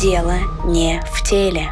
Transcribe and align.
Дело 0.00 0.32
не 0.64 0.98
в 1.12 1.28
теле. 1.28 1.68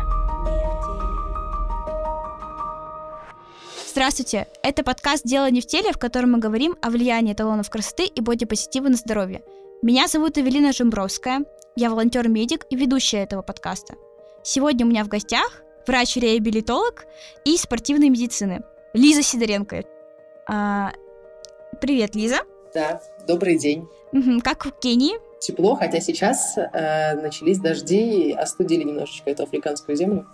Здравствуйте! 3.91 4.47
Это 4.63 4.85
подкаст 4.85 5.25
«Дело 5.25 5.51
не 5.51 5.63
в 5.63 5.67
теле», 5.67 5.93
в 5.93 5.99
котором 5.99 6.33
мы 6.33 6.39
говорим 6.39 6.77
о 6.83 6.91
влиянии 6.91 7.33
эталонов 7.33 7.71
красоты 7.71 8.05
и 8.05 8.21
бодипозитива 8.21 8.89
на 8.89 8.97
здоровье. 8.97 9.43
Меня 9.81 10.09
зовут 10.09 10.37
Эвелина 10.37 10.75
Жембровская, 10.75 11.47
я 11.75 11.89
волонтер-медик 11.89 12.67
и 12.69 12.77
ведущая 12.77 13.23
этого 13.23 13.41
подкаста. 13.41 13.95
Сегодня 14.43 14.85
у 14.85 14.91
меня 14.91 15.05
в 15.05 15.09
гостях 15.09 15.63
врач-реабилитолог 15.87 17.07
и 17.47 17.57
спортивной 17.57 18.11
медицины 18.11 18.63
Лиза 18.93 19.23
Сидоренко. 19.23 19.85
А, 20.47 20.93
привет, 21.81 22.15
Лиза. 22.15 22.41
Да, 22.75 23.01
добрый 23.27 23.57
день. 23.59 23.89
Как 24.45 24.67
в 24.67 24.73
Кении? 24.73 25.17
Тепло, 25.41 25.77
хотя 25.77 26.01
сейчас 26.01 26.57
э, 26.57 27.15
начались 27.15 27.59
дожди 27.59 28.31
и 28.31 28.33
остудили 28.33 28.83
немножечко 28.83 29.31
эту 29.31 29.45
африканскую 29.45 29.97
землю. 29.97 30.27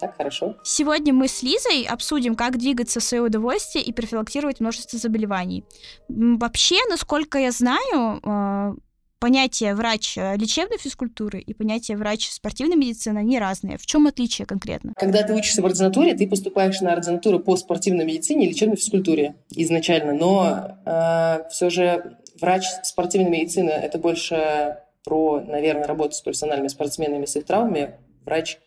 Так, 0.00 0.16
хорошо. 0.16 0.56
Сегодня 0.62 1.12
мы 1.12 1.28
с 1.28 1.42
Лизой 1.42 1.82
обсудим, 1.82 2.34
как 2.34 2.56
двигаться 2.56 3.00
в 3.00 3.02
свое 3.02 3.24
удовольствие 3.24 3.84
и 3.84 3.92
профилактировать 3.92 4.60
множество 4.60 4.98
заболеваний. 4.98 5.64
Вообще, 6.08 6.76
насколько 6.88 7.38
я 7.38 7.50
знаю, 7.50 8.20
э, 8.22 8.74
понятие 9.18 9.74
врач 9.74 10.16
лечебной 10.16 10.78
физкультуры 10.78 11.40
и 11.40 11.52
понятие 11.54 11.96
врач 11.96 12.30
спортивной 12.30 12.76
медицины, 12.76 13.18
они 13.18 13.38
разные. 13.38 13.78
В 13.78 13.86
чем 13.86 14.06
отличие 14.06 14.46
конкретно? 14.46 14.92
Когда 14.96 15.22
ты 15.22 15.34
учишься 15.34 15.62
в 15.62 15.66
ординатуре, 15.66 16.14
ты 16.14 16.28
поступаешь 16.28 16.80
на 16.80 16.92
ординатуру 16.92 17.40
по 17.40 17.56
спортивной 17.56 18.04
медицине 18.04 18.46
и 18.46 18.50
лечебной 18.50 18.76
физкультуре 18.76 19.34
изначально, 19.50 20.12
но 20.12 20.78
э, 20.86 21.48
все 21.50 21.70
же 21.70 22.16
врач 22.40 22.64
спортивной 22.82 23.30
медицины– 23.30 23.70
это 23.70 23.98
больше 23.98 24.78
про, 25.04 25.40
наверное, 25.40 25.86
работу 25.86 26.14
с 26.14 26.20
профессиональными 26.20 26.68
спортсменами 26.68 27.24
с 27.24 27.36
их 27.36 27.44
травмами. 27.46 27.94
Врач, 28.24 28.58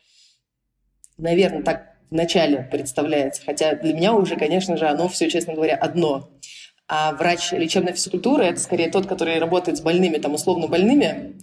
наверное, 1.17 1.63
так 1.63 1.97
вначале 2.09 2.67
представляется, 2.71 3.41
хотя 3.45 3.75
для 3.75 3.93
меня 3.93 4.13
уже, 4.13 4.35
конечно 4.35 4.77
же, 4.77 4.87
оно 4.87 5.07
все, 5.07 5.29
честно 5.29 5.53
говоря, 5.53 5.75
одно– 5.75 6.29
а 6.93 7.13
врач 7.13 7.53
лечебной 7.53 7.93
физкультуры– 7.93 8.43
это 8.47 8.59
скорее 8.59 8.91
тот, 8.91 9.07
который 9.07 9.39
работает 9.39 9.77
с 9.77 9.81
больными, 9.81 10.17
там, 10.17 10.33
условно 10.33 10.67
больными. 10.67 11.37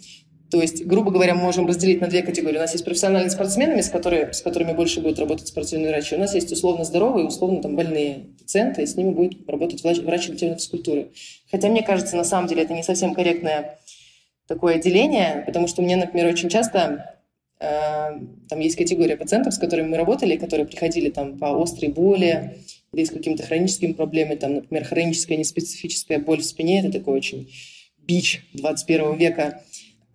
То 0.50 0.62
есть, 0.62 0.84
грубо 0.86 1.10
говоря, 1.10 1.34
мы 1.34 1.42
можем 1.42 1.66
разделить 1.66 2.00
на 2.00 2.06
две 2.06 2.22
категории. 2.22 2.56
У 2.56 2.60
нас 2.60 2.72
есть 2.72 2.84
профессиональные 2.84 3.30
спортсмены, 3.30 3.82
с, 3.82 3.90
которыми, 3.90 4.32
с 4.32 4.40
которыми 4.40 4.72
больше 4.72 5.00
будет 5.00 5.18
работать 5.18 5.48
спортивные 5.48 5.90
врачи. 5.90 6.14
У 6.14 6.18
нас 6.18 6.34
есть 6.34 6.50
условно 6.50 6.84
здоровые, 6.84 7.26
условно 7.26 7.60
там, 7.60 7.76
больные 7.76 8.26
пациенты, 8.38 8.82
и 8.82 8.86
с 8.86 8.96
ними 8.96 9.10
будет 9.10 9.48
работать 9.48 9.82
врач, 9.82 9.98
врач 9.98 10.28
лечебной 10.28 10.56
физкультуры. 10.56 11.08
Хотя 11.50 11.68
мне 11.68 11.82
кажется, 11.82 12.16
на 12.16 12.24
самом 12.24 12.48
деле 12.48 12.62
это 12.62 12.72
не 12.72 12.82
совсем 12.82 13.14
корректное 13.14 13.78
такое 14.46 14.78
деление, 14.78 15.42
потому 15.46 15.68
что 15.68 15.82
мне, 15.82 15.96
например, 15.96 16.26
очень 16.26 16.48
часто 16.48 17.16
э, 17.60 17.66
там 18.48 18.60
есть 18.60 18.76
категория 18.76 19.16
пациентов, 19.16 19.52
с 19.52 19.58
которыми 19.58 19.88
мы 19.88 19.96
работали, 19.98 20.36
которые 20.36 20.66
приходили 20.66 21.10
там 21.10 21.38
по 21.38 21.62
острой 21.62 21.90
боли, 21.90 22.56
или 22.92 23.04
с 23.04 23.10
какими-то 23.10 23.42
хроническими 23.42 23.92
проблемами, 23.92 24.36
там, 24.36 24.54
например, 24.54 24.84
хроническая 24.84 25.36
неспецифическая 25.36 26.18
боль 26.18 26.40
в 26.40 26.44
спине, 26.44 26.80
это 26.80 26.90
такой 26.90 27.18
очень 27.18 27.52
бич 27.98 28.46
21 28.54 29.16
века. 29.16 29.62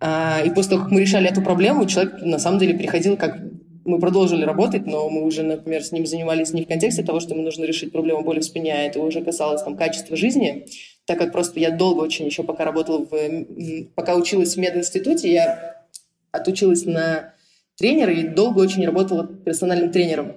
А, 0.06 0.42
и 0.44 0.50
после 0.50 0.72
того, 0.72 0.82
как 0.82 0.92
мы 0.92 1.00
решали 1.00 1.30
эту 1.30 1.40
проблему, 1.40 1.86
человек 1.86 2.20
на 2.20 2.38
самом 2.38 2.58
деле 2.58 2.74
приходил 2.74 3.16
как 3.16 3.38
мы 3.86 3.98
продолжили 3.98 4.44
работать, 4.44 4.84
но 4.86 5.08
мы 5.08 5.24
уже, 5.24 5.42
например, 5.42 5.82
с 5.82 5.92
ним 5.92 6.04
занимались 6.04 6.52
не 6.52 6.62
в 6.62 6.68
контексте 6.68 7.02
того, 7.02 7.20
что 7.20 7.32
ему 7.32 7.42
нужно 7.42 7.64
решить 7.64 7.90
проблему 7.90 8.22
боли 8.22 8.40
в 8.40 8.44
спине, 8.44 8.74
а 8.74 8.82
это 8.82 9.00
уже 9.00 9.22
касалось 9.22 9.62
там, 9.62 9.78
качества 9.78 10.14
жизни, 10.14 10.66
так 11.06 11.18
как 11.18 11.32
просто 11.32 11.58
я 11.58 11.70
долго 11.70 12.02
очень 12.02 12.26
еще 12.26 12.42
пока 12.42 12.66
работала, 12.66 13.06
в, 13.10 13.84
пока 13.94 14.14
училась 14.14 14.56
в 14.56 14.58
мединституте, 14.58 15.32
я 15.32 15.86
отучилась 16.32 16.84
на 16.84 17.32
тренера 17.78 18.12
и 18.12 18.28
долго 18.28 18.60
очень 18.60 18.84
работала 18.84 19.26
персональным 19.26 19.90
тренером. 19.90 20.36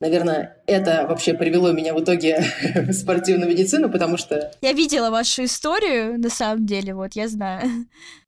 Наверное, 0.00 0.56
это 0.66 1.06
вообще 1.08 1.34
привело 1.34 1.70
меня 1.70 1.94
в 1.94 2.02
итоге 2.02 2.44
в 2.74 2.92
спортивную 2.92 3.48
медицину, 3.48 3.88
потому 3.88 4.16
что... 4.16 4.52
Я 4.60 4.72
видела 4.72 5.10
вашу 5.10 5.44
историю, 5.44 6.18
на 6.18 6.28
самом 6.28 6.66
деле, 6.66 6.94
вот, 6.94 7.14
я 7.14 7.28
знаю. 7.28 7.86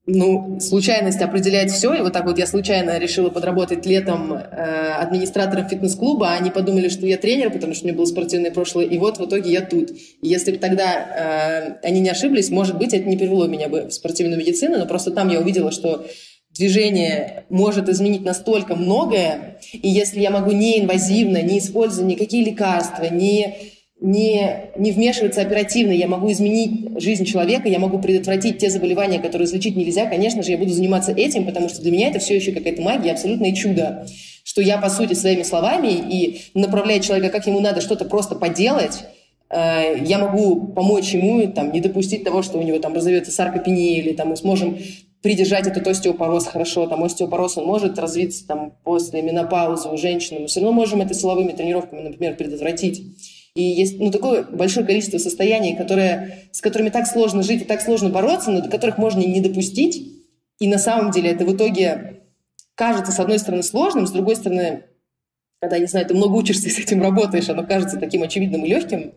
Ну, 0.09 0.61
случайность 0.61 1.21
определяет 1.21 1.73
все, 1.73 1.93
и 1.93 2.01
вот 2.01 2.13
так 2.13 2.27
вот 2.27 2.39
я 2.39 2.47
случайно 2.47 2.97
решила 2.97 3.29
подработать 3.29 3.87
летом 3.87 4.33
э, 4.33 4.93
администратором 5.01 5.69
фитнес-клуба, 5.69 6.29
а 6.29 6.35
они 6.35 6.51
подумали, 6.51 6.89
что 6.89 7.07
я 7.07 7.17
тренер, 7.17 7.51
потому 7.51 7.75
что 7.75 7.85
у 7.85 7.89
меня 7.89 7.97
было 7.97 8.05
спортивное 8.05 8.53
прошлое, 8.53 8.85
и 8.85 8.99
вот 8.99 9.19
в 9.19 9.25
итоге 9.25 9.51
я 9.51 9.63
тут. 9.63 9.91
И 9.91 10.29
если 10.29 10.53
бы 10.53 10.59
тогда 10.59 11.79
э, 11.83 11.87
они 11.87 11.99
не 11.99 12.09
ошиблись, 12.09 12.51
может 12.51 12.79
быть, 12.79 12.95
это 12.95 13.09
не 13.09 13.17
привело 13.17 13.49
меня 13.49 13.69
бы 13.69 13.87
в 13.89 13.91
спортивную 13.91 14.39
медицину, 14.39 14.79
но 14.79 14.87
просто 14.87 15.11
там 15.11 15.29
я 15.29 15.41
увидела, 15.41 15.73
что 15.73 16.07
движение 16.57 17.45
может 17.49 17.89
изменить 17.89 18.25
настолько 18.25 18.77
многое, 18.77 19.59
и 19.73 19.89
если 19.89 20.21
я 20.21 20.31
могу 20.31 20.53
не 20.53 20.83
инвазивно, 20.83 21.43
не 21.43 21.59
используя 21.59 22.07
никакие 22.07 22.45
лекарства, 22.45 23.07
не, 23.07 23.57
не, 24.01 24.71
не 24.77 24.93
вмешиваться 24.93 25.41
оперативно, 25.41 25.93
я 25.93 26.07
могу 26.07 26.31
изменить 26.31 27.01
жизнь 27.01 27.25
человека, 27.25 27.69
я 27.69 27.79
могу 27.79 27.99
предотвратить 27.99 28.59
те 28.59 28.69
заболевания, 28.69 29.19
которые 29.21 29.47
излечить 29.47 29.77
нельзя, 29.77 30.07
конечно 30.07 30.43
же, 30.43 30.51
я 30.51 30.59
буду 30.59 30.71
заниматься 30.71 31.13
этим, 31.13 31.47
потому 31.47 31.69
что 31.69 31.81
для 31.81 31.91
меня 31.91 32.09
это 32.09 32.19
все 32.19 32.37
еще 32.37 32.53
какая-то 32.53 32.83
магия, 32.83 33.13
абсолютное 33.13 33.53
чудо, 33.53 34.07
что 34.45 34.61
я, 34.61 34.79
по 34.79 34.91
сути, 34.91 35.15
своими 35.15 35.43
словами 35.43 35.89
и 35.89 36.43
направляя 36.55 37.01
человека, 37.01 37.39
как 37.39 37.47
ему 37.47 37.61
надо 37.61 37.81
что-то 37.81 38.05
просто 38.05 38.35
поделать, 38.35 39.05
э, 39.49 39.97
я 40.05 40.19
могу 40.19 40.69
помочь 40.75 41.15
ему 41.15 41.51
там, 41.51 41.73
не 41.73 41.81
допустить 41.81 42.23
того, 42.23 42.43
что 42.43 42.59
у 42.59 42.63
него 42.63 42.79
там 42.79 42.95
разовьется 42.95 43.33
саркопения, 43.33 43.99
или 43.99 44.13
там, 44.13 44.29
мы 44.29 44.37
сможем 44.37 44.79
придержать 45.23 45.67
этот 45.67 45.89
остеопороз 45.89 46.47
хорошо. 46.47 46.87
Там 46.87 47.03
остеопороз, 47.03 47.59
он 47.59 47.67
может 47.67 47.99
развиться 47.99 48.47
там, 48.47 48.75
после 48.85 49.23
менопаузы 49.23 49.89
у 49.89 49.97
женщины. 49.97 50.41
Мы 50.41 50.47
все 50.47 50.61
равно 50.61 50.73
можем 50.73 51.01
это 51.01 51.15
силовыми 51.15 51.51
тренировками, 51.51 52.03
например, 52.03 52.37
предотвратить. 52.37 53.03
И 53.57 53.63
есть 53.63 53.99
ну, 53.99 54.11
такое 54.11 54.45
большое 54.45 54.85
количество 54.85 55.17
состояний, 55.17 55.77
которые, 55.77 56.49
с 56.53 56.61
которыми 56.61 56.91
так 56.91 57.07
сложно 57.07 57.43
жить 57.43 57.63
и 57.63 57.65
так 57.65 57.81
сложно 57.81 58.11
бороться, 58.11 58.51
но 58.51 58.61
до 58.61 58.69
которых 58.69 58.99
можно 58.99 59.21
не 59.21 59.41
допустить. 59.41 60.13
И 60.59 60.69
на 60.69 60.79
самом 60.79 61.11
деле 61.11 61.31
это 61.31 61.47
в 61.47 61.57
итоге 61.57 62.21
кажется, 62.75 63.13
с 63.13 63.19
одной 63.19 63.39
стороны, 63.39 63.63
сложным, 63.63 64.07
с 64.07 64.11
другой 64.11 64.37
стороны, 64.37 64.85
когда, 65.61 65.79
не 65.79 65.87
знаю, 65.87 66.05
ты 66.05 66.15
много 66.15 66.35
учишься 66.35 66.69
и 66.69 66.71
с 66.71 66.79
этим 66.79 67.01
работаешь, 67.01 67.49
оно 67.49 67.67
кажется 67.67 67.99
таким 67.99 68.23
очевидным 68.23 68.65
и 68.67 68.69
легким. 68.69 69.15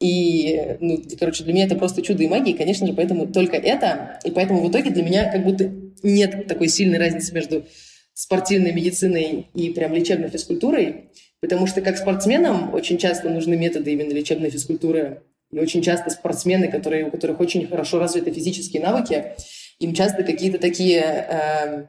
И, 0.00 0.76
ну, 0.80 1.02
короче, 1.18 1.44
для 1.44 1.52
меня 1.52 1.66
это 1.66 1.76
просто 1.76 2.00
чудо 2.00 2.22
и 2.22 2.28
магия, 2.28 2.52
и, 2.52 2.56
конечно 2.56 2.86
же, 2.86 2.94
поэтому 2.94 3.26
только 3.26 3.58
это. 3.58 4.18
И 4.24 4.30
поэтому 4.30 4.62
в 4.62 4.70
итоге 4.70 4.90
для 4.90 5.02
меня 5.02 5.30
как 5.30 5.44
будто 5.44 5.70
нет 6.02 6.46
такой 6.46 6.68
сильной 6.68 6.98
разницы 6.98 7.34
между 7.34 7.66
спортивной 8.14 8.72
медициной 8.72 9.48
и 9.54 9.70
прям 9.70 9.92
лечебной 9.92 10.30
физкультурой, 10.30 11.10
потому 11.40 11.66
что 11.66 11.80
как 11.80 11.96
спортсменам 11.96 12.74
очень 12.74 12.98
часто 12.98 13.30
нужны 13.30 13.56
методы 13.56 13.92
именно 13.92 14.12
лечебной 14.12 14.50
физкультуры, 14.50 15.22
и 15.50 15.58
очень 15.58 15.82
часто 15.82 16.10
спортсмены, 16.10 16.68
которые, 16.68 17.06
у 17.06 17.10
которых 17.10 17.40
очень 17.40 17.66
хорошо 17.66 17.98
развиты 17.98 18.30
физические 18.32 18.82
навыки, 18.82 19.32
им 19.78 19.94
часто 19.94 20.22
какие-то 20.22 20.58
такие 20.58 21.00
э, 21.00 21.84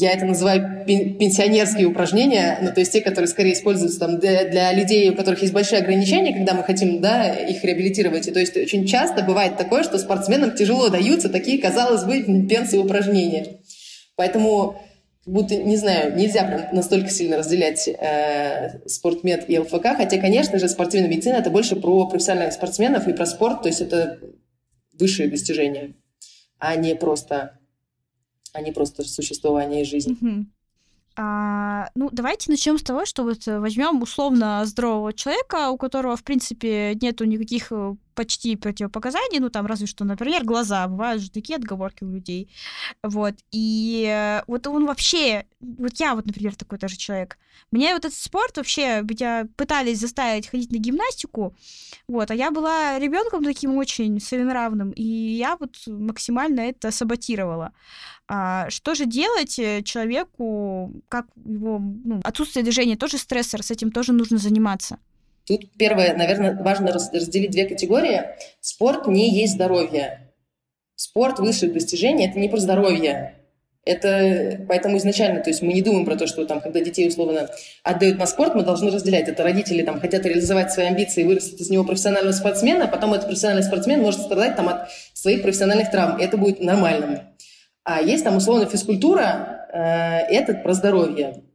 я 0.00 0.12
это 0.12 0.26
называю 0.26 0.84
пенсионерские 0.86 1.86
упражнения, 1.88 2.58
ну, 2.62 2.72
то 2.72 2.78
есть 2.80 2.92
те, 2.92 3.00
которые 3.00 3.26
скорее 3.26 3.54
используются 3.54 3.98
там, 3.98 4.20
для, 4.20 4.44
для 4.44 4.72
людей, 4.72 5.10
у 5.10 5.16
которых 5.16 5.42
есть 5.42 5.52
большие 5.52 5.80
ограничения, 5.80 6.32
когда 6.32 6.54
мы 6.54 6.62
хотим 6.62 7.00
да, 7.00 7.34
их 7.34 7.64
реабилитировать. 7.64 8.28
И, 8.28 8.30
то 8.30 8.38
есть 8.38 8.56
очень 8.56 8.86
часто 8.86 9.24
бывает 9.24 9.56
такое, 9.56 9.82
что 9.82 9.98
спортсменам 9.98 10.54
тяжело 10.54 10.88
даются 10.88 11.28
такие, 11.28 11.60
казалось 11.60 12.04
бы, 12.04 12.46
пенсии 12.46 12.76
упражнения. 12.76 13.58
Поэтому 14.14 14.80
будто, 15.28 15.56
не 15.56 15.76
знаю, 15.76 16.16
нельзя 16.16 16.44
прям 16.44 16.74
настолько 16.74 17.10
сильно 17.10 17.36
разделять 17.36 17.86
э, 17.86 18.80
спортмед 18.86 19.48
и 19.48 19.58
ЛФК, 19.58 19.96
хотя, 19.96 20.18
конечно 20.18 20.58
же, 20.58 20.68
спортивная 20.68 21.08
медицина– 21.08 21.34
это 21.36 21.50
больше 21.50 21.76
про 21.76 22.08
профессиональных 22.08 22.54
спортсменов 22.54 23.06
и 23.06 23.12
про 23.12 23.26
спорт, 23.26 23.62
то 23.62 23.68
есть 23.68 23.80
это 23.80 24.18
высшие 24.98 25.28
достижения, 25.28 25.94
а 26.58 26.74
не 26.76 26.94
просто 26.94 27.58
а 28.54 28.62
не 28.62 28.72
просто 28.72 29.04
существование 29.04 29.84
жизни. 29.84 30.16
Угу. 30.20 30.46
А, 31.16 31.90
ну, 31.94 32.08
давайте 32.12 32.50
начнем 32.50 32.78
с 32.78 32.82
того, 32.82 33.04
что 33.04 33.24
вот 33.24 33.44
возьмем 33.46 34.02
условно 34.02 34.64
здорового 34.64 35.12
человека, 35.12 35.70
у 35.70 35.76
которого, 35.76 36.16
в 36.16 36.24
принципе, 36.24 36.94
нету 36.94 37.24
никаких 37.24 37.72
э, 37.72 37.94
почти 38.18 38.56
противопоказаний, 38.56 39.38
ну, 39.38 39.48
там, 39.48 39.66
разве 39.66 39.86
что, 39.86 40.04
например, 40.04 40.44
глаза, 40.44 40.88
бывают 40.88 41.22
же 41.22 41.30
такие 41.30 41.56
отговорки 41.56 42.02
у 42.02 42.10
людей, 42.10 42.48
вот, 43.04 43.34
и 43.52 44.04
э, 44.08 44.42
вот 44.48 44.66
он 44.66 44.86
вообще, 44.86 45.46
вот 45.60 46.00
я 46.00 46.16
вот, 46.16 46.26
например, 46.26 46.56
такой 46.56 46.78
тоже 46.78 46.96
человек, 46.96 47.38
мне 47.70 47.94
вот 47.94 48.04
этот 48.04 48.18
спорт 48.18 48.56
вообще, 48.56 49.02
меня 49.02 49.46
пытались 49.56 50.00
заставить 50.00 50.48
ходить 50.48 50.72
на 50.72 50.78
гимнастику, 50.78 51.54
вот, 52.08 52.32
а 52.32 52.34
я 52.34 52.50
была 52.50 52.98
ребенком 52.98 53.44
таким 53.44 53.76
очень 53.76 54.20
своенравным, 54.20 54.90
и 54.90 55.04
я 55.04 55.56
вот 55.56 55.76
максимально 55.86 56.62
это 56.62 56.90
саботировала. 56.90 57.72
А 58.26 58.68
что 58.68 58.96
же 58.96 59.06
делать 59.06 59.60
э, 59.60 59.82
человеку, 59.84 60.92
как 61.08 61.26
его 61.44 61.78
ну, 61.78 62.20
отсутствие 62.24 62.64
движения 62.64 62.96
тоже 62.96 63.16
стрессор, 63.16 63.62
с 63.62 63.70
этим 63.70 63.92
тоже 63.92 64.12
нужно 64.12 64.38
заниматься? 64.38 64.98
Тут 65.48 65.72
первое, 65.78 66.14
наверное, 66.14 66.62
важно 66.62 66.92
разделить 66.92 67.50
две 67.50 67.64
категории. 67.64 68.20
Спорт 68.60 69.06
не 69.06 69.30
есть 69.30 69.54
здоровье. 69.54 70.30
Спорт 70.94 71.38
высших 71.38 71.72
достижений– 71.72 72.26
это 72.28 72.38
не 72.38 72.50
про 72.50 72.58
здоровье. 72.58 73.34
Это 73.86 74.66
поэтому 74.68 74.98
изначально, 74.98 75.40
то 75.40 75.48
есть 75.48 75.62
мы 75.62 75.72
не 75.72 75.80
думаем 75.80 76.04
про 76.04 76.16
то, 76.16 76.26
что 76.26 76.44
там, 76.44 76.60
когда 76.60 76.80
детей 76.80 77.08
условно 77.08 77.48
отдают 77.82 78.18
на 78.18 78.26
спорт, 78.26 78.54
мы 78.54 78.62
должны 78.62 78.90
разделять. 78.90 79.28
Это 79.28 79.42
родители 79.42 79.82
там 79.82 79.98
хотят 80.00 80.26
реализовать 80.26 80.70
свои 80.70 80.88
амбиции 80.88 81.22
и 81.22 81.24
вырастить 81.24 81.58
из 81.58 81.70
него 81.70 81.84
профессионального 81.84 82.32
спортсмена, 82.32 82.84
а 82.84 82.88
потом 82.88 83.14
этот 83.14 83.28
профессиональный 83.28 83.62
спортсмен 83.62 84.02
может 84.02 84.20
страдать 84.20 84.54
там 84.54 84.68
от 84.68 84.90
своих 85.14 85.40
профессиональных 85.40 85.90
травм. 85.90 86.18
И 86.18 86.24
это 86.24 86.36
будет 86.36 86.60
нормальным. 86.60 87.20
А 87.84 88.02
есть 88.02 88.24
там 88.24 88.36
условно 88.36 88.66
физкультура, 88.66 89.66
э, 89.72 90.34
это 90.34 90.52
про 90.52 90.74
здоровье. 90.74 91.47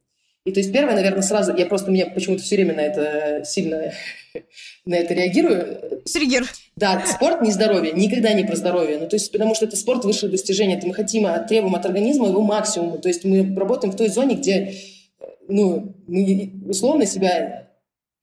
И 0.46 0.52
то 0.52 0.60
есть 0.60 0.74
первое, 0.74 0.96
наверное, 0.96 1.22
сразу, 1.22 1.56
я 1.56 1.66
просто, 1.66 1.90
мне 1.90 2.06
почему-то 2.06 2.44
все 2.44 2.56
время 2.56 2.76
на 2.76 2.82
это 2.82 3.46
сильно 3.46 3.94
на 4.86 4.96
это 4.96 5.14
реагирую. 5.14 6.02
Триггер. 6.06 6.46
Да, 6.76 7.06
спорт 7.06 7.42
не 7.42 7.52
здоровье, 7.52 7.94
никогда 7.94 8.34
не 8.34 8.44
про 8.44 8.56
здоровье. 8.56 8.98
Ну, 8.98 9.08
то 9.08 9.16
есть, 9.16 9.32
потому 9.32 9.56
что 9.56 9.66
это 9.66 9.78
спорт 9.78 10.04
высшее 10.04 10.32
достижение. 10.32 10.78
Это 10.78 10.88
мы 10.88 10.94
хотим, 10.94 11.26
а, 11.28 11.40
требуем 11.40 11.76
от 11.76 11.86
организма 11.86 12.28
его 12.28 12.42
максимума. 12.42 12.98
То 12.98 13.08
есть 13.08 13.24
мы 13.24 13.56
работаем 13.56 13.94
в 13.94 13.98
той 13.98 14.10
зоне, 14.10 14.36
где 14.36 14.76
ну, 15.48 15.96
мы 16.08 16.52
условно 16.68 17.06
себя 17.06 17.70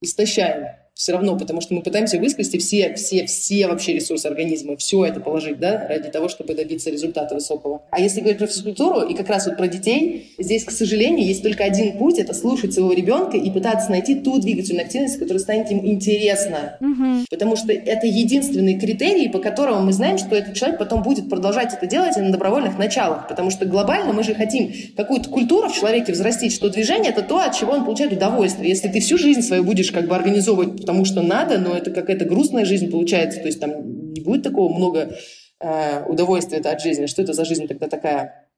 истощаем 0.02 0.68
все 1.00 1.12
равно, 1.12 1.34
потому 1.38 1.62
что 1.62 1.72
мы 1.72 1.80
пытаемся 1.80 2.18
высказать 2.18 2.60
все, 2.60 2.92
все, 2.92 3.24
все 3.24 3.66
вообще 3.68 3.94
ресурсы 3.94 4.26
организма, 4.26 4.76
все 4.76 5.06
это 5.06 5.18
положить, 5.18 5.58
да, 5.58 5.86
ради 5.88 6.10
того, 6.10 6.28
чтобы 6.28 6.52
добиться 6.52 6.90
результата 6.90 7.34
высокого. 7.34 7.80
А 7.90 7.98
если 7.98 8.20
говорить 8.20 8.36
про 8.36 8.46
физкультуру 8.46 9.08
и 9.08 9.14
как 9.14 9.30
раз 9.30 9.46
вот 9.46 9.56
про 9.56 9.66
детей, 9.66 10.34
здесь, 10.36 10.62
к 10.62 10.70
сожалению, 10.70 11.26
есть 11.26 11.42
только 11.42 11.64
один 11.64 11.96
путь, 11.96 12.18
это 12.18 12.34
слушать 12.34 12.74
своего 12.74 12.92
ребенка 12.92 13.38
и 13.38 13.50
пытаться 13.50 13.90
найти 13.90 14.14
ту 14.16 14.38
двигательную 14.38 14.84
активность, 14.84 15.18
которая 15.18 15.38
станет 15.38 15.70
им 15.70 15.86
интересна. 15.86 16.76
Угу. 16.82 17.24
Потому 17.30 17.56
что 17.56 17.72
это 17.72 18.06
единственный 18.06 18.78
критерий, 18.78 19.30
по 19.30 19.38
которому 19.38 19.80
мы 19.80 19.94
знаем, 19.94 20.18
что 20.18 20.36
этот 20.36 20.52
человек 20.52 20.78
потом 20.78 21.02
будет 21.02 21.30
продолжать 21.30 21.72
это 21.72 21.86
делать 21.86 22.18
на 22.18 22.30
добровольных 22.30 22.76
началах. 22.76 23.26
Потому 23.26 23.48
что 23.48 23.64
глобально 23.64 24.12
мы 24.12 24.22
же 24.22 24.34
хотим 24.34 24.70
какую-то 24.98 25.30
культуру 25.30 25.70
в 25.70 25.74
человеке 25.74 26.12
взрастить, 26.12 26.52
что 26.52 26.68
движение— 26.68 27.10
это 27.12 27.22
то, 27.22 27.38
от 27.38 27.56
чего 27.56 27.72
он 27.72 27.86
получает 27.86 28.12
удовольствие. 28.12 28.68
Если 28.68 28.88
ты 28.88 29.00
всю 29.00 29.16
жизнь 29.16 29.40
свою 29.40 29.64
будешь 29.64 29.90
как 29.92 30.06
бы 30.06 30.14
организовывать 30.14 30.89
потому 30.90 31.04
что 31.04 31.22
надо, 31.22 31.58
но 31.58 31.76
это 31.76 31.92
какая-то 31.92 32.24
грустная 32.24 32.64
жизнь 32.64 32.90
получается, 32.90 33.38
то 33.38 33.46
есть 33.46 33.60
там 33.60 34.12
не 34.12 34.20
будет 34.22 34.42
такого 34.42 34.74
много 34.74 35.16
э, 35.60 36.04
удовольствия 36.08 36.58
от 36.58 36.80
жизни. 36.80 37.06
Что 37.06 37.22
это 37.22 37.32
за 37.32 37.44
жизнь 37.44 37.68
тогда 37.68 37.86
такая? 37.86 38.48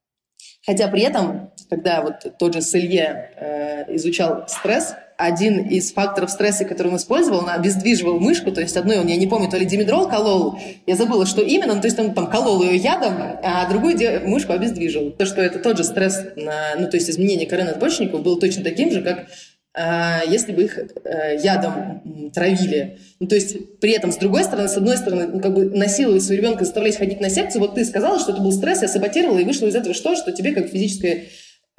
Хотя 0.65 0.89
при 0.89 1.03
этом, 1.03 1.51
когда 1.69 2.01
вот 2.01 2.39
тот 2.39 2.55
же 2.55 2.63
Селье 2.63 3.33
э, 3.37 3.97
изучал 3.97 4.45
стресс, 4.49 4.95
один 5.19 5.59
из 5.69 5.93
факторов 5.93 6.31
стресса, 6.31 6.65
который 6.65 6.89
он 6.89 6.97
использовал, 6.97 7.41
он 7.41 7.51
обездвиживал 7.51 8.19
мышку, 8.19 8.51
то 8.51 8.63
есть 8.63 8.79
одной 8.79 8.99
он, 8.99 9.07
я 9.09 9.17
не 9.17 9.27
помню, 9.27 9.51
то 9.51 9.59
ли 9.59 9.67
димедрол 9.67 10.09
колол, 10.09 10.59
я 10.87 10.97
забыла, 10.97 11.27
что 11.27 11.43
именно, 11.43 11.75
ну, 11.75 11.83
то 11.83 11.87
есть 11.87 11.99
он 11.99 12.15
там 12.15 12.31
колол 12.31 12.63
ее 12.63 12.77
ядом, 12.77 13.13
а 13.43 13.69
другую 13.69 13.99
мышку 14.27 14.55
обездвижил. 14.55 15.11
То, 15.11 15.27
что 15.27 15.43
это 15.43 15.59
тот 15.59 15.77
же 15.77 15.85
стресс, 15.85 16.25
на, 16.37 16.77
ну, 16.79 16.89
то 16.89 16.97
есть 16.97 17.11
изменение 17.11 17.47
коры 17.47 17.65
надпочечников 17.65 18.23
было 18.23 18.41
точно 18.41 18.65
таким 18.65 18.91
же, 18.91 19.03
как 19.03 19.27
если 19.75 20.53
бы 20.53 20.65
их 20.65 20.79
э, 20.79 21.39
ядом 21.43 22.31
травили. 22.35 22.99
Ну, 23.21 23.27
то 23.27 23.35
есть 23.35 23.79
при 23.81 23.93
этом, 23.93 24.13
с 24.13 24.17
другой 24.17 24.45
стороны, 24.45 24.69
с 24.69 24.77
одной 24.77 24.99
стороны, 24.99 25.29
ну, 25.29 25.41
как 25.41 25.55
бы 25.55 25.65
насиловать 25.65 26.23
своего 26.23 26.43
ребенка, 26.43 26.65
заставлять 26.65 26.97
ходить 26.97 27.21
на 27.21 27.31
секцию, 27.31 27.63
вот 27.63 27.75
ты 27.75 27.85
сказала, 27.85 28.19
что 28.19 28.33
это 28.33 28.43
был 28.43 28.53
стресс, 28.53 28.83
я 28.83 28.89
саботировала, 28.89 29.39
и 29.39 29.45
вышло 29.45 29.67
из 29.67 29.75
этого 29.75 29.95
что? 29.95 30.15
Что 30.15 30.33
тебе 30.33 30.53
как 30.53 30.69
физическая 30.69 31.25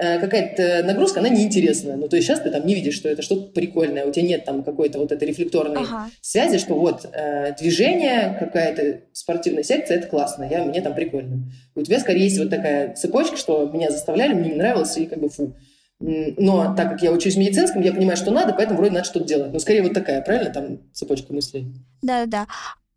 э, 0.00 0.18
какая-то 0.18 0.82
нагрузка, 0.84 1.20
она 1.20 1.28
неинтересная. 1.28 1.94
Ну, 1.94 2.08
то 2.08 2.16
есть 2.16 2.26
сейчас 2.26 2.40
ты 2.40 2.50
там 2.50 2.66
не 2.66 2.74
видишь, 2.74 2.94
что 2.94 3.08
это 3.08 3.22
что-то 3.22 3.52
прикольное, 3.52 4.06
у 4.06 4.10
тебя 4.10 4.26
нет 4.26 4.44
там 4.44 4.64
какой-то 4.64 4.98
вот 4.98 5.12
этой 5.12 5.28
рефлекторной 5.28 5.82
ага. 5.82 6.10
связи, 6.20 6.58
что 6.58 6.74
вот 6.74 7.08
э, 7.12 7.54
движение, 7.60 8.36
какая-то 8.40 9.02
спортивная 9.12 9.62
секция, 9.62 9.98
это 9.98 10.08
классно, 10.08 10.48
я, 10.50 10.64
мне 10.64 10.80
там 10.80 10.96
прикольно. 10.96 11.44
У 11.76 11.82
тебя 11.82 12.00
скорее 12.00 12.24
есть 12.24 12.38
вот 12.38 12.50
такая 12.50 12.94
цепочка, 12.94 13.36
что 13.36 13.70
меня 13.72 13.92
заставляли, 13.92 14.34
мне 14.34 14.50
не 14.50 14.56
нравилось, 14.56 14.96
и 14.96 15.06
как 15.06 15.20
бы 15.20 15.28
фу. 15.28 15.54
Но 16.00 16.74
так 16.76 16.90
как 16.90 17.02
я 17.02 17.12
учусь 17.12 17.34
в 17.34 17.38
медицинском, 17.38 17.82
я 17.82 17.92
понимаю, 17.92 18.16
что 18.16 18.30
надо, 18.30 18.52
поэтому 18.52 18.78
вроде 18.78 18.92
надо 18.92 19.04
что-то 19.04 19.26
делать. 19.26 19.52
Но 19.52 19.58
скорее 19.58 19.82
вот 19.82 19.94
такая, 19.94 20.20
правильно, 20.22 20.50
там 20.50 20.80
цепочка 20.92 21.32
мыслей? 21.32 21.66
Да-да-да. 22.02 22.46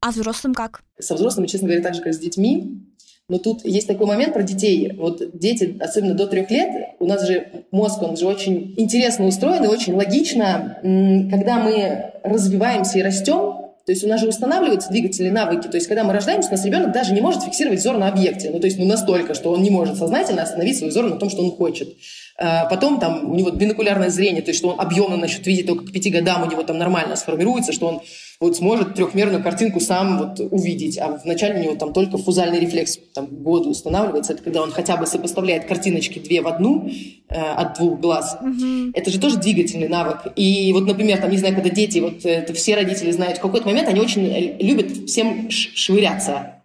А 0.01 0.11
взрослым 0.11 0.53
как? 0.53 0.81
Со 0.99 1.15
взрослыми, 1.15 1.47
честно 1.47 1.67
говоря, 1.67 1.83
так 1.83 1.95
же, 1.95 2.01
как 2.01 2.13
с 2.13 2.19
детьми. 2.19 2.83
Но 3.29 3.39
тут 3.39 3.65
есть 3.65 3.87
такой 3.87 4.07
момент 4.07 4.33
про 4.33 4.43
детей. 4.43 4.93
Вот 4.97 5.37
дети, 5.37 5.77
особенно 5.81 6.13
до 6.13 6.27
трех 6.27 6.49
лет, 6.49 6.95
у 6.99 7.05
нас 7.05 7.27
же 7.27 7.65
мозг, 7.71 8.01
он 8.01 8.15
же 8.15 8.25
очень 8.25 8.73
интересно 8.77 9.25
устроен 9.25 9.65
и 9.65 9.67
очень 9.67 9.93
логично. 9.95 10.79
Когда 10.81 11.59
мы 11.59 12.13
развиваемся 12.23 12.99
и 12.99 13.01
растем, 13.01 13.67
то 13.85 13.91
есть 13.91 14.03
у 14.03 14.07
нас 14.07 14.19
же 14.19 14.27
устанавливаются 14.27 14.89
двигательные 14.89 15.31
навыки. 15.31 15.67
То 15.67 15.75
есть 15.75 15.87
когда 15.87 16.03
мы 16.03 16.13
рождаемся, 16.13 16.49
у 16.49 16.51
нас 16.51 16.65
ребенок 16.65 16.91
даже 16.91 17.13
не 17.13 17.21
может 17.21 17.43
фиксировать 17.43 17.79
взор 17.79 17.97
на 17.97 18.09
объекте. 18.09 18.49
Ну, 18.49 18.59
то 18.59 18.65
есть 18.67 18.77
ну, 18.77 18.85
настолько, 18.85 19.33
что 19.33 19.51
он 19.51 19.61
не 19.61 19.69
может 19.69 19.97
сознательно 19.97 20.43
остановить 20.43 20.77
свой 20.77 20.89
взор 20.89 21.09
на 21.09 21.17
том, 21.17 21.29
что 21.29 21.41
он 21.41 21.51
хочет. 21.51 21.89
А 22.39 22.65
потом 22.65 22.99
там 22.99 23.31
у 23.31 23.35
него 23.35 23.49
бинокулярное 23.49 24.09
зрение, 24.09 24.43
то 24.43 24.49
есть 24.49 24.59
что 24.59 24.69
он 24.69 24.79
объемно 24.79 25.17
начнет 25.17 25.45
видеть 25.47 25.65
только 25.65 25.85
к 25.85 25.91
пяти 25.91 26.11
годам, 26.11 26.43
у 26.43 26.51
него 26.51 26.61
там 26.61 26.77
нормально 26.77 27.15
сформируется, 27.15 27.73
что 27.73 27.87
он 27.87 28.01
вот 28.39 28.55
сможет 28.55 28.93
трехмерную 28.93 29.41
картинку 29.41 29.79
сам 29.79 30.19
вот 30.19 30.39
увидеть, 30.51 30.99
а 30.99 31.19
вначале 31.23 31.59
у 31.59 31.63
него 31.63 31.75
там 31.75 31.93
только 31.93 32.19
фузальный 32.19 32.59
рефлекс 32.59 32.99
там 33.15 33.25
году 33.25 33.71
устанавливается, 33.71 34.33
это 34.33 34.43
когда 34.43 34.61
он 34.61 34.71
хотя 34.71 34.97
бы 34.97 35.07
сопоставляет 35.07 35.65
картиночки 35.65 36.19
две 36.19 36.41
в 36.41 36.47
одну 36.47 36.87
э, 37.29 37.41
от 37.41 37.79
двух 37.79 37.99
глаз. 37.99 38.37
Угу. 38.39 38.91
Это 38.93 39.09
же 39.09 39.19
тоже 39.19 39.37
двигательный 39.37 39.87
навык. 39.87 40.27
И 40.35 40.71
вот, 40.73 40.85
например, 40.85 41.19
там, 41.19 41.31
не 41.31 41.37
знаю, 41.37 41.55
когда 41.55 41.71
дети, 41.71 41.97
вот 41.97 42.23
это 42.23 42.53
все 42.53 42.75
родители 42.75 43.09
знают, 43.09 43.39
в 43.39 43.41
какой-то 43.41 43.65
момент 43.67 43.87
они 43.87 43.99
очень 43.99 44.27
э, 44.27 44.57
любят 44.59 44.91
всем 45.07 45.49
швыряться. 45.49 46.61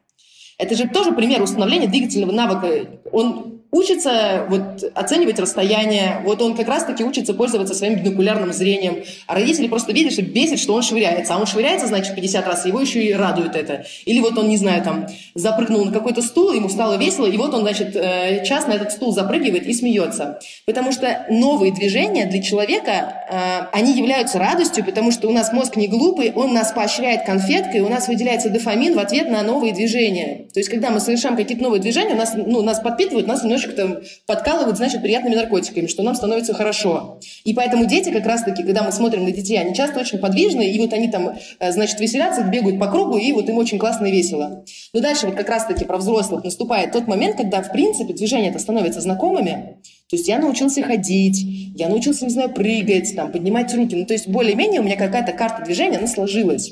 Это 0.58 0.76
же 0.76 0.86
тоже 0.86 1.12
пример 1.12 1.40
установления 1.40 1.88
двигательного 1.88 2.32
навыка. 2.32 2.86
Он 3.10 3.62
учится 3.72 4.44
вот, 4.50 4.84
оценивать 4.94 5.38
расстояние, 5.40 6.20
вот 6.24 6.42
он 6.42 6.54
как 6.54 6.69
раз-таки 6.69 7.02
учится 7.02 7.32
пользоваться 7.32 7.74
своим 7.74 7.94
бинокулярным 7.94 8.52
зрением, 8.52 9.02
а 9.26 9.34
родители 9.34 9.66
просто 9.66 9.92
видят, 9.92 10.12
что 10.12 10.20
бесит, 10.20 10.58
что 10.58 10.74
он 10.74 10.82
швыряется, 10.82 11.34
а 11.34 11.38
он 11.38 11.46
швыряется, 11.46 11.86
значит, 11.86 12.14
50 12.14 12.46
раз, 12.46 12.66
его 12.66 12.80
еще 12.82 13.02
и 13.02 13.14
радует 13.14 13.56
это. 13.56 13.86
Или 14.04 14.20
вот 14.20 14.36
он, 14.36 14.48
не 14.48 14.58
знаю, 14.58 14.84
там, 14.84 15.06
запрыгнул 15.34 15.86
на 15.86 15.92
какой-то 15.92 16.20
стул, 16.20 16.52
ему 16.52 16.69
стало 16.69 16.98
весело, 16.98 17.24
и 17.24 17.38
вот 17.38 17.54
он, 17.54 17.62
значит, 17.62 17.96
э, 17.96 18.44
час 18.44 18.66
на 18.66 18.74
этот 18.74 18.92
стул 18.92 19.14
запрыгивает 19.14 19.66
и 19.66 19.72
смеется. 19.72 20.38
Потому 20.66 20.92
что 20.92 21.25
новые 21.30 21.72
движения 21.72 22.26
для 22.26 22.42
человека, 22.42 23.25
э, 23.30 23.68
они 23.72 23.94
являются 23.94 24.38
радостью, 24.38 24.84
потому 24.84 25.12
что 25.12 25.28
у 25.28 25.32
нас 25.32 25.50
мозг 25.54 25.76
не 25.76 25.88
глупый, 25.88 26.30
он 26.34 26.52
нас 26.52 26.72
поощряет 26.72 27.25
конфеткой, 27.25 27.80
у 27.80 27.88
нас 27.88 28.06
выделяется 28.06 28.50
дофамин 28.50 28.94
в 28.94 28.98
ответ 28.98 29.30
на 29.30 29.42
новые 29.42 29.72
движения. 29.72 30.48
То 30.52 30.61
есть, 30.61 30.68
когда 30.68 30.90
мы 30.90 31.00
совершаем 31.00 31.37
какие-то 31.37 31.62
новые 31.62 31.80
движения, 31.80 32.12
у 32.12 32.18
нас, 32.18 32.35
ну, 32.35 32.61
нас 32.61 32.78
подпитывают, 32.80 33.26
нас 33.26 33.42
немножко 33.42 33.62
немножко 33.62 33.73
там 33.73 34.02
подкалывают, 34.26 34.76
значит, 34.76 35.02
приятными 35.02 35.35
наркотиками, 35.35 35.87
что 35.87 36.02
нам 36.02 36.14
становится 36.14 36.54
хорошо. 36.54 37.21
И 37.45 37.54
поэтому 37.54 37.87
дети 37.87 38.11
как 38.11 38.26
раз-таки, 38.26 38.62
когда 38.62 38.83
мы 38.83 38.92
смотрим 38.92 39.25
на 39.25 39.33
детей, 39.33 39.59
они 39.59 39.75
часто 39.75 40.00
очень 40.00 40.19
подвижны, 40.19 40.71
и 40.71 40.78
вот 40.78 40.92
они 40.92 41.09
там, 41.09 41.37
э, 41.59 41.73
значит, 41.73 42.00
веселятся, 42.00 42.42
бегают 42.42 42.78
по 42.78 42.88
кругу, 42.88 43.19
и 43.19 43.33
вот 43.33 43.49
им 43.49 43.59
очень 43.59 43.78
классно 43.78 44.07
и 44.07 44.12
весело. 44.12 44.64
Но 44.92 45.00
дальше 45.00 45.26
вот 45.26 45.37
как 45.37 45.49
раз-таки 45.49 45.85
про 45.85 45.99
взрослых 45.99 46.45
наступает 46.45 46.92
тот 46.92 47.07
момент, 47.07 47.37
когда, 47.37 47.62
в 47.62 47.73
принципе, 47.73 48.12
движения 48.12 48.50
это 48.50 48.59
становятся 48.59 49.00
знакомыми, 49.00 49.78
то 50.09 50.16
есть 50.16 50.28
я 50.28 50.38
научился 50.38 50.83
ходить, 50.83 51.42
я 51.75 51.88
научился, 51.88 52.26
не 52.26 52.31
знаю, 52.31 52.50
прыгать, 52.50 53.14
там, 53.16 53.33
поднимать 53.33 53.75
руки. 53.75 53.97
Ну, 53.97 54.04
то 54.04 54.12
есть 54.12 54.28
более-менее 54.28 54.81
у 54.81 54.85
меня 54.85 54.97
какая-то 54.97 55.33
карта 55.33 55.64
движения, 55.64 55.99
она 55.99 56.07
сложилась. 56.07 56.71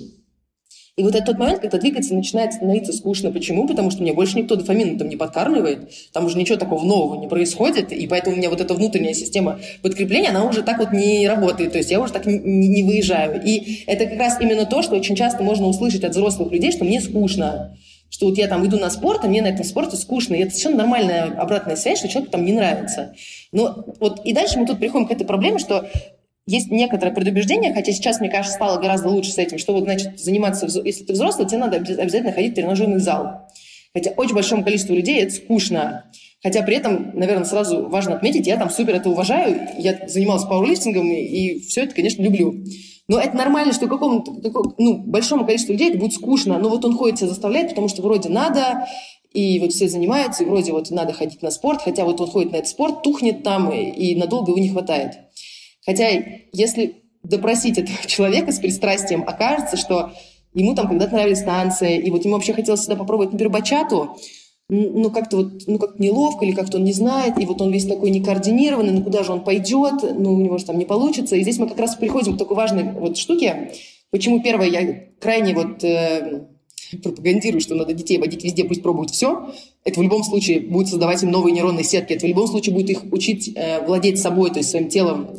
И 0.97 1.03
вот 1.03 1.15
это 1.15 1.27
тот 1.27 1.39
момент, 1.39 1.61
когда 1.61 1.79
двигаться 1.79 2.15
начинает 2.15 2.53
становиться 2.53 2.93
скучно. 2.93 3.31
Почему? 3.31 3.67
Потому 3.67 3.91
что 3.91 4.03
мне 4.03 4.13
больше 4.13 4.37
никто 4.37 4.57
дофамином 4.57 4.99
там 4.99 5.09
не 5.09 5.17
подкармливает, 5.17 5.91
там 6.13 6.27
уже 6.27 6.37
ничего 6.37 6.59
такого 6.59 6.85
нового 6.85 7.21
не 7.21 7.29
происходит, 7.29 7.93
и 7.93 8.07
поэтому 8.07 8.35
у 8.35 8.39
меня 8.39 8.51
вот 8.51 8.61
эта 8.61 8.75
внутренняя 8.75 9.15
система 9.15 9.61
подкрепления, 9.83 10.31
она 10.31 10.45
уже 10.45 10.63
так 10.63 10.79
вот 10.79 10.93
не 10.93 11.27
работает, 11.29 11.73
то 11.73 11.79
есть 11.79 11.91
я 11.91 12.01
уже 12.01 12.13
так 12.13 12.27
не, 12.27 12.39
не 12.39 12.83
выезжаю. 12.83 13.41
И 13.43 13.85
это 13.87 14.07
как 14.07 14.19
раз 14.19 14.41
именно 14.41 14.67
то, 14.67 14.83
что 14.83 14.97
очень 14.97 15.17
часто 15.17 15.43
можно 15.43 15.67
услышать 15.67 16.05
от 16.05 16.13
взрослых 16.13 16.53
людей, 16.53 16.73
что 16.73 16.85
мне 16.85 17.01
скучно 17.01 17.77
что 18.11 18.27
вот 18.27 18.37
я 18.37 18.49
там 18.49 18.67
иду 18.67 18.77
на 18.77 18.91
спорт, 18.91 19.21
а 19.25 19.29
мне 19.29 19.41
на 19.41 19.47
этом 19.47 19.65
спорте 19.65 19.97
скучно. 19.97 20.35
И 20.35 20.41
это 20.41 20.51
совершенно 20.51 20.79
нормальная 20.79 21.27
обратная 21.39 21.77
связь, 21.77 22.01
что 22.01 22.09
человеку 22.09 22.33
там 22.33 22.45
не 22.45 22.53
нравится. 22.53 23.15
Но 23.53 23.85
вот 24.01 24.21
и 24.25 24.33
дальше 24.33 24.59
мы 24.59 24.67
тут 24.67 24.81
приходим 24.81 25.07
к 25.07 25.13
этой 25.13 25.25
проблеме, 25.25 25.59
что 25.59 25.89
есть 26.47 26.71
некоторое 26.71 27.13
предубеждение, 27.13 27.73
хотя 27.73 27.93
сейчас, 27.93 28.21
мне 28.21 28.29
кажется, 28.29 28.57
стало 28.57 28.81
гораздо 28.81 29.09
лучше 29.09 29.33
с 29.33 29.39
этим, 29.39 29.59
что 29.59 29.73
вот, 29.73 29.85
значит, 29.85 30.19
заниматься, 30.19 30.67
если 30.85 31.05
ты 31.05 31.13
взрослый, 31.13 31.47
тебе 31.47 31.59
надо 31.59 31.77
обязательно 31.77 32.33
ходить 32.33 32.53
в 32.53 32.55
тренажерный 32.57 32.99
зал. 32.99 33.49
Хотя 33.95 34.13
очень 34.13 34.35
большому 34.35 34.65
количеству 34.65 34.95
людей 34.95 35.23
это 35.23 35.35
скучно. 35.35 36.05
Хотя 36.43 36.63
при 36.63 36.77
этом, 36.77 37.11
наверное, 37.15 37.45
сразу 37.45 37.89
важно 37.89 38.15
отметить, 38.15 38.47
я 38.47 38.57
там 38.57 38.71
супер 38.71 38.95
это 38.95 39.11
уважаю, 39.11 39.69
я 39.79 40.07
занималась 40.07 40.45
пауэрлифтингом, 40.45 41.07
и, 41.11 41.17
и 41.17 41.61
все 41.61 41.83
это, 41.83 41.95
конечно, 41.95 42.23
люблю. 42.23 42.65
Но 43.09 43.19
это 43.21 43.37
нормально, 43.37 43.73
что 43.73 43.89
какому-то 43.89 44.33
ну, 44.79 44.99
большому 44.99 45.45
количеству 45.45 45.73
людей 45.73 45.91
это 45.91 45.99
будет 45.99 46.15
скучно, 46.15 46.59
но 46.59 46.69
вот 46.69 46.85
он 46.85 46.97
ходит, 46.97 47.19
себя 47.19 47.29
заставляет, 47.29 47.71
потому 47.71 47.89
что 47.89 48.03
вроде 48.03 48.29
надо, 48.29 48.87
и 49.33 49.59
вот 49.59 49.73
все 49.73 49.89
занимаются, 49.89 50.45
и 50.45 50.47
вроде 50.47 50.73
вот 50.73 50.91
надо 50.91 51.13
ходить 51.13 51.43
на 51.43 51.51
спорт, 51.51 51.83
хотя 51.83 52.05
вот 52.05 52.21
он 52.21 52.29
ходит 52.29 52.53
на 52.53 52.57
этот 52.57 52.69
спорт, 52.69 53.03
тухнет 53.03 53.43
там, 53.43 53.71
и, 53.73 53.91
и 53.91 54.17
надолго 54.17 54.53
его 54.53 54.61
не 54.61 54.69
хватает. 54.69 55.19
Хотя, 55.85 56.09
если 56.53 57.03
допросить 57.23 57.79
этого 57.79 57.99
человека 58.07 58.53
с 58.53 58.59
пристрастием, 58.59 59.25
окажется, 59.27 59.77
что 59.77 60.13
ему 60.55 60.75
там 60.75 60.89
когда-то 60.89 61.15
нравились 61.15 61.43
танцы, 61.43 61.97
и 61.97 62.11
вот 62.11 62.25
ему 62.25 62.35
вообще 62.35 62.53
хотелось 62.53 62.81
всегда 62.81 62.97
попробовать, 62.97 63.33
например, 63.33 63.53
бачату, 63.53 64.17
ну, 64.71 65.11
как-то 65.11 65.39
вот, 65.39 65.63
ну, 65.67 65.79
как 65.79 65.99
неловко, 65.99 66.45
или 66.45 66.53
как-то 66.53 66.79
он 66.79 66.85
не 66.85 66.93
знает, 66.93 67.39
и 67.39 67.45
вот 67.45 67.61
он 67.61 67.73
весь 67.73 67.87
такой 67.87 68.11
некоординированный, 68.11 68.93
ну, 68.93 69.03
куда 69.03 69.25
же 69.25 69.33
он 69.33 69.43
пойдет, 69.43 69.95
ну, 70.17 70.35
у 70.35 70.41
него 70.41 70.59
же 70.59 70.65
там 70.65 70.79
не 70.79 70.85
получится. 70.85 71.35
И 71.35 71.43
здесь 71.43 71.59
мы 71.59 71.69
как 71.69 71.79
раз 71.79 71.97
приходим 71.97 72.37
к 72.37 72.39
такой 72.39 72.57
важной 72.57 72.93
вот 72.93 73.17
штуке. 73.17 73.73
Почему, 74.11 74.41
первое, 74.41 74.69
я 74.69 75.07
крайне 75.21 75.55
вот 75.55 75.83
э, 75.83 76.45
пропагандирую, 77.03 77.61
что 77.61 77.75
надо 77.75 77.95
детей 77.95 78.19
водить 78.19 78.45
везде, 78.45 78.65
пусть 78.65 78.83
пробуют 78.83 79.11
все. 79.11 79.53
Это 79.85 79.99
в 79.99 80.03
любом 80.05 80.23
случае 80.23 80.61
будет 80.61 80.87
создавать 80.87 81.23
им 81.25 81.33
новые 81.33 81.53
нейронные 81.53 81.85
сетки, 81.85 82.13
это 82.13 82.27
в 82.27 82.29
любом 82.29 82.47
случае 82.47 82.73
будет 82.73 82.91
их 82.91 83.13
учить 83.13 83.53
э, 83.57 83.85
владеть 83.85 84.21
собой, 84.21 84.51
то 84.51 84.59
есть 84.59 84.71
своим 84.71 84.89
телом, 84.89 85.37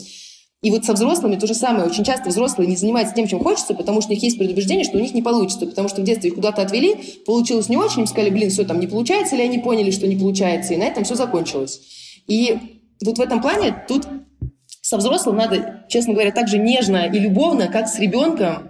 и 0.62 0.70
вот 0.70 0.86
со 0.86 0.94
взрослыми 0.94 1.38
то 1.38 1.48
же 1.48 1.56
самое. 1.56 1.86
Очень 1.86 2.04
часто 2.04 2.30
взрослые 2.30 2.68
не 2.68 2.76
занимаются 2.76 3.16
тем, 3.16 3.28
чем 3.28 3.40
хочется, 3.40 3.74
потому 3.74 4.00
что 4.02 4.12
у 4.12 4.14
них 4.14 4.24
есть 4.24 4.38
предубеждение, 4.38 4.84
что 4.84 4.98
у 4.98 5.02
них 5.02 5.14
не 5.14 5.24
получится. 5.24 5.66
Потому 5.66 5.88
что 5.88 6.02
в 6.02 6.04
детстве 6.04 6.30
их 6.30 6.36
куда-то 6.36 6.62
отвели, 6.62 6.96
получилось 7.26 7.68
не 7.68 7.78
очень, 7.78 8.02
им 8.02 8.08
сказали, 8.08 8.30
блин, 8.30 8.52
все 8.52 8.64
там 8.64 8.80
не 8.80 8.86
получается, 8.86 9.36
или 9.36 9.44
они 9.44 9.58
поняли, 9.58 9.90
что 9.90 10.06
не 10.06 10.16
получается, 10.16 10.76
и 10.76 10.78
на 10.78 10.84
этом 10.84 11.04
все 11.04 11.16
закончилось. 11.16 11.82
И 12.28 12.58
вот 13.04 13.18
в 13.18 13.22
этом 13.22 13.42
плане 13.42 13.84
тут 13.88 14.08
со 14.82 14.98
взрослым 14.98 15.38
надо, 15.38 15.86
честно 15.90 16.14
говоря, 16.14 16.32
так 16.32 16.48
же 16.48 16.60
нежно 16.60 17.08
и 17.08 17.18
любовно, 17.18 17.68
как 17.68 17.88
с 17.88 17.98
ребенком, 17.98 18.70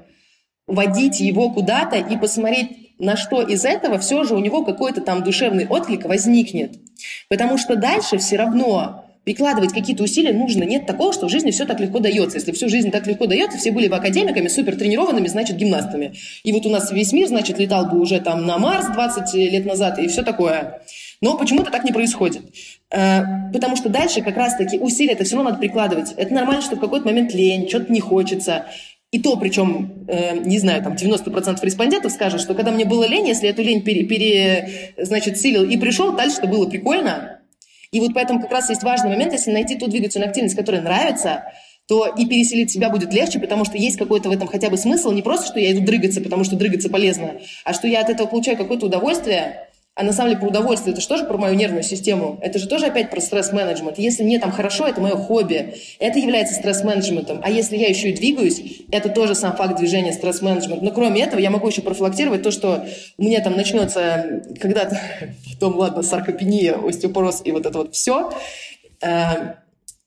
водить 0.67 1.19
его 1.19 1.49
куда-то 1.49 1.97
и 1.97 2.17
посмотреть, 2.17 2.99
на 2.99 3.17
что 3.17 3.41
из 3.41 3.65
этого 3.65 3.97
все 3.99 4.23
же 4.23 4.35
у 4.35 4.39
него 4.39 4.63
какой-то 4.63 5.01
там 5.01 5.23
душевный 5.23 5.67
отклик 5.67 6.05
возникнет. 6.05 6.79
Потому 7.27 7.57
что 7.57 7.75
дальше 7.75 8.17
все 8.17 8.37
равно 8.37 9.10
прикладывать 9.23 9.73
какие-то 9.73 10.03
усилия 10.03 10.33
нужно. 10.33 10.63
Нет 10.63 10.85
такого, 10.85 11.13
что 11.13 11.27
в 11.27 11.29
жизни 11.29 11.51
все 11.51 11.65
так 11.65 11.79
легко 11.79 11.99
дается. 11.99 12.37
Если 12.37 12.51
всю 12.51 12.69
жизнь 12.69 12.91
так 12.91 13.05
легко 13.07 13.27
дается, 13.27 13.57
все 13.57 13.71
были 13.71 13.87
бы 13.87 13.95
академиками, 13.95 14.47
супер 14.47 14.75
тренированными, 14.75 15.27
значит, 15.27 15.57
гимнастами. 15.57 16.13
И 16.43 16.51
вот 16.51 16.65
у 16.65 16.69
нас 16.69 16.91
весь 16.91 17.13
мир, 17.13 17.27
значит, 17.27 17.59
летал 17.59 17.85
бы 17.85 17.99
уже 17.99 18.19
там 18.19 18.45
на 18.45 18.57
Марс 18.57 18.87
20 18.87 19.33
лет 19.35 19.65
назад 19.65 19.99
и 19.99 20.07
все 20.07 20.23
такое. 20.23 20.81
Но 21.21 21.37
почему-то 21.37 21.69
так 21.69 21.83
не 21.83 21.91
происходит. 21.91 22.41
Э, 22.89 23.51
потому 23.53 23.75
что 23.75 23.89
дальше 23.89 24.21
как 24.21 24.37
раз-таки 24.37 24.79
усилия 24.79 25.13
это 25.13 25.23
все 25.23 25.35
равно 25.35 25.51
надо 25.51 25.61
прикладывать. 25.61 26.13
Это 26.17 26.33
нормально, 26.33 26.63
что 26.63 26.75
в 26.75 26.79
какой-то 26.79 27.05
момент 27.05 27.33
лень, 27.33 27.69
что-то 27.69 27.91
не 27.93 27.99
хочется. 27.99 28.65
И 29.11 29.19
то, 29.19 29.35
причем, 29.37 30.05
э, 30.07 30.37
не 30.37 30.57
знаю, 30.57 30.81
там 30.81 30.95
90% 30.95 31.63
респондентов 31.63 32.11
скажут, 32.11 32.41
что 32.41 32.55
когда 32.55 32.71
мне 32.71 32.85
было 32.85 33.05
лень, 33.05 33.27
если 33.27 33.49
эту 33.49 33.61
лень 33.61 33.83
пере, 33.83 34.03
пере 34.05 34.93
значит, 34.97 35.37
силил 35.37 35.63
и 35.63 35.77
пришел, 35.77 36.15
дальше 36.15 36.37
это 36.39 36.47
было 36.47 36.65
прикольно, 36.67 37.40
и 37.91 37.99
вот 37.99 38.13
поэтому 38.13 38.41
как 38.41 38.51
раз 38.51 38.69
есть 38.69 38.83
важный 38.83 39.09
момент, 39.09 39.33
если 39.33 39.51
найти 39.51 39.77
ту 39.77 39.87
двигательную 39.87 40.29
активность, 40.29 40.55
которая 40.55 40.81
нравится, 40.81 41.43
то 41.87 42.07
и 42.07 42.25
переселить 42.25 42.71
себя 42.71 42.89
будет 42.89 43.13
легче, 43.13 43.39
потому 43.39 43.65
что 43.65 43.77
есть 43.77 43.97
какой-то 43.97 44.29
в 44.29 44.31
этом 44.31 44.47
хотя 44.47 44.69
бы 44.69 44.77
смысл. 44.77 45.11
Не 45.11 45.21
просто, 45.21 45.47
что 45.47 45.59
я 45.59 45.73
иду 45.73 45.81
дрыгаться, 45.85 46.21
потому 46.21 46.45
что 46.45 46.55
дрыгаться 46.55 46.89
полезно, 46.89 47.41
а 47.65 47.73
что 47.73 47.87
я 47.87 47.99
от 47.99 48.09
этого 48.09 48.27
получаю 48.27 48.57
какое-то 48.57 48.85
удовольствие, 48.85 49.67
а 50.01 50.03
на 50.03 50.13
самом 50.13 50.31
деле 50.31 50.41
про 50.41 50.49
удовольствие, 50.49 50.93
это 50.93 51.01
же 51.01 51.07
тоже 51.07 51.25
про 51.25 51.37
мою 51.37 51.53
нервную 51.53 51.83
систему. 51.83 52.39
Это 52.41 52.57
же 52.57 52.67
тоже 52.67 52.87
опять 52.87 53.11
про 53.11 53.21
стресс-менеджмент. 53.21 53.99
Если 53.99 54.23
мне 54.23 54.39
там 54.39 54.51
хорошо, 54.51 54.87
это 54.87 54.99
мое 54.99 55.15
хобби. 55.15 55.75
Это 55.99 56.17
является 56.17 56.55
стресс-менеджментом. 56.55 57.39
А 57.43 57.51
если 57.51 57.77
я 57.77 57.87
еще 57.87 58.09
и 58.09 58.15
двигаюсь, 58.15 58.81
это 58.91 59.09
тоже 59.09 59.35
сам 59.35 59.55
факт 59.55 59.77
движения 59.77 60.11
стресс-менеджмент. 60.11 60.81
Но 60.81 60.89
кроме 60.89 61.21
этого, 61.21 61.39
я 61.39 61.51
могу 61.51 61.67
еще 61.67 61.83
профилактировать 61.83 62.41
то, 62.41 62.49
что 62.49 62.83
у 63.19 63.23
меня 63.23 63.43
там 63.43 63.55
начнется 63.55 64.41
когда-то, 64.59 64.99
потом, 65.53 65.75
ладно, 65.77 66.01
саркопения, 66.01 66.73
остеопороз 66.83 67.43
и 67.45 67.51
вот 67.51 67.67
это 67.67 67.77
вот 67.77 67.93
все. 67.93 68.31
Э, 69.03 69.53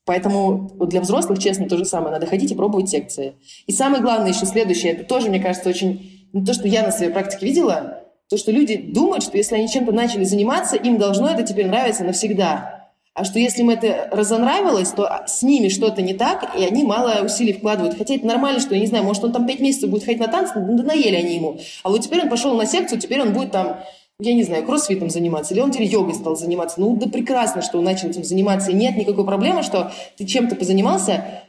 поэтому 0.03 0.71
для 0.87 0.99
взрослых, 0.99 1.39
честно, 1.39 1.69
то 1.69 1.77
же 1.77 1.85
самое. 1.85 2.11
Надо 2.11 2.25
ходить 2.25 2.51
и 2.51 2.55
пробовать 2.55 2.89
секции. 2.89 3.35
И 3.65 3.71
самое 3.71 4.03
главное 4.03 4.33
еще 4.33 4.45
следующее, 4.45 4.91
это 4.91 5.05
тоже, 5.05 5.29
мне 5.29 5.39
кажется, 5.39 5.69
очень... 5.69 6.27
Ну, 6.33 6.43
то, 6.43 6.53
что 6.53 6.67
я 6.67 6.83
на 6.83 6.91
своей 6.91 7.13
практике 7.13 7.45
видела, 7.45 8.04
то, 8.29 8.37
что 8.37 8.51
люди 8.51 8.77
думают, 8.77 9.23
что 9.23 9.37
если 9.37 9.55
они 9.55 9.69
чем-то 9.69 9.91
начали 9.91 10.23
заниматься, 10.23 10.75
им 10.75 10.97
должно 10.97 11.29
это 11.29 11.43
теперь 11.43 11.67
нравиться 11.67 12.03
навсегда. 12.03 12.75
А 13.13 13.23
что 13.23 13.39
если 13.39 13.61
им 13.61 13.69
это 13.69 14.09
разонравилось, 14.11 14.89
то 14.89 15.23
с 15.25 15.41
ними 15.41 15.69
что-то 15.69 16.01
не 16.01 16.13
так, 16.13 16.53
и 16.57 16.65
они 16.65 16.83
мало 16.83 17.23
усилий 17.23 17.53
вкладывают. 17.53 17.97
Хотя 17.97 18.15
это 18.15 18.25
нормально, 18.25 18.59
что, 18.59 18.75
я 18.75 18.81
не 18.81 18.87
знаю, 18.87 19.05
может, 19.05 19.23
он 19.23 19.31
там 19.31 19.47
пять 19.47 19.61
месяцев 19.61 19.89
будет 19.89 20.03
ходить 20.03 20.19
на 20.19 20.27
танцы, 20.27 20.59
ну, 20.59 20.75
да 20.75 20.83
наели 20.83 21.15
они 21.15 21.35
ему. 21.35 21.57
А 21.83 21.89
вот 21.89 22.01
теперь 22.01 22.23
он 22.23 22.29
пошел 22.29 22.53
на 22.55 22.65
секцию, 22.65 22.99
теперь 22.99 23.21
он 23.21 23.31
будет 23.31 23.51
там, 23.51 23.77
я 24.19 24.33
не 24.33 24.43
знаю, 24.43 24.65
кроссфитом 24.65 25.09
заниматься, 25.09 25.53
или 25.53 25.61
он 25.61 25.71
теперь 25.71 25.87
йогой 25.87 26.13
стал 26.13 26.35
заниматься. 26.35 26.81
Ну, 26.81 26.97
да 26.97 27.07
прекрасно, 27.07 27.61
что 27.61 27.77
он 27.77 27.85
начал 27.85 28.09
этим 28.09 28.25
заниматься, 28.25 28.71
и 28.71 28.73
нет 28.73 28.97
никакой 28.97 29.23
проблемы, 29.23 29.63
что 29.63 29.93
ты 30.17 30.25
чем-то 30.25 30.57
позанимался 30.57 31.43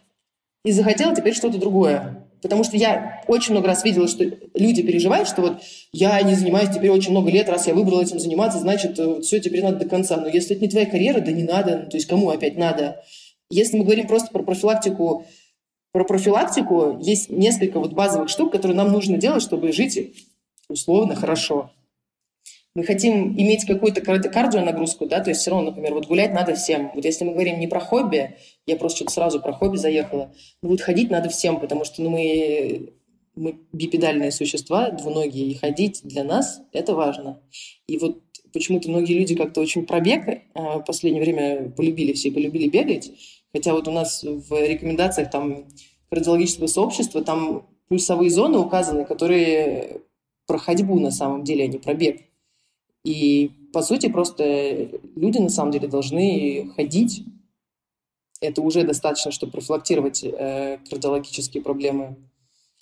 и 0.65 0.71
захотел 0.71 1.17
теперь 1.17 1.35
что-то 1.35 1.59
другое. 1.59 2.26
Потому 2.43 2.65
что 2.65 2.77
я 2.77 3.23
очень 3.29 3.53
много 3.53 3.69
раз 3.69 3.85
видела, 3.85 4.09
что 4.09 4.25
люди 4.55 4.83
переживают, 4.83 5.29
что 5.29 5.43
вот 5.43 5.63
я 5.93 6.21
не 6.23 6.35
занимаюсь 6.35 6.71
теперь 6.71 6.91
очень 6.91 7.11
много 7.11 7.31
лет, 7.31 7.49
раз 7.49 7.67
я 7.67 7.75
выбрала 7.75 8.03
этим 8.03 8.19
заниматься, 8.19 8.59
значит, 8.59 8.99
э, 8.99 9.21
все, 9.21 9.41
теперь 9.41 9.63
надо 9.63 9.79
до 9.79 9.89
конца. 9.89 10.17
Но 10.17 10.29
если 10.29 10.55
это 10.55 10.65
не 10.65 10.71
твоя 10.71 10.87
карьера, 10.87 11.21
да 11.21 11.33
не 11.33 11.45
надо. 11.45 11.83
Ну, 11.85 11.91
то 11.91 11.97
есть 11.97 12.07
кому 12.07 12.31
опять 12.31 12.57
надо? 12.57 13.03
Если 13.51 13.77
мы 13.77 13.85
говорим 13.85 14.07
просто 14.07 14.31
про 14.33 14.43
профилактику, 14.43 15.25
про 15.93 16.05
профилактику 16.05 16.99
есть 17.01 17.31
несколько 17.31 17.79
вот 17.81 17.93
базовых 17.93 18.29
штук, 18.29 18.53
которые 18.53 18.77
нам 18.77 18.93
нужно 18.93 19.17
делать, 19.17 19.43
чтобы 19.43 19.73
жить 19.73 20.15
условно 20.69 21.15
хорошо 21.15 21.71
мы 22.77 22.85
хотим 22.85 23.33
иметь 23.33 23.65
какую-то 23.65 24.03
кардионагрузку, 24.03 25.07
да, 25.07 25.21
то 25.21 25.31
есть 25.31 25.41
все 25.41 25.51
равно, 25.51 25.71
например, 25.71 25.95
вот 25.95 26.09
гулять 26.09 26.35
надо 26.35 26.55
всем. 26.55 26.91
Вот 26.95 27.07
если 27.07 27.25
мы 27.25 27.33
говорим 27.33 27.59
не 27.59 27.67
про 27.67 27.81
хобби, 27.81 28.37
я 28.67 28.77
просто 28.77 28.99
что-то 28.99 29.13
сразу 29.13 29.41
про 29.41 29.55
хобби 29.55 29.79
заехала, 29.79 30.35
ну 30.63 30.69
вот 30.69 30.83
ходить 30.83 31.11
надо 31.11 31.31
всем, 31.31 31.59
потому 31.59 31.85
что 31.87 32.03
ну, 32.03 32.11
мы, 32.11 32.93
мы 33.35 33.57
бипедальные 33.73 34.31
существа, 34.31 34.91
двуногие, 34.91 35.47
и 35.47 35.55
ходить 35.55 36.03
для 36.05 36.23
нас 36.23 36.61
это 36.75 36.95
важно. 36.95 37.41
И 37.87 37.97
вот 37.97 38.21
почему-то 38.53 38.91
многие 38.91 39.15
люди 39.15 39.35
как-то 39.35 39.63
очень 39.63 39.87
пробег 39.87 40.43
а 40.53 40.81
в 40.81 40.85
последнее 40.85 41.23
время 41.23 41.71
полюбили 41.71 42.13
все, 42.13 42.31
полюбили 42.31 42.69
бегать, 42.69 43.11
хотя 43.55 43.73
вот 43.73 43.89
у 43.89 43.91
нас 43.91 44.23
в 44.23 44.53
рекомендациях 44.53 45.31
там 45.31 45.65
кардиологического 46.11 46.67
сообщества 46.67 47.25
там 47.25 47.67
пульсовые 47.89 48.29
зоны 48.29 48.59
указаны, 48.59 49.07
которые 49.07 50.03
про 50.47 50.59
ходьбу 50.59 51.01
на 51.01 51.11
самом 51.11 51.43
деле, 51.43 51.65
а 51.65 51.69
не 51.69 51.79
про 51.79 51.95
бег. 51.95 52.21
И, 53.07 53.53
по 53.73 53.83
сути, 53.83 54.09
просто 54.09 54.89
люди, 55.15 55.39
на 55.39 55.49
самом 55.49 55.71
деле, 55.71 55.87
должны 55.87 56.73
ходить. 56.75 57.23
Это 58.41 58.63
уже 58.63 58.83
достаточно, 58.83 59.31
чтобы 59.31 59.53
профилактировать 59.53 60.25
э, 60.25 60.79
кардиологические 60.91 61.63
проблемы. 61.63 62.17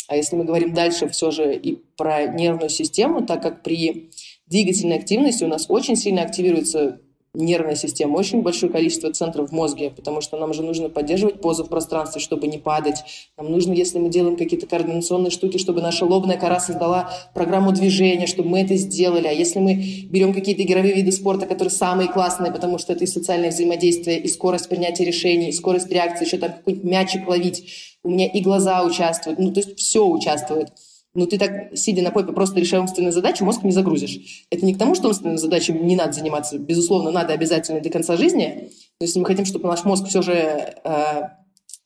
А 0.08 0.16
если 0.16 0.36
мы 0.36 0.44
говорим 0.44 0.72
дальше 0.72 1.08
все 1.08 1.30
же 1.30 1.54
и 1.54 1.76
про 1.98 2.26
нервную 2.26 2.70
систему, 2.70 3.26
так 3.26 3.42
как 3.42 3.62
при 3.62 4.10
двигательной 4.46 4.96
активности 4.96 5.44
у 5.44 5.48
нас 5.48 5.66
очень 5.68 5.94
сильно 5.94 6.22
активируется 6.22 7.02
нервная 7.34 7.74
система, 7.74 8.16
очень 8.16 8.42
большое 8.42 8.70
количество 8.70 9.12
центров 9.12 9.50
в 9.50 9.52
мозге, 9.52 9.90
потому 9.90 10.20
что 10.20 10.38
нам 10.38 10.54
же 10.54 10.62
нужно 10.62 10.88
поддерживать 10.88 11.40
позу 11.40 11.64
в 11.64 11.68
пространстве, 11.68 12.20
чтобы 12.20 12.46
не 12.46 12.58
падать. 12.58 13.04
Нам 13.36 13.50
нужно, 13.50 13.72
если 13.72 13.98
мы 13.98 14.08
делаем 14.08 14.36
какие-то 14.36 14.66
координационные 14.66 15.30
штуки, 15.30 15.58
чтобы 15.58 15.82
наша 15.82 16.04
лобная 16.04 16.38
кора 16.38 16.60
создала 16.60 17.10
программу 17.34 17.72
движения, 17.72 18.26
чтобы 18.26 18.48
мы 18.48 18.60
это 18.60 18.76
сделали. 18.76 19.26
А 19.26 19.32
если 19.32 19.58
мы 19.58 19.74
берем 20.08 20.32
какие-то 20.32 20.62
игровые 20.62 20.94
виды 20.94 21.12
спорта, 21.12 21.46
которые 21.46 21.70
самые 21.70 22.08
классные, 22.08 22.52
потому 22.52 22.78
что 22.78 22.92
это 22.92 23.04
и 23.04 23.08
социальное 23.08 23.50
взаимодействие, 23.50 24.20
и 24.20 24.28
скорость 24.28 24.68
принятия 24.68 25.04
решений, 25.04 25.48
и 25.48 25.52
скорость 25.52 25.90
реакции, 25.90 26.24
еще 26.24 26.38
там 26.38 26.52
какой-нибудь 26.52 26.84
мячик 26.84 27.28
ловить, 27.28 27.96
у 28.04 28.10
меня 28.10 28.26
и 28.26 28.40
глаза 28.40 28.84
участвуют, 28.84 29.38
ну, 29.38 29.52
то 29.52 29.60
есть 29.60 29.78
все 29.78 30.06
участвует 30.06 30.68
но 31.14 31.26
ты 31.26 31.38
так, 31.38 31.76
сидя 31.76 32.02
на 32.02 32.10
попе, 32.10 32.32
просто 32.32 32.58
решая 32.58 32.80
умственные 32.80 33.12
задачи, 33.12 33.44
мозг 33.44 33.62
не 33.62 33.70
загрузишь. 33.70 34.46
Это 34.50 34.66
не 34.66 34.74
к 34.74 34.78
тому, 34.78 34.96
что 34.96 35.08
умственными 35.08 35.36
задачами 35.36 35.78
не 35.78 35.94
надо 35.94 36.12
заниматься. 36.12 36.58
Безусловно, 36.58 37.12
надо 37.12 37.32
обязательно 37.32 37.80
до 37.80 37.88
конца 37.88 38.16
жизни. 38.16 38.70
Но 39.00 39.06
если 39.06 39.20
мы 39.20 39.24
хотим, 39.24 39.44
чтобы 39.44 39.68
наш 39.68 39.84
мозг 39.84 40.08
все 40.08 40.22
же 40.22 40.32
э, 40.32 41.22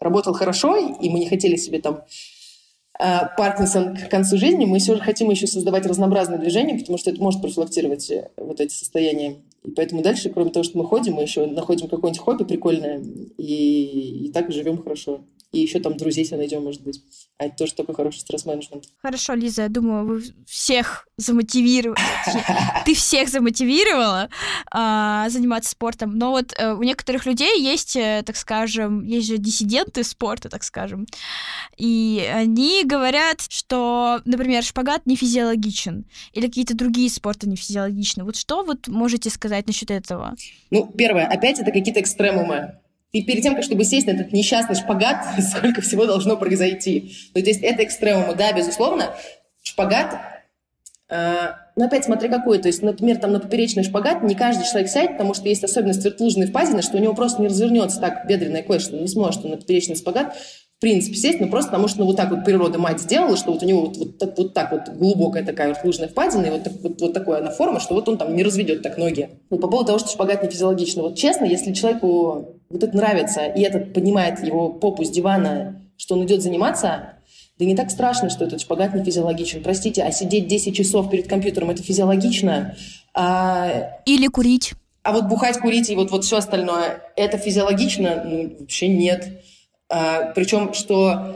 работал 0.01 0.33
хорошо, 0.33 0.77
и 0.77 1.11
мы 1.11 1.19
не 1.19 1.29
хотели 1.29 1.57
себе 1.57 1.81
там 1.81 2.05
э, 2.99 3.19
Паркинсон 3.37 3.97
к 3.97 4.09
концу 4.09 4.39
жизни, 4.39 4.65
мы 4.65 4.79
все 4.79 4.95
же 4.95 5.03
хотим 5.03 5.29
еще 5.29 5.47
создавать 5.47 5.85
разнообразные 5.85 6.39
движения, 6.39 6.79
потому 6.79 6.97
что 6.97 7.11
это 7.11 7.23
может 7.23 7.43
профилактировать 7.43 8.11
э, 8.11 8.31
вот 8.39 8.61
эти 8.61 8.73
состояния. 8.73 9.37
И 9.63 9.73
поэтому 9.73 10.01
дальше, 10.01 10.31
кроме 10.31 10.51
того, 10.51 10.65
что 10.65 10.79
мы 10.79 10.87
ходим, 10.87 11.15
мы 11.15 11.23
еще 11.23 11.45
находим 11.45 11.89
какое-нибудь 11.89 12.23
хобби 12.23 12.45
прикольное, 12.45 13.03
и, 13.37 14.27
и 14.27 14.33
так 14.33 14.51
живем 14.51 14.83
хорошо. 14.83 15.21
И 15.51 15.61
еще 15.61 15.81
там 15.81 15.97
друзей 15.97 16.27
себе 16.27 16.39
найдем, 16.39 16.63
может 16.63 16.83
быть. 16.83 17.01
А 17.39 17.47
это 17.47 17.57
тоже 17.57 17.75
такой 17.75 17.95
хороший 17.95 18.19
стресс-менеджмент. 18.19 18.85
Хорошо, 19.01 19.33
Лиза, 19.33 19.63
я 19.63 19.69
думаю, 19.69 20.05
вы 20.05 20.23
всех 20.47 21.09
замотивировали. 21.17 21.99
Ты 22.85 22.95
всех 22.95 23.31
замотивировала 23.31 24.29
а, 24.71 25.31
заниматься 25.31 25.71
спортом. 25.71 26.19
Но 26.19 26.33
вот 26.33 26.53
э, 26.59 26.75
у 26.75 26.83
некоторых 26.83 27.25
людей 27.25 27.63
есть, 27.63 27.97
э, 27.97 28.23
так 28.27 28.37
скажем, 28.37 29.05
есть 29.05 29.27
же 29.27 29.39
диссиденты 29.39 30.05
спорта, 30.05 30.51
так 30.51 30.65
скажем. 30.65 31.07
И 31.79 32.29
они 32.31 32.85
говорят, 32.85 33.41
что, 33.49 34.21
например, 34.27 34.63
шпагат 34.63 35.07
не 35.07 35.17
физиологичен. 35.17 36.05
Или 36.35 36.47
какие-то 36.47 36.77
другие 36.77 37.09
спорты 37.09 37.49
не 37.49 37.57
физиологичны. 37.57 38.23
Вот 38.25 38.37
что 38.37 38.65
вот 38.65 38.87
можете 38.87 39.31
сказать 39.31 39.67
насчет 39.67 39.91
этого? 39.91 40.37
Ну, 40.71 40.93
первое, 40.95 41.27
опять 41.27 41.59
это 41.59 41.73
какие-то 41.73 42.01
экстремумы. 42.01 42.81
И 43.13 43.23
перед 43.23 43.43
тем, 43.43 43.55
как 43.55 43.65
чтобы 43.65 43.85
сесть 43.85 44.07
на 44.07 44.13
этот 44.13 44.33
несчастный 44.33 44.77
шпагат, 44.77 45.25
сколько 45.57 45.81
всего 45.81 46.07
должно 46.07 46.37
произойти. 46.37 47.15
Ну, 47.35 47.43
то 47.43 47.49
есть 47.49 47.63
это 47.63 47.85
экстремумы, 47.85 48.35
да, 48.35 48.53
безусловно. 48.53 49.15
Шпагат 49.63 50.19
Э, 51.09 51.53
но 51.77 51.87
опять 51.87 52.05
смотри 52.05 52.29
какой. 52.29 52.59
То 52.59 52.69
есть, 52.69 52.83
например, 52.83 53.19
там 53.19 53.33
на 53.33 53.41
поперечный 53.41 53.83
шпагат 53.83 54.23
не 54.23 54.35
каждый 54.35 54.67
человек 54.67 54.91
сядет, 54.91 55.13
потому 55.13 55.35
что 55.35 55.49
есть 55.49 55.65
особенность 55.65 56.05
вертлужной 56.05 56.47
впадины, 56.47 56.83
что 56.83 56.97
у 56.97 57.01
него 57.01 57.15
просто 57.15 57.41
не 57.41 57.49
развернется 57.49 58.01
так 58.01 58.27
бедренная 58.27 58.63
кость, 58.63 58.87
что 58.87 58.97
он 58.97 59.03
не 59.03 59.09
сможет 59.09 59.45
на 59.45 59.57
поперечный 59.57 59.97
шпагат 59.97 60.35
в 60.37 60.81
принципе 60.81 61.17
сесть, 61.17 61.41
но 61.41 61.49
просто 61.49 61.71
потому 61.71 61.89
что 61.89 62.01
ну, 62.01 62.05
вот 62.05 62.17
так 62.17 62.31
вот 62.31 62.45
природа 62.45 62.79
мать 62.79 63.01
сделала, 63.01 63.37
что 63.37 63.53
вот 63.53 63.65
у 63.65 63.67
него 63.67 63.87
вот, 63.87 63.97
вот, 63.97 64.19
так, 64.19 64.39
вот 64.39 64.55
так 64.55 64.71
вот 64.71 64.89
глубокая 64.91 65.45
такая 65.45 65.71
вертлужная 65.71 66.07
впадина, 66.07 66.47
и 66.47 66.51
вот, 66.51 66.63
так, 66.63 66.73
вот, 66.81 67.01
вот 67.01 67.13
такая 67.15 67.39
она 67.39 67.51
форма, 67.51 67.81
что 67.81 67.95
вот 67.95 68.09
он 68.09 68.17
там 68.17 68.37
не 68.37 68.45
разведет 68.45 68.83
так 68.83 68.97
ноги. 68.97 69.29
Ну, 69.51 69.59
по 69.59 69.67
поводу 69.67 69.89
того, 69.89 69.99
что 69.99 70.11
шпагат 70.11 70.45
не 70.45 70.51
физиологично. 70.51 71.03
Вот 71.03 71.17
честно, 71.17 71.47
если 71.47 71.73
человеку 71.73 72.58
вот 72.71 72.83
это 72.83 72.97
нравится, 72.97 73.47
и 73.47 73.63
это 73.63 73.79
поднимает 73.79 74.45
его 74.45 74.71
попу 74.71 75.05
с 75.05 75.11
дивана, 75.11 75.81
что 75.97 76.15
он 76.15 76.25
идет 76.25 76.43
заниматься, 76.43 77.15
да 77.59 77.65
не 77.65 77.75
так 77.75 77.91
страшно, 77.91 78.31
что 78.31 78.45
этот 78.45 78.61
шпагат 78.61 78.95
не 78.95 79.03
физиологичен. 79.03 79.63
Простите, 79.63 80.03
а 80.03 80.13
сидеть 80.13 80.47
10 80.47 80.77
часов 80.77 81.11
перед 81.11 81.29
компьютером 81.29 81.71
это 81.71 81.83
физиологично? 81.83 82.77
А... 83.15 83.99
Или 84.07 84.29
курить. 84.29 84.75
А 85.03 85.13
вот 85.13 85.25
бухать, 85.25 85.59
курить 85.59 85.91
и 85.91 85.97
вот, 85.97 86.11
вот 86.11 86.25
все 86.25 86.37
остальное, 86.37 87.03
это 87.17 87.39
физиологично? 87.39 88.23
Ну, 88.25 88.57
вообще 88.61 88.89
нет. 88.89 89.43
А, 89.89 90.33
причем, 90.35 90.75
что 90.75 91.35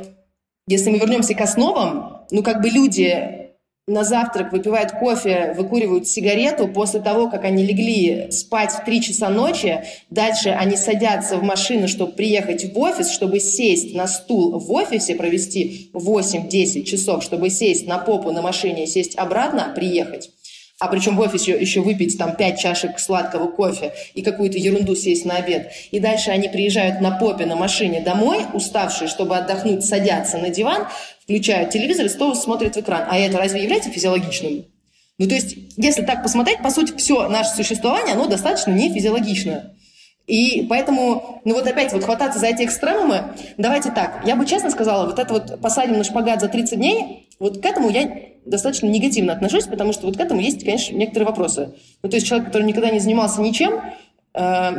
если 0.68 0.90
мы 0.90 0.98
вернемся 0.98 1.34
к 1.34 1.40
основам, 1.40 2.26
ну, 2.30 2.42
как 2.42 2.62
бы 2.62 2.68
люди 2.68 3.41
на 3.88 4.04
завтрак 4.04 4.52
выпивают 4.52 4.92
кофе, 4.92 5.54
выкуривают 5.56 6.06
сигарету, 6.06 6.68
после 6.68 7.00
того, 7.00 7.28
как 7.28 7.44
они 7.44 7.66
легли 7.66 8.30
спать 8.30 8.70
в 8.70 8.84
3 8.84 9.02
часа 9.02 9.28
ночи, 9.28 9.82
дальше 10.08 10.50
они 10.50 10.76
садятся 10.76 11.36
в 11.36 11.42
машину, 11.42 11.88
чтобы 11.88 12.12
приехать 12.12 12.72
в 12.72 12.78
офис, 12.78 13.10
чтобы 13.10 13.40
сесть 13.40 13.92
на 13.92 14.06
стул 14.06 14.56
в 14.60 14.70
офисе, 14.70 15.16
провести 15.16 15.90
8-10 15.94 16.84
часов, 16.84 17.24
чтобы 17.24 17.50
сесть 17.50 17.88
на 17.88 17.98
попу 17.98 18.30
на 18.30 18.40
машине 18.40 18.86
сесть 18.86 19.18
обратно, 19.18 19.72
приехать 19.74 20.30
а 20.82 20.88
причем 20.88 21.14
в 21.14 21.20
офисе 21.20 21.52
еще 21.52 21.80
выпить 21.80 22.18
там 22.18 22.34
пять 22.34 22.58
чашек 22.58 22.98
сладкого 22.98 23.46
кофе 23.46 23.94
и 24.14 24.22
какую-то 24.22 24.58
ерунду 24.58 24.96
съесть 24.96 25.24
на 25.24 25.36
обед. 25.36 25.70
И 25.92 26.00
дальше 26.00 26.32
они 26.32 26.48
приезжают 26.48 27.00
на 27.00 27.12
попе 27.12 27.46
на 27.46 27.54
машине 27.54 28.00
домой, 28.00 28.40
уставшие, 28.52 29.06
чтобы 29.06 29.36
отдохнуть, 29.36 29.84
садятся 29.84 30.38
на 30.38 30.48
диван, 30.48 30.88
включают 31.22 31.70
телевизор 31.70 32.06
и 32.06 32.08
снова 32.08 32.34
смотрят 32.34 32.74
в 32.74 32.80
экран. 32.80 33.04
А 33.08 33.16
это 33.16 33.38
разве 33.38 33.62
является 33.62 33.90
физиологичным? 33.90 34.64
Ну, 35.18 35.28
то 35.28 35.36
есть, 35.36 35.56
если 35.76 36.02
так 36.02 36.24
посмотреть, 36.24 36.58
по 36.64 36.70
сути, 36.70 36.96
все 36.96 37.28
наше 37.28 37.54
существование, 37.54 38.14
оно 38.14 38.26
достаточно 38.26 38.72
не 38.72 38.92
физиологично. 38.92 39.76
И 40.26 40.66
поэтому, 40.68 41.42
ну 41.44 41.54
вот 41.54 41.64
опять 41.64 41.92
вот 41.92 42.02
хвататься 42.02 42.40
за 42.40 42.46
эти 42.46 42.64
экстремумы, 42.64 43.34
давайте 43.56 43.92
так, 43.92 44.22
я 44.26 44.34
бы 44.34 44.46
честно 44.46 44.70
сказала, 44.70 45.06
вот 45.06 45.20
это 45.20 45.32
вот 45.32 45.60
посадим 45.60 45.98
на 45.98 46.02
шпагат 46.02 46.40
за 46.40 46.48
30 46.48 46.76
дней, 46.76 47.28
вот 47.38 47.62
к 47.62 47.64
этому 47.64 47.88
я 47.88 48.31
достаточно 48.44 48.86
негативно 48.86 49.32
отношусь, 49.32 49.66
потому 49.66 49.92
что 49.92 50.06
вот 50.06 50.16
к 50.16 50.20
этому 50.20 50.40
есть, 50.40 50.64
конечно, 50.64 50.94
некоторые 50.96 51.28
вопросы. 51.28 51.74
Ну 52.02 52.08
то 52.08 52.16
есть 52.16 52.26
человек, 52.26 52.48
который 52.48 52.64
никогда 52.64 52.90
не 52.90 52.98
занимался 52.98 53.40
ничем, 53.40 53.80
э, 54.34 54.72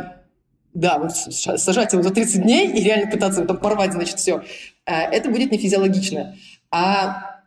да, 0.74 0.98
вот 0.98 1.12
сажать 1.12 1.92
его 1.92 2.02
за 2.02 2.10
30 2.10 2.42
дней 2.42 2.68
и 2.68 2.82
реально 2.82 3.10
пытаться 3.10 3.40
его 3.40 3.48
там 3.48 3.58
порвать, 3.58 3.92
значит, 3.92 4.18
все, 4.18 4.42
э, 4.86 4.92
это 4.92 5.30
будет 5.30 5.52
не 5.52 5.58
физиологично. 5.58 6.36
А 6.70 7.40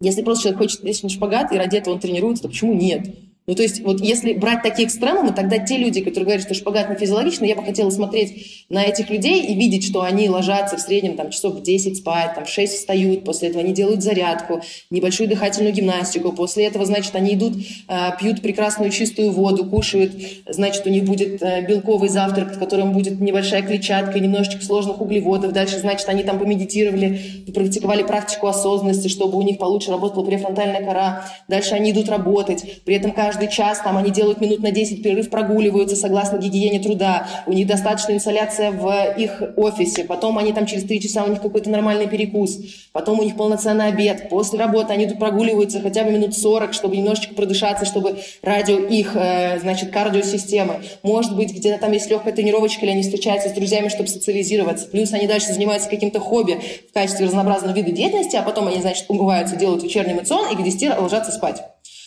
если 0.00 0.22
просто 0.22 0.44
человек 0.44 0.60
хочет 0.60 0.84
лезть 0.84 1.02
на 1.02 1.08
шпагат, 1.08 1.52
и 1.52 1.56
ради 1.56 1.76
этого 1.76 1.94
он 1.94 2.00
тренируется, 2.00 2.42
то 2.44 2.48
почему 2.48 2.74
нет? 2.74 3.06
Ну, 3.46 3.54
то 3.54 3.62
есть, 3.62 3.80
вот 3.82 4.00
если 4.00 4.32
брать 4.32 4.62
такие 4.62 4.88
экстремумы, 4.88 5.32
тогда 5.32 5.58
те 5.58 5.76
люди, 5.76 6.00
которые 6.00 6.24
говорят, 6.24 6.44
что 6.44 6.54
шпагат 6.54 6.90
не 6.90 6.96
физиологичный, 6.96 7.48
я 7.48 7.54
бы 7.54 7.62
хотела 7.62 7.90
смотреть 7.90 8.64
на 8.68 8.82
этих 8.82 9.08
людей 9.08 9.46
и 9.46 9.54
видеть, 9.54 9.86
что 9.86 10.02
они 10.02 10.28
ложатся 10.28 10.76
в 10.76 10.80
среднем 10.80 11.16
там, 11.16 11.30
часов 11.30 11.54
в 11.54 11.62
10 11.62 11.96
спать, 11.96 12.34
там, 12.34 12.44
в 12.44 12.48
6 12.48 12.72
встают, 12.72 13.24
после 13.24 13.50
этого 13.50 13.62
они 13.62 13.72
делают 13.72 14.02
зарядку, 14.02 14.62
небольшую 14.90 15.28
дыхательную 15.28 15.72
гимнастику, 15.72 16.32
после 16.32 16.66
этого, 16.66 16.84
значит, 16.84 17.14
они 17.14 17.34
идут, 17.34 17.54
э, 17.88 18.10
пьют 18.18 18.42
прекрасную 18.42 18.90
чистую 18.90 19.30
воду, 19.30 19.64
кушают, 19.64 20.12
значит, 20.48 20.84
у 20.84 20.90
них 20.90 21.04
будет 21.04 21.40
э, 21.40 21.64
белковый 21.64 22.08
завтрак, 22.08 22.56
в 22.56 22.58
котором 22.58 22.92
будет 22.92 23.20
небольшая 23.20 23.62
клетчатка, 23.62 24.18
немножечко 24.18 24.64
сложных 24.64 25.00
углеводов, 25.00 25.52
дальше, 25.52 25.78
значит, 25.78 26.08
они 26.08 26.24
там 26.24 26.40
помедитировали, 26.40 27.44
практиковали 27.54 28.02
практику 28.02 28.48
осознанности, 28.48 29.06
чтобы 29.06 29.38
у 29.38 29.42
них 29.42 29.58
получше 29.58 29.92
работала 29.92 30.24
префронтальная 30.24 30.84
кора, 30.84 31.30
дальше 31.46 31.74
они 31.74 31.92
идут 31.92 32.08
работать, 32.08 32.82
при 32.84 32.96
этом 32.96 33.12
каждый 33.12 33.35
каждый 33.36 33.54
час, 33.54 33.80
там 33.84 33.96
они 33.98 34.10
делают 34.10 34.40
минут 34.40 34.60
на 34.60 34.70
10 34.70 35.02
перерыв, 35.02 35.28
прогуливаются 35.28 35.94
согласно 35.94 36.38
гигиене 36.38 36.80
труда, 36.80 37.28
у 37.46 37.52
них 37.52 37.66
достаточно 37.66 38.12
инсоляция 38.12 38.70
в 38.70 39.14
их 39.18 39.42
офисе, 39.56 40.04
потом 40.04 40.38
они 40.38 40.52
там 40.52 40.64
через 40.64 40.84
3 40.84 41.00
часа 41.00 41.24
у 41.24 41.28
них 41.28 41.42
какой-то 41.42 41.68
нормальный 41.68 42.06
перекус, 42.06 42.58
потом 42.92 43.20
у 43.20 43.22
них 43.22 43.36
полноценный 43.36 43.88
обед, 43.88 44.30
после 44.30 44.58
работы 44.58 44.94
они 44.94 45.06
тут 45.06 45.18
прогуливаются 45.18 45.80
хотя 45.80 46.04
бы 46.04 46.12
минут 46.12 46.34
40, 46.34 46.72
чтобы 46.72 46.96
немножечко 46.96 47.34
продышаться, 47.34 47.84
чтобы 47.84 48.16
радио 48.42 48.78
их, 48.78 49.14
э, 49.14 49.58
значит, 49.60 49.90
кардиосистемы. 49.90 50.76
Может 51.02 51.36
быть, 51.36 51.52
где-то 51.54 51.78
там 51.78 51.92
есть 51.92 52.08
легкая 52.08 52.32
тренировочка, 52.32 52.86
или 52.86 52.92
они 52.92 53.02
встречаются 53.02 53.50
с 53.50 53.52
друзьями, 53.52 53.88
чтобы 53.88 54.08
социализироваться. 54.08 54.88
Плюс 54.88 55.12
они 55.12 55.26
дальше 55.26 55.52
занимаются 55.52 55.90
каким-то 55.90 56.20
хобби 56.20 56.58
в 56.88 56.94
качестве 56.94 57.26
разнообразного 57.26 57.74
вида 57.74 57.90
деятельности, 57.90 58.36
а 58.36 58.42
потом 58.42 58.68
они, 58.68 58.80
значит, 58.80 59.04
умываются, 59.08 59.56
делают 59.56 59.82
вечерний 59.82 60.14
эмоцион 60.14 60.52
и 60.52 60.56
к 60.56 60.62
10 60.62 60.98
ложатся 60.98 61.32
спать. 61.32 61.62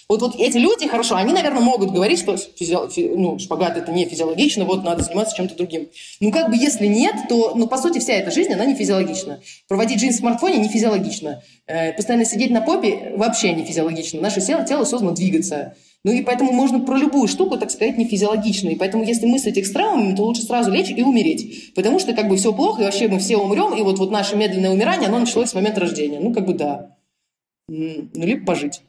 Вот, 0.10 0.24
вот 0.24 0.36
эти 0.40 0.58
люди, 0.58 0.88
хорошо, 0.88 1.18
они, 1.18 1.34
наверное, 1.34 1.62
могут 1.62 1.92
говорить, 1.92 2.18
что 2.18 2.36
физи... 2.36 2.76
фи... 2.90 3.10
ну, 3.16 3.38
шпагат 3.38 3.78
это 3.78 3.92
не 3.92 4.06
физиологично, 4.06 4.66
вот 4.66 4.84
надо 4.84 5.04
заниматься 5.04 5.36
чем-то 5.36 5.56
другим. 5.56 5.88
Ну, 6.20 6.32
как 6.32 6.50
бы, 6.50 6.58
если 6.58 6.88
нет, 6.88 7.14
то, 7.30 7.54
ну, 7.54 7.68
по 7.68 7.78
сути, 7.78 8.00
вся 8.00 8.14
эта 8.14 8.32
жизнь, 8.32 8.52
она 8.52 8.66
не 8.66 8.74
физиологична. 8.74 9.40
Проводить 9.68 10.00
жизнь 10.00 10.16
в 10.16 10.20
смартфоне 10.20 10.58
не 10.58 10.68
физиологично. 10.68 11.44
Э, 11.68 11.94
постоянно 11.94 12.26
сидеть 12.26 12.50
на 12.50 12.62
попе 12.62 13.14
вообще 13.18 13.54
не 13.54 13.64
физиологично. 13.64 14.20
Наше 14.20 14.42
тело, 14.42 14.66
тело 14.66 14.84
создано 14.84 15.12
двигаться. 15.12 15.76
Ну 16.04 16.12
и 16.12 16.24
поэтому 16.24 16.54
можно 16.54 16.80
про 16.80 16.98
любую 16.98 17.28
штуку, 17.28 17.60
так 17.60 17.70
сказать, 17.70 17.96
не 17.96 18.06
физиологично. 18.06 18.70
И 18.70 18.76
поэтому, 18.76 19.04
если 19.04 19.28
мыслить 19.28 19.60
экстремумами, 19.60 20.16
то 20.16 20.24
лучше 20.24 20.42
сразу 20.42 20.72
лечь 20.72 20.90
и 20.90 21.04
умереть. 21.04 21.76
Потому 21.76 22.00
что 22.00 22.16
как 22.16 22.30
бы 22.30 22.38
все 22.38 22.52
плохо, 22.52 22.82
и 22.82 22.86
вообще 22.86 23.10
мы 23.10 23.20
все 23.20 23.38
умрем, 23.38 23.76
и 23.76 23.84
вот, 23.84 24.00
вот 24.00 24.10
наше 24.10 24.36
медленное 24.36 24.72
умирание, 24.72 25.08
оно 25.08 25.20
началось 25.20 25.50
с 25.50 25.54
момента 25.54 25.82
рождения. 25.82 26.20
Ну, 26.20 26.34
как 26.34 26.48
бы 26.48 26.56
да. 26.56 26.96
Ну, 27.68 28.10
либо 28.16 28.44
пожить 28.44 28.82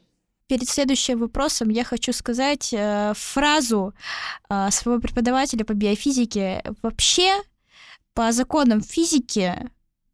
перед 0.51 0.67
следующим 0.67 1.19
вопросом 1.19 1.69
я 1.69 1.85
хочу 1.85 2.11
сказать 2.11 2.73
э, 2.73 3.13
фразу 3.15 3.93
э, 4.49 4.69
своего 4.69 4.99
преподавателя 4.99 5.63
по 5.63 5.73
биофизике. 5.73 6.61
Вообще, 6.81 7.31
по 8.13 8.33
законам 8.33 8.81
физики 8.81 9.53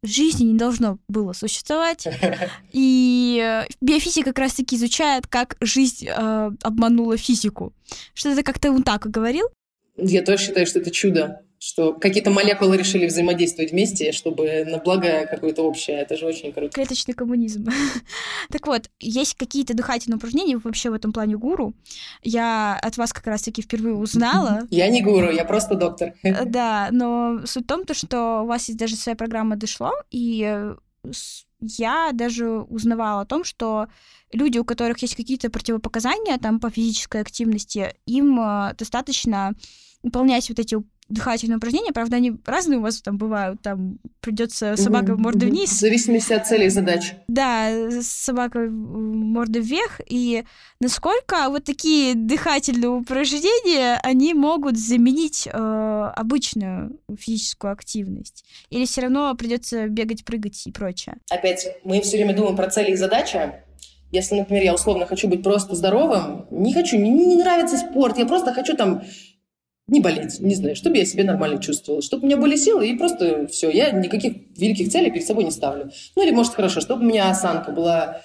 жизни 0.04 0.44
не 0.44 0.56
должно 0.56 1.00
было 1.08 1.32
существовать. 1.32 2.06
И 2.72 3.42
э, 3.42 3.66
биофизика 3.80 4.26
как 4.26 4.38
раз-таки 4.38 4.76
изучает, 4.76 5.26
как 5.26 5.56
жизнь 5.60 6.06
э, 6.06 6.50
обманула 6.62 7.16
физику. 7.16 7.72
Что 8.14 8.28
это 8.28 8.44
как-то 8.44 8.70
он 8.70 8.84
так 8.84 9.06
и 9.06 9.08
говорил? 9.08 9.48
Я 9.96 10.22
тоже 10.22 10.44
считаю, 10.44 10.68
что 10.68 10.78
это 10.78 10.92
чудо 10.92 11.42
что 11.58 11.92
какие-то 11.92 12.30
молекулы 12.30 12.76
решили 12.76 13.06
взаимодействовать 13.06 13.72
вместе, 13.72 14.12
чтобы 14.12 14.64
на 14.64 14.78
благо 14.78 15.26
какое-то 15.26 15.62
общее. 15.62 15.98
Это 15.98 16.16
же 16.16 16.26
очень 16.26 16.52
круто. 16.52 16.72
Клеточный 16.72 17.14
коммунизм. 17.14 17.68
так 18.50 18.66
вот, 18.66 18.90
есть 19.00 19.34
какие-то 19.34 19.74
дыхательные 19.74 20.16
упражнения 20.16 20.56
вообще 20.56 20.90
в 20.90 20.94
этом 20.94 21.12
плане 21.12 21.36
гуру. 21.36 21.74
Я 22.22 22.78
от 22.80 22.96
вас 22.96 23.12
как 23.12 23.26
раз-таки 23.26 23.62
впервые 23.62 23.96
узнала. 23.96 24.66
я 24.70 24.88
не 24.88 25.02
гуру, 25.02 25.30
я 25.30 25.44
просто 25.44 25.74
доктор. 25.74 26.14
Э, 26.22 26.44
да, 26.44 26.88
но 26.92 27.40
суть 27.44 27.64
в 27.64 27.68
том, 27.68 27.84
то, 27.84 27.94
что 27.94 28.42
у 28.42 28.46
вас 28.46 28.68
есть 28.68 28.78
даже 28.78 28.96
своя 28.96 29.16
программа 29.16 29.56
«Дошло», 29.56 29.92
и 30.10 30.44
э, 30.44 30.76
я 31.60 32.10
даже 32.12 32.48
узнавала 32.48 33.22
о 33.22 33.26
том, 33.26 33.44
что 33.44 33.88
люди, 34.32 34.58
у 34.58 34.64
которых 34.64 34.98
есть 35.02 35.16
какие-то 35.16 35.50
противопоказания 35.50 36.38
там 36.38 36.60
по 36.60 36.70
физической 36.70 37.20
активности, 37.20 37.94
им 38.06 38.40
э, 38.40 38.74
достаточно 38.78 39.54
выполнять 40.02 40.48
вот 40.48 40.58
эти 40.58 40.76
дыхательные 41.08 41.56
упражнения. 41.56 41.92
Правда, 41.92 42.16
они 42.16 42.34
разные 42.44 42.78
у 42.78 42.82
вас 42.82 43.00
там 43.00 43.16
бывают. 43.16 43.60
Там 43.62 43.98
придется 44.20 44.76
собака 44.76 45.12
угу, 45.12 45.22
мордой 45.22 45.50
вниз. 45.50 45.70
В 45.70 45.80
зависимости 45.80 46.32
от 46.32 46.46
цели 46.46 46.66
и 46.66 46.68
задач. 46.68 47.14
Да, 47.28 47.90
собака 48.02 48.60
мордой 48.60 49.62
вверх. 49.62 50.00
И 50.06 50.44
насколько 50.80 51.48
вот 51.48 51.64
такие 51.64 52.14
дыхательные 52.14 52.90
упражнения, 52.90 53.98
они 54.02 54.34
могут 54.34 54.76
заменить 54.76 55.46
э, 55.46 56.12
обычную 56.16 56.98
физическую 57.18 57.72
активность? 57.72 58.44
Или 58.70 58.84
все 58.84 59.02
равно 59.02 59.34
придется 59.34 59.88
бегать, 59.88 60.24
прыгать 60.24 60.66
и 60.66 60.72
прочее? 60.72 61.16
Опять, 61.30 61.66
мы 61.84 62.00
все 62.00 62.16
время 62.18 62.34
думаем 62.34 62.56
про 62.56 62.68
цели 62.68 62.92
и 62.92 62.96
задачи. 62.96 63.52
Если, 64.10 64.36
например, 64.36 64.62
я 64.64 64.74
условно 64.74 65.06
хочу 65.06 65.28
быть 65.28 65.42
просто 65.42 65.74
здоровым, 65.74 66.46
не 66.50 66.72
хочу, 66.72 66.98
мне 66.98 67.10
не 67.10 67.36
нравится 67.36 67.76
спорт, 67.76 68.16
я 68.16 68.24
просто 68.24 68.54
хочу 68.54 68.74
там 68.74 69.02
не 69.88 70.00
болеть, 70.00 70.38
не 70.38 70.54
знаю, 70.54 70.76
чтобы 70.76 70.98
я 70.98 71.04
себя 71.04 71.24
нормально 71.24 71.60
чувствовала, 71.60 72.02
чтобы 72.02 72.24
у 72.24 72.26
меня 72.26 72.36
были 72.36 72.56
силы, 72.56 72.88
и 72.88 72.96
просто 72.96 73.46
все, 73.48 73.70
я 73.70 73.90
никаких 73.90 74.34
великих 74.56 74.90
целей 74.90 75.10
перед 75.10 75.26
собой 75.26 75.44
не 75.44 75.50
ставлю. 75.50 75.90
Ну 76.14 76.22
или, 76.22 76.30
может, 76.30 76.54
хорошо, 76.54 76.80
чтобы 76.80 77.02
у 77.02 77.08
меня 77.08 77.30
осанка 77.30 77.72
была 77.72 78.20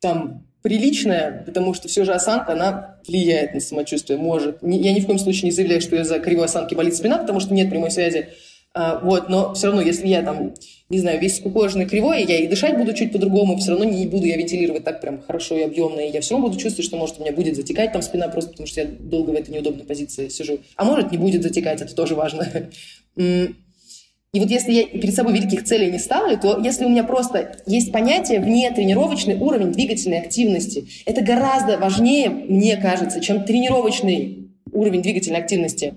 там 0.00 0.46
приличная, 0.62 1.44
потому 1.44 1.74
что 1.74 1.88
все 1.88 2.04
же 2.04 2.12
осанка, 2.12 2.54
она 2.54 2.98
влияет 3.06 3.54
на 3.54 3.60
самочувствие, 3.60 4.18
может. 4.18 4.58
Я 4.62 4.92
ни 4.92 5.00
в 5.00 5.06
коем 5.06 5.18
случае 5.18 5.44
не 5.44 5.50
заявляю, 5.52 5.80
что 5.80 5.94
я 5.94 6.04
за 6.04 6.18
кривой 6.18 6.46
осанки 6.46 6.74
болит 6.74 6.96
спина, 6.96 7.18
потому 7.18 7.38
что 7.38 7.54
нет 7.54 7.70
прямой 7.70 7.90
связи. 7.90 8.30
А, 8.78 9.00
вот, 9.02 9.30
но 9.30 9.54
все 9.54 9.68
равно, 9.68 9.80
если 9.80 10.06
я 10.06 10.22
там, 10.22 10.52
не 10.90 10.98
знаю, 10.98 11.18
весь 11.18 11.38
скукоженный 11.38 11.86
кривой, 11.86 12.26
я 12.28 12.36
и 12.36 12.46
дышать 12.46 12.76
буду 12.76 12.92
чуть 12.92 13.10
по-другому, 13.10 13.56
все 13.56 13.70
равно 13.70 13.86
не 13.86 14.06
буду 14.06 14.26
я 14.26 14.36
вентилировать 14.36 14.84
так 14.84 15.00
прям 15.00 15.22
хорошо 15.22 15.56
и 15.56 15.62
объемно, 15.62 16.00
и 16.00 16.12
я 16.12 16.20
все 16.20 16.34
равно 16.34 16.48
буду 16.48 16.60
чувствовать, 16.60 16.86
что, 16.86 16.98
может, 16.98 17.18
у 17.18 17.22
меня 17.22 17.32
будет 17.32 17.56
затекать 17.56 17.92
там 17.92 18.02
спина 18.02 18.28
просто 18.28 18.50
потому, 18.50 18.66
что 18.66 18.82
я 18.82 18.86
долго 18.86 19.30
в 19.30 19.34
этой 19.34 19.54
неудобной 19.54 19.86
позиции 19.86 20.28
сижу. 20.28 20.58
А 20.76 20.84
может, 20.84 21.10
не 21.10 21.16
будет 21.16 21.42
затекать, 21.42 21.80
это 21.80 21.94
тоже 21.94 22.14
важно. 22.14 22.46
И 23.16 24.40
вот 24.40 24.50
если 24.50 24.72
я 24.72 24.84
перед 24.84 25.14
собой 25.14 25.32
великих 25.32 25.64
целей 25.64 25.90
не 25.90 25.98
ставлю, 25.98 26.38
то 26.38 26.60
если 26.62 26.84
у 26.84 26.90
меня 26.90 27.04
просто 27.04 27.56
есть 27.64 27.90
понятие 27.92 28.40
вне 28.40 28.70
тренировочный 28.72 29.36
уровень 29.36 29.72
двигательной 29.72 30.18
активности, 30.18 30.86
это 31.06 31.22
гораздо 31.22 31.78
важнее, 31.78 32.28
мне 32.28 32.76
кажется, 32.76 33.22
чем 33.22 33.44
тренировочный 33.44 34.50
уровень 34.70 35.00
двигательной 35.00 35.40
активности. 35.40 35.94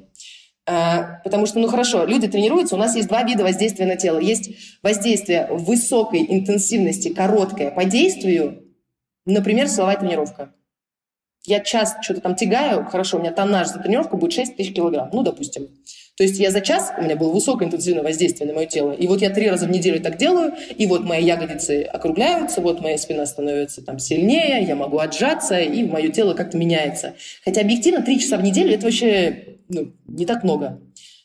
А, 0.71 1.19
потому 1.23 1.47
что, 1.47 1.57
ну 1.57 1.67
хорошо, 1.67 2.05
люди 2.05 2.27
тренируются, 2.27 2.75
у 2.75 2.77
нас 2.77 2.95
есть 2.95 3.07
два 3.07 3.23
вида 3.23 3.43
воздействия 3.43 3.87
на 3.87 3.95
тело. 3.95 4.19
Есть 4.19 4.51
воздействие 4.83 5.47
высокой 5.49 6.23
интенсивности, 6.29 7.09
короткое 7.09 7.71
по 7.71 7.85
действию, 7.85 8.61
например, 9.25 9.67
силовая 9.67 9.97
тренировка. 9.97 10.53
Я 11.43 11.61
час 11.61 11.95
что-то 12.01 12.21
там 12.21 12.35
тягаю, 12.35 12.85
хорошо, 12.85 13.17
у 13.17 13.19
меня 13.19 13.31
тоннаж 13.31 13.69
за 13.69 13.79
тренировку 13.79 14.17
будет 14.17 14.33
6 14.33 14.57
тысяч 14.57 14.75
килограмм, 14.75 15.09
ну, 15.11 15.23
допустим. 15.23 15.69
То 16.17 16.23
есть 16.23 16.37
я 16.37 16.51
за 16.51 16.61
час, 16.61 16.91
у 16.99 17.01
меня 17.01 17.15
было 17.15 17.31
высокоинтенсивное 17.31 18.03
воздействие 18.03 18.47
на 18.47 18.53
мое 18.53 18.67
тело, 18.67 18.91
и 18.91 19.07
вот 19.07 19.21
я 19.21 19.31
три 19.31 19.49
раза 19.49 19.65
в 19.65 19.71
неделю 19.71 19.99
так 20.01 20.17
делаю, 20.17 20.53
и 20.77 20.85
вот 20.85 21.03
мои 21.03 21.23
ягодицы 21.23 21.81
округляются, 21.81 22.61
вот 22.61 22.79
моя 22.81 22.99
спина 22.99 23.25
становится 23.25 23.83
там 23.83 23.97
сильнее, 23.97 24.61
я 24.61 24.75
могу 24.75 24.99
отжаться, 24.99 25.59
и 25.59 25.83
мое 25.83 26.09
тело 26.09 26.35
как-то 26.35 26.57
меняется. 26.57 27.15
Хотя 27.43 27.61
объективно 27.61 28.03
три 28.03 28.19
часа 28.19 28.37
в 28.37 28.43
неделю 28.43 28.75
это 28.75 28.83
вообще 28.83 29.58
ну, 29.69 29.93
не 30.07 30.25
так 30.25 30.43
много. 30.43 30.81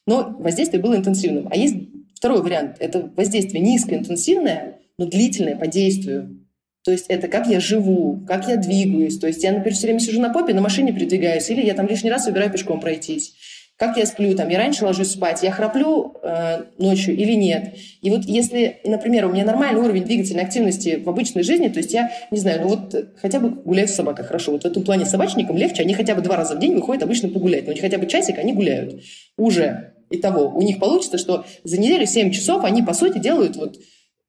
Но 0.06 0.36
воздействие 0.38 0.82
было 0.82 0.96
интенсивным. 0.96 1.48
А 1.50 1.56
есть 1.56 1.76
второй 2.14 2.42
вариант. 2.42 2.76
Это 2.78 3.10
воздействие 3.16 3.62
низкоинтенсивное, 3.62 4.80
но 4.98 5.06
длительное 5.06 5.56
по 5.56 5.66
действию. 5.66 6.46
То 6.84 6.92
есть 6.92 7.06
это 7.08 7.28
как 7.28 7.46
я 7.46 7.60
живу, 7.60 8.22
как 8.26 8.46
я 8.46 8.56
двигаюсь. 8.56 9.18
То 9.18 9.26
есть 9.26 9.42
я, 9.42 9.52
например, 9.52 9.74
все 9.74 9.86
время 9.86 10.00
сижу 10.00 10.20
на 10.20 10.32
попе, 10.32 10.52
на 10.52 10.60
машине 10.60 10.92
передвигаюсь, 10.92 11.48
или 11.50 11.64
я 11.64 11.74
там 11.74 11.86
лишний 11.86 12.10
раз 12.10 12.26
выбираю 12.26 12.52
пешком 12.52 12.80
пройтись 12.80 13.34
как 13.76 13.96
я 13.96 14.06
сплю, 14.06 14.36
там, 14.36 14.48
я 14.50 14.58
раньше 14.58 14.84
ложусь 14.84 15.10
спать, 15.10 15.42
я 15.42 15.50
храплю 15.50 16.16
э, 16.22 16.64
ночью 16.78 17.16
или 17.16 17.32
нет. 17.32 17.74
И 18.02 18.10
вот 18.10 18.24
если, 18.24 18.78
например, 18.84 19.26
у 19.26 19.32
меня 19.32 19.44
нормальный 19.44 19.80
уровень 19.80 20.04
двигательной 20.04 20.44
активности 20.44 21.02
в 21.04 21.08
обычной 21.08 21.42
жизни, 21.42 21.68
то 21.68 21.78
есть 21.78 21.92
я, 21.92 22.10
не 22.30 22.38
знаю, 22.38 22.60
ну 22.62 22.68
вот 22.68 22.94
хотя 23.20 23.40
бы 23.40 23.50
гуляю 23.50 23.88
с 23.88 23.94
собакой 23.94 24.24
хорошо. 24.24 24.52
Вот 24.52 24.62
в 24.62 24.66
этом 24.66 24.84
плане 24.84 25.06
собачникам 25.06 25.56
легче, 25.56 25.82
они 25.82 25.92
хотя 25.94 26.14
бы 26.14 26.22
два 26.22 26.36
раза 26.36 26.54
в 26.54 26.60
день 26.60 26.74
выходят 26.74 27.02
обычно 27.02 27.28
погулять, 27.28 27.66
но 27.66 27.72
ну, 27.72 27.80
хотя 27.80 27.98
бы 27.98 28.06
часик 28.06 28.38
они 28.38 28.52
гуляют. 28.52 29.02
Уже. 29.36 29.94
Итого, 30.10 30.50
у 30.50 30.62
них 30.62 30.78
получится, 30.78 31.18
что 31.18 31.44
за 31.64 31.80
неделю 31.80 32.06
7 32.06 32.30
часов 32.30 32.62
они, 32.62 32.82
по 32.82 32.92
сути, 32.92 33.18
делают 33.18 33.56
вот, 33.56 33.80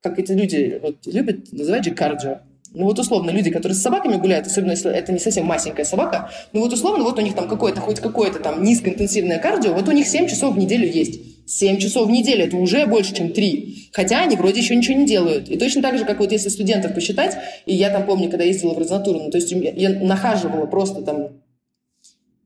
как 0.01 0.17
эти 0.17 0.31
люди 0.31 0.79
вот, 0.81 1.05
любят 1.05 1.51
называть 1.51 1.83
же 1.83 1.91
кардио. 1.91 2.39
Ну 2.75 2.85
вот 2.85 2.99
условно 2.99 3.31
люди, 3.31 3.49
которые 3.49 3.75
с 3.75 3.81
собаками 3.81 4.17
гуляют, 4.17 4.47
особенно 4.47 4.71
если 4.71 4.91
это 4.91 5.11
не 5.11 5.19
совсем 5.19 5.45
масенькая 5.45 5.85
собака, 5.85 6.29
ну 6.51 6.59
вот 6.59 6.73
условно 6.73 7.03
вот 7.03 7.17
у 7.17 7.21
них 7.21 7.33
там 7.33 7.47
какое-то, 7.47 7.81
хоть 7.81 7.99
какое-то 7.99 8.39
там 8.39 8.63
низкоинтенсивное 8.63 9.39
кардио, 9.39 9.73
вот 9.73 9.87
у 9.87 9.91
них 9.91 10.07
7 10.07 10.27
часов 10.27 10.55
в 10.55 10.57
неделю 10.57 10.87
есть. 10.87 11.21
7 11.47 11.77
часов 11.77 12.07
в 12.07 12.11
неделю, 12.11 12.45
это 12.45 12.57
уже 12.57 12.85
больше, 12.85 13.15
чем 13.15 13.31
3. 13.31 13.89
Хотя 13.93 14.21
они 14.21 14.35
вроде 14.35 14.59
еще 14.59 14.75
ничего 14.75 14.97
не 14.97 15.05
делают. 15.05 15.49
И 15.49 15.57
точно 15.57 15.81
так 15.81 15.97
же, 15.97 16.05
как 16.05 16.19
вот 16.19 16.31
если 16.31 16.49
студентов 16.49 16.93
посчитать, 16.93 17.37
и 17.65 17.73
я 17.73 17.89
там 17.91 18.05
помню, 18.05 18.29
когда 18.29 18.43
ездила 18.43 18.73
в 18.73 18.79
резонатуру, 18.79 19.19
ну, 19.19 19.31
то 19.31 19.37
есть 19.37 19.51
я 19.51 19.89
нахаживала 19.89 20.65
просто 20.65 21.01
там 21.01 21.29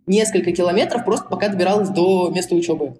несколько 0.05 0.51
километров, 0.51 1.05
просто 1.05 1.27
пока 1.29 1.49
добиралась 1.49 1.89
до 1.89 2.29
места 2.29 2.55
учебы 2.55 2.97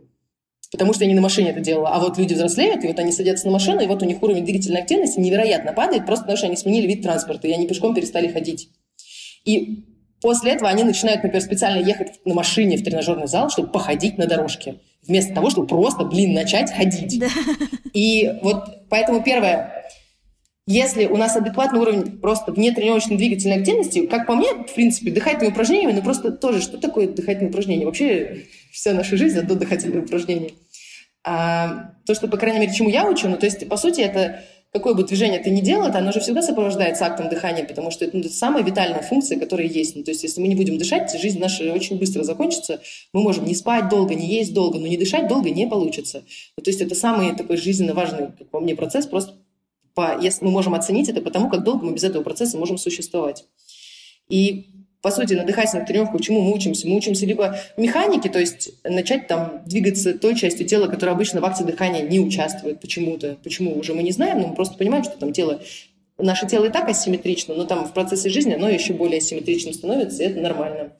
потому 0.71 0.93
что 0.93 1.03
я 1.03 1.10
не 1.10 1.15
на 1.15 1.21
машине 1.21 1.49
это 1.49 1.60
делала. 1.60 1.89
А 1.89 1.99
вот 1.99 2.17
люди 2.17 2.34
взрослеют, 2.34 2.84
и 2.84 2.88
вот 2.88 2.99
они 2.99 3.12
садятся 3.12 3.47
на 3.47 3.53
машину, 3.53 3.82
и 3.82 3.88
вот 3.88 4.01
у 4.01 4.05
них 4.05 4.21
уровень 4.21 4.45
двигательной 4.45 4.82
активности 4.82 5.19
невероятно 5.19 5.73
падает, 5.73 6.05
просто 6.05 6.23
потому 6.23 6.38
что 6.38 6.47
они 6.47 6.58
сменили 6.58 6.88
вид 6.88 7.01
транспорта, 7.01 7.47
и 7.47 7.51
они 7.51 7.67
пешком 7.67 7.95
перестали 7.95 8.27
ходить. 8.27 8.69
И 9.45 9.86
после 10.21 10.51
этого 10.51 10.69
они 10.69 10.84
начинают, 10.84 11.23
например, 11.23 11.41
специально 11.41 11.84
ехать 11.84 12.19
на 12.25 12.34
машине 12.36 12.77
в 12.77 12.84
тренажерный 12.84 13.27
зал, 13.27 13.49
чтобы 13.49 13.69
походить 13.69 14.17
на 14.17 14.27
дорожке, 14.27 14.75
вместо 15.08 15.34
того, 15.34 15.49
чтобы 15.49 15.67
просто, 15.67 16.05
блин, 16.05 16.34
начать 16.34 16.71
ходить. 16.71 17.19
Да. 17.19 17.27
И 17.93 18.39
вот 18.43 18.88
поэтому 18.89 19.23
первое, 19.23 19.86
если 20.71 21.08
у 21.08 21.17
нас 21.17 21.36
адекватный 21.36 21.79
уровень 21.79 22.19
просто 22.19 22.51
вне 22.51 22.71
тренировочной 22.71 23.17
двигательной 23.17 23.58
активности, 23.58 24.05
как 24.05 24.27
по 24.27 24.36
мне, 24.36 24.53
в 24.53 24.75
принципе, 24.75 25.10
дыхательные 25.10 25.49
упражнения, 25.49 25.91
ну 25.91 26.03
просто 26.03 26.32
тоже, 26.32 26.62
что 26.62 26.77
такое 26.77 27.08
дыхательные 27.08 27.49
упражнения? 27.49 27.88
Вообще 27.88 28.43
вся 28.71 28.93
наша 28.93 29.17
жизнь— 29.17 29.39
это 29.39 29.55
дыхательные 29.55 30.03
упражнения. 30.03 30.51
А, 31.23 31.95
то, 32.05 32.13
что, 32.13 32.27
по 32.27 32.38
крайней 32.38 32.60
мере, 32.60 32.71
чему 32.71 32.89
я 32.89 33.10
учу, 33.10 33.27
ну 33.27 33.38
то 33.38 33.47
есть, 33.47 33.67
по 33.67 33.77
сути, 33.77 34.01
это 34.01 34.43
какое 34.71 34.93
бы 34.93 35.03
движение 35.03 35.39
ты 35.39 35.49
ни 35.49 35.62
делал, 35.62 35.88
оно 35.88 36.12
же 36.12 36.19
всегда 36.19 36.43
сопровождается 36.43 37.03
актом 37.03 37.29
дыхания, 37.29 37.63
потому 37.65 37.89
что 37.89 38.05
это, 38.05 38.15
ну, 38.15 38.21
это 38.21 38.32
самая 38.32 38.63
витальная 38.63 39.01
функция, 39.01 39.39
которая 39.39 39.65
есть. 39.65 39.95
Ну, 39.95 40.03
то 40.03 40.12
есть, 40.12 40.21
если 40.21 40.39
мы 40.39 40.49
не 40.49 40.55
будем 40.55 40.77
дышать, 40.77 41.12
жизнь 41.19 41.39
наша 41.39 41.73
очень 41.73 41.97
быстро 41.97 42.21
закончится. 42.21 42.79
Мы 43.12 43.23
можем 43.23 43.45
не 43.45 43.55
спать 43.55 43.89
долго, 43.89 44.13
не 44.13 44.27
есть 44.27 44.53
долго, 44.53 44.77
но 44.77 44.86
не 44.86 44.97
дышать 44.97 45.27
долго 45.27 45.49
не 45.49 45.65
получится. 45.65 46.21
Ну, 46.58 46.63
то 46.63 46.69
есть, 46.69 46.82
это 46.82 46.93
самый 46.93 47.36
такой 47.36 47.58
жизненно 47.58 47.95
важный, 47.95 48.27
как 48.38 48.51
по 48.51 48.60
мне, 48.60 48.75
процесс, 48.75 49.08
просто 49.08 49.34
по, 49.99 50.17
если 50.17 50.45
мы 50.45 50.51
можем 50.51 50.75
оценить 50.75 51.09
это 51.09 51.21
потому, 51.21 51.49
как 51.49 51.63
долго 51.63 51.85
мы 51.85 51.93
без 51.93 52.05
этого 52.05 52.23
процесса 52.23 52.57
можем 52.57 52.77
существовать. 52.77 53.43
И 54.29 54.67
по 55.01 55.12
сути, 55.12 55.33
на 55.33 55.43
дыхательных 55.43 55.88
тренировках 55.88 56.21
чему 56.21 56.41
мы 56.41 56.53
учимся? 56.53 56.88
Мы 56.88 56.95
учимся 56.95 57.25
либо 57.25 57.57
механике, 57.75 58.29
то 58.29 58.39
есть 58.39 58.71
начать 58.85 59.27
там 59.27 59.62
двигаться 59.65 60.17
той 60.17 60.35
частью 60.35 60.65
тела, 60.65 60.88
которая 60.88 61.15
обычно 61.15 61.41
в 61.41 61.45
акте 61.45 61.65
дыхания 61.65 62.01
не 62.01 62.19
участвует 62.19 62.79
почему-то. 62.79 63.38
Почему 63.43 63.77
уже 63.77 63.93
мы 63.93 64.03
не 64.03 64.12
знаем, 64.12 64.39
но 64.41 64.47
мы 64.47 64.55
просто 64.55 64.77
понимаем, 64.77 65.03
что 65.03 65.17
там 65.17 65.33
тело 65.33 65.62
Наше 66.17 66.47
тело 66.47 66.65
и 66.65 66.69
так 66.69 66.89
асимметрично, 66.89 67.55
но 67.55 67.63
там 67.63 67.85
в 67.85 67.93
процессе 67.93 68.29
жизни 68.29 68.53
оно 68.53 68.67
еще 68.67 68.91
более 68.91 69.19
асимметричным 69.19 69.73
становится, 69.73 70.21
и 70.21 70.27
это 70.27 70.41
нормально. 70.41 70.91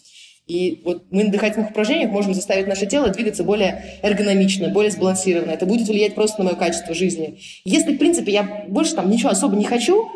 И 0.50 0.82
вот 0.84 1.04
мы 1.12 1.26
на 1.26 1.32
дыхательных 1.32 1.70
упражнениях 1.70 2.10
можем 2.10 2.34
заставить 2.34 2.66
наше 2.66 2.88
тело 2.88 3.10
двигаться 3.10 3.44
более 3.44 4.00
эргономично, 4.02 4.70
более 4.70 4.90
сбалансированно. 4.90 5.52
Это 5.52 5.68
будет 5.68 5.88
влиять 5.88 6.16
просто 6.16 6.40
на 6.40 6.46
мое 6.46 6.56
качество 6.56 6.96
жизни. 6.96 7.40
Если, 7.66 7.94
в 7.94 8.00
принципе, 8.00 8.32
я 8.32 8.66
больше 8.68 8.96
там 8.96 9.12
ничего 9.12 9.30
особо 9.30 9.56
не 9.56 9.66
хочу, 9.66 10.10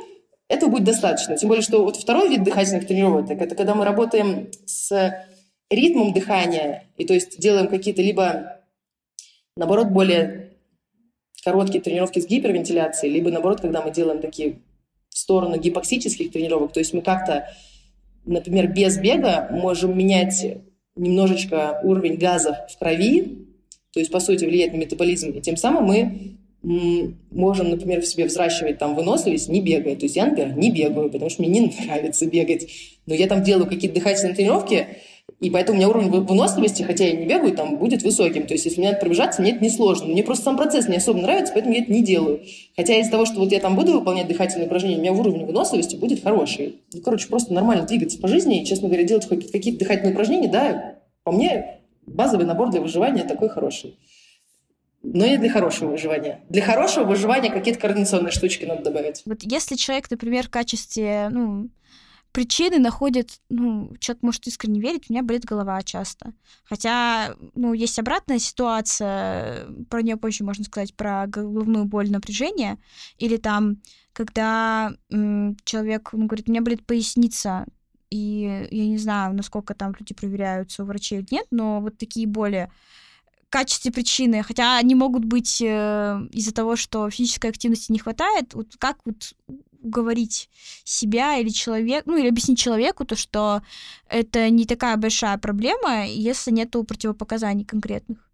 этого 0.48 0.72
будет 0.72 0.86
достаточно. 0.86 1.38
Тем 1.38 1.50
более, 1.50 1.62
что 1.62 1.84
вот 1.84 1.98
второй 1.98 2.30
вид 2.30 2.44
дыхательных 2.44 2.88
тренировок, 2.88 3.30
это 3.30 3.54
когда 3.54 3.76
мы 3.76 3.86
работаем 3.86 4.50
с 4.66 5.24
ритмом 5.70 6.14
дыхания, 6.14 6.86
и 6.98 7.06
то 7.06 7.14
есть 7.14 7.40
делаем 7.40 7.68
какие-то 7.68 8.02
либо, 8.02 8.60
наоборот, 9.56 9.90
более 9.90 10.50
короткие 11.44 11.84
тренировки 11.84 12.20
с 12.20 12.26
гипервентиляцией, 12.26 13.14
либо, 13.14 13.30
наоборот, 13.30 13.62
когда 13.62 13.84
мы 13.84 13.92
делаем 13.92 14.20
такие 14.20 14.62
в 15.10 15.18
сторону 15.18 15.60
гипоксических 15.60 16.32
тренировок, 16.32 16.74
то 16.74 16.80
есть 16.80 16.92
мы 16.92 17.04
как-то 17.04 17.48
например, 18.26 18.72
без 18.72 18.98
бега 18.98 19.50
можем 19.52 19.98
менять 19.98 20.58
немножечко 20.96 21.80
уровень 21.84 22.18
газов 22.18 22.56
в 22.70 22.78
крови, 22.78 23.48
то 23.94 24.00
есть, 24.00 24.12
по 24.12 24.20
сути, 24.20 24.46
влиять 24.46 24.74
на 24.74 24.78
метаболизм, 24.78 25.32
и 25.32 25.42
тем 25.42 25.58
самым 25.58 25.86
мы 25.86 26.38
можем, 27.32 27.70
например, 27.70 28.02
в 28.02 28.08
себе 28.08 28.26
взращивать 28.26 28.78
там 28.78 28.96
выносливость, 28.96 29.50
не 29.50 29.62
бегая. 29.62 29.96
То 29.96 30.06
есть 30.06 30.16
я, 30.16 30.26
например, 30.26 30.58
не 30.58 30.72
бегаю, 30.72 31.10
потому 31.10 31.30
что 31.30 31.44
мне 31.44 31.60
не 31.60 31.74
нравится 31.86 32.26
бегать. 32.26 32.68
Но 33.06 33.14
я 33.14 33.28
там 33.28 33.44
делаю 33.44 33.68
какие-то 33.68 33.96
дыхательные 33.96 34.34
тренировки, 34.34 34.88
и 35.44 35.50
поэтому 35.50 35.76
у 35.76 35.80
меня 35.80 35.90
уровень 35.90 36.10
выносливости, 36.10 36.84
хотя 36.84 37.06
я 37.06 37.14
не 37.14 37.26
бегаю, 37.26 37.54
там 37.54 37.78
будет 37.78 38.02
высоким. 38.02 38.48
То 38.48 38.54
есть 38.54 38.66
если 38.66 38.80
мне 38.80 38.90
надо 38.90 39.02
пробежаться, 39.02 39.42
мне 39.42 39.52
это 39.52 39.62
не 39.62 39.70
сложно. 39.70 40.08
Мне 40.08 40.24
просто 40.24 40.46
сам 40.46 40.58
процесс 40.58 40.88
не 40.88 40.96
особо 40.96 41.20
нравится, 41.20 41.52
поэтому 41.54 41.76
я 41.76 41.82
это 41.82 41.92
не 41.92 42.02
делаю. 42.02 42.42
Хотя 42.78 42.96
из-за 42.96 43.12
того, 43.12 43.26
что 43.26 43.40
вот 43.40 43.52
я 43.52 43.60
там 43.60 43.76
буду 43.76 43.94
выполнять 43.94 44.28
дыхательные 44.28 44.68
упражнения, 44.68 44.98
у 44.98 45.02
меня 45.02 45.12
уровень 45.12 45.46
выносливости 45.46 45.98
будет 45.98 46.24
хороший. 46.24 46.80
Ну, 46.94 47.02
короче, 47.02 47.28
просто 47.28 47.54
нормально 47.54 47.86
двигаться 47.86 48.20
по 48.20 48.30
жизни 48.30 48.62
и, 48.62 48.66
честно 48.66 48.88
говоря, 48.88 49.04
делать 49.04 49.28
какие-то 49.28 49.80
дыхательные 49.80 50.14
упражнения, 50.14 50.48
да, 50.48 50.96
по 51.24 51.32
мне 51.34 51.80
базовый 52.06 52.46
набор 52.46 52.70
для 52.72 52.80
выживания 52.80 53.24
такой 53.24 53.50
хороший. 53.50 53.98
Но 55.04 55.26
не 55.26 55.38
для 55.38 55.50
хорошего 55.50 55.92
выживания. 55.92 56.40
Для 56.48 56.62
хорошего 56.62 57.04
выживания 57.04 57.52
какие-то 57.52 57.82
координационные 57.82 58.32
штучки 58.32 58.64
надо 58.64 58.84
добавить. 58.84 59.24
Вот 59.26 59.40
если 59.42 59.76
человек, 59.76 60.10
например, 60.10 60.48
в 60.48 60.50
качестве, 60.50 61.28
ну, 61.30 61.70
причины 62.34 62.80
находит, 62.80 63.40
ну, 63.50 63.96
человек 64.00 64.24
может 64.24 64.48
искренне 64.48 64.82
верить, 64.82 65.06
у 65.08 65.14
меня 65.14 65.24
болит 65.24 65.46
голова 65.46 65.82
часто. 65.84 66.34
Хотя, 66.66 67.36
ну, 67.54 67.74
есть 67.74 67.98
обратная 68.00 68.40
ситуация, 68.40 69.68
про 69.90 70.02
нее 70.02 70.18
позже 70.18 70.44
можно 70.44 70.66
сказать, 70.66 70.96
про 70.96 71.26
головную 71.28 71.86
боль, 71.86 72.12
напряжение, 72.12 72.78
или 73.18 73.38
там, 73.38 73.78
когда 74.14 74.92
м, 75.12 75.56
человек 75.64 76.10
ну, 76.12 76.26
говорит, 76.26 76.50
у 76.50 76.52
меня 76.52 76.62
болит 76.62 76.86
поясница, 76.86 77.66
и 78.10 78.68
я 78.72 78.88
не 78.88 78.98
знаю, 78.98 79.34
насколько 79.34 79.74
там 79.74 79.94
люди 79.98 80.14
проверяются 80.14 80.84
у 80.84 80.86
врачей 80.86 81.20
или 81.20 81.28
нет, 81.32 81.48
но 81.52 81.82
вот 81.82 81.98
такие 81.98 82.28
боли 82.28 82.70
качестве 83.54 83.92
причины, 83.92 84.42
хотя 84.42 84.80
они 84.80 84.96
могут 84.96 85.26
быть 85.26 85.62
э, 85.62 86.28
из-за 86.32 86.52
того, 86.56 86.76
что 86.76 87.08
физической 87.12 87.52
активности 87.52 87.92
не 87.92 88.00
хватает, 88.00 88.56
вот 88.56 88.76
как 88.80 88.98
вот 89.06 89.36
уговорить 89.84 90.50
себя 90.84 91.38
или 91.38 91.50
человек, 91.50 92.04
ну 92.06 92.18
или 92.18 92.28
объяснить 92.28 92.60
человеку 92.60 93.06
то, 93.06 93.16
что 93.16 93.62
это 94.10 94.50
не 94.50 94.66
такая 94.66 94.98
большая 94.98 95.38
проблема, 95.38 96.06
если 96.08 96.52
нету 96.52 96.84
противопоказаний 96.84 97.66
конкретных? 97.66 98.30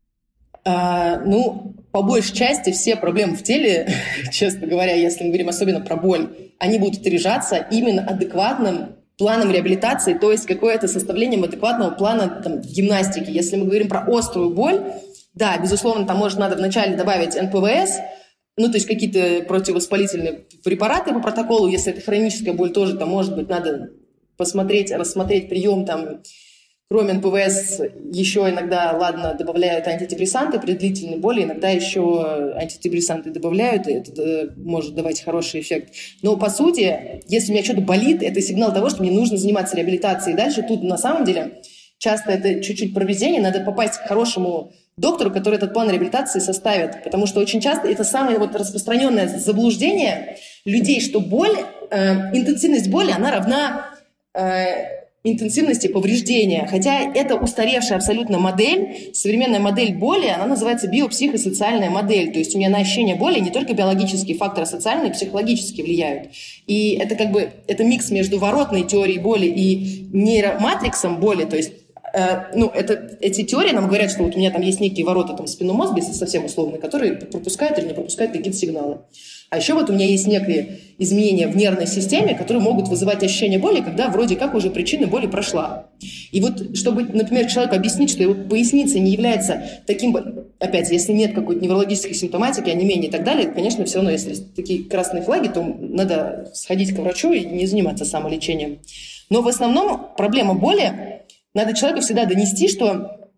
А, 0.65 1.17
ну, 1.25 1.75
по 1.91 2.01
большей 2.01 2.35
части 2.35 2.71
все 2.71 2.95
проблемы 2.95 3.35
в 3.35 3.43
теле, 3.43 3.91
честно 4.31 4.67
говоря, 4.67 4.93
если 4.93 5.23
мы 5.23 5.29
говорим 5.29 5.49
особенно 5.49 5.81
про 5.81 5.95
боль, 5.95 6.29
они 6.59 6.79
будут 6.79 7.05
решаться 7.05 7.55
именно 7.71 8.03
адекватным 8.03 8.95
планом 9.17 9.51
реабилитации, 9.51 10.13
то 10.13 10.31
есть 10.31 10.45
какое-то 10.45 10.88
составлением 10.88 11.43
адекватного 11.43 11.91
плана 11.91 12.41
там, 12.43 12.62
гимнастики. 12.62 13.29
Если 13.29 13.57
мы 13.57 13.65
говорим 13.65 13.89
про 13.89 14.05
острую 14.07 14.51
боль, 14.51 14.81
да, 15.33 15.57
безусловно, 15.57 16.05
там, 16.05 16.17
может, 16.17 16.39
надо 16.39 16.55
вначале 16.55 16.95
добавить 16.95 17.35
НПВС, 17.35 17.99
ну, 18.59 18.67
то 18.67 18.75
есть 18.75 18.87
какие-то 18.87 19.45
противовоспалительные 19.47 20.45
препараты 20.63 21.13
по 21.13 21.21
протоколу, 21.21 21.67
если 21.67 21.93
это 21.93 22.01
хроническая 22.01 22.53
боль, 22.53 22.71
тоже 22.71 22.97
там, 22.97 23.09
может 23.09 23.35
быть, 23.35 23.47
надо 23.47 23.91
посмотреть, 24.37 24.91
рассмотреть 24.91 25.49
прием 25.49 25.85
там 25.85 26.21
Кроме 26.91 27.13
НПВС 27.13 27.81
еще 28.11 28.49
иногда, 28.49 28.97
ладно, 28.97 29.35
добавляют 29.37 29.87
антидепрессанты 29.87 30.59
при 30.59 30.71
длительной 30.71 31.19
боли, 31.19 31.43
иногда 31.43 31.69
еще 31.69 32.51
антидепрессанты 32.55 33.29
добавляют, 33.29 33.87
и 33.87 33.91
это 33.91 34.19
э, 34.19 34.49
может 34.57 34.95
давать 34.95 35.23
хороший 35.23 35.59
эффект. 35.59 35.93
Но 36.23 36.35
по 36.35 36.49
сути, 36.49 37.21
если 37.27 37.51
у 37.51 37.53
меня 37.53 37.63
что-то 37.63 37.81
болит, 37.81 38.23
это 38.23 38.41
сигнал 38.41 38.73
того, 38.73 38.89
что 38.89 39.03
мне 39.03 39.11
нужно 39.11 39.37
заниматься 39.37 39.77
реабилитацией. 39.77 40.35
дальше 40.35 40.63
тут 40.63 40.81
на 40.81 40.97
самом 40.97 41.25
деле 41.25 41.61
часто 41.99 42.31
это 42.31 42.59
чуть-чуть 42.59 42.95
проведение, 42.95 43.39
надо 43.39 43.59
попасть 43.59 43.99
к 43.99 44.07
хорошему 44.07 44.73
доктору, 44.99 45.31
который 45.31 45.55
этот 45.55 45.73
план 45.73 45.89
реабилитации 45.89 46.39
составит. 46.39 47.03
Потому 47.03 47.25
что 47.25 47.39
очень 47.39 47.62
часто 47.62 47.88
это 47.88 48.03
самое 48.03 48.38
вот 48.38 48.55
распространенное 48.55 49.27
заблуждение 49.39 50.38
людей, 50.65 51.01
что 51.01 51.19
боль, 51.19 51.57
э, 51.89 52.35
интенсивность 52.35 52.89
боли, 52.89 53.12
она 53.12 53.31
равна 53.31 53.85
э, 54.33 54.99
интенсивности 55.23 55.88
повреждения. 55.88 56.67
Хотя 56.69 57.12
это 57.13 57.35
устаревшая 57.35 57.97
абсолютно 57.97 58.39
модель, 58.39 59.12
современная 59.13 59.59
модель 59.59 59.95
боли, 59.95 60.27
она 60.27 60.45
называется 60.45 60.88
биопсихосоциальная 60.88 61.89
модель. 61.89 62.31
То 62.31 62.39
есть 62.39 62.55
у 62.55 62.57
меня 62.57 62.69
на 62.69 62.77
ощущение 62.77 63.15
боли 63.15 63.39
не 63.39 63.49
только 63.49 63.73
биологические 63.73 64.38
факторы, 64.38 64.65
социальные, 64.65 65.12
психологические 65.12 65.85
влияют. 65.85 66.29
И 66.67 66.97
это 67.01 67.15
как 67.15 67.31
бы 67.31 67.49
это 67.67 67.83
микс 67.83 68.12
между 68.12 68.39
воротной 68.39 68.83
теорией 68.83 69.19
боли 69.19 69.47
и 69.47 70.07
нейроматриксом 70.13 71.19
боли. 71.19 71.43
То 71.43 71.57
есть 71.57 71.71
ну, 72.53 72.71
это, 72.73 73.17
эти 73.21 73.43
теории 73.43 73.71
нам 73.71 73.87
говорят, 73.87 74.11
что 74.11 74.23
вот 74.23 74.35
у 74.35 74.39
меня 74.39 74.51
там 74.51 74.61
есть 74.61 74.79
некие 74.79 75.05
ворота 75.05 75.33
там, 75.33 75.47
спинного 75.47 75.77
мозга, 75.77 75.97
если 75.97 76.13
совсем 76.13 76.45
условные, 76.45 76.79
которые 76.79 77.13
пропускают 77.13 77.77
или 77.77 77.87
не 77.87 77.93
пропускают 77.93 78.33
какие-то 78.33 78.57
сигналы. 78.57 78.99
А 79.49 79.57
еще 79.57 79.73
вот 79.73 79.89
у 79.89 79.93
меня 79.93 80.05
есть 80.05 80.27
некие 80.27 80.79
изменения 80.99 81.47
в 81.47 81.57
нервной 81.57 81.87
системе, 81.87 82.35
которые 82.35 82.61
могут 82.61 82.87
вызывать 82.87 83.23
ощущение 83.23 83.57
боли, 83.57 83.81
когда 83.81 84.09
вроде 84.09 84.35
как 84.35 84.53
уже 84.53 84.69
причина 84.69 85.07
боли 85.07 85.25
прошла. 85.25 85.87
И 86.31 86.39
вот 86.39 86.77
чтобы, 86.77 87.03
например, 87.03 87.47
человеку 87.47 87.75
объяснить, 87.75 88.11
что 88.11 88.21
его 88.21 88.35
поясница 88.35 88.99
не 88.99 89.11
является 89.11 89.63
таким, 89.87 90.15
опять, 90.59 90.91
если 90.91 91.13
нет 91.13 91.33
какой-то 91.33 91.63
неврологической 91.63 92.13
симптоматики, 92.13 92.69
онемения 92.69 93.07
и 93.07 93.11
так 93.11 93.23
далее, 93.23 93.47
конечно, 93.47 93.85
все 93.85 93.95
равно, 93.95 94.11
если 94.11 94.35
такие 94.35 94.83
красные 94.83 95.23
флаги, 95.23 95.47
то 95.47 95.63
надо 95.63 96.51
сходить 96.53 96.93
к 96.93 96.99
врачу 96.99 97.31
и 97.31 97.43
не 97.43 97.65
заниматься 97.65 98.05
самолечением. 98.05 98.79
Но 99.31 99.41
в 99.41 99.47
основном 99.47 100.09
проблема 100.15 100.53
боли, 100.53 101.23
надо 101.53 101.73
человеку 101.73 102.01
всегда 102.01 102.25
донести, 102.25 102.67
что 102.67 103.31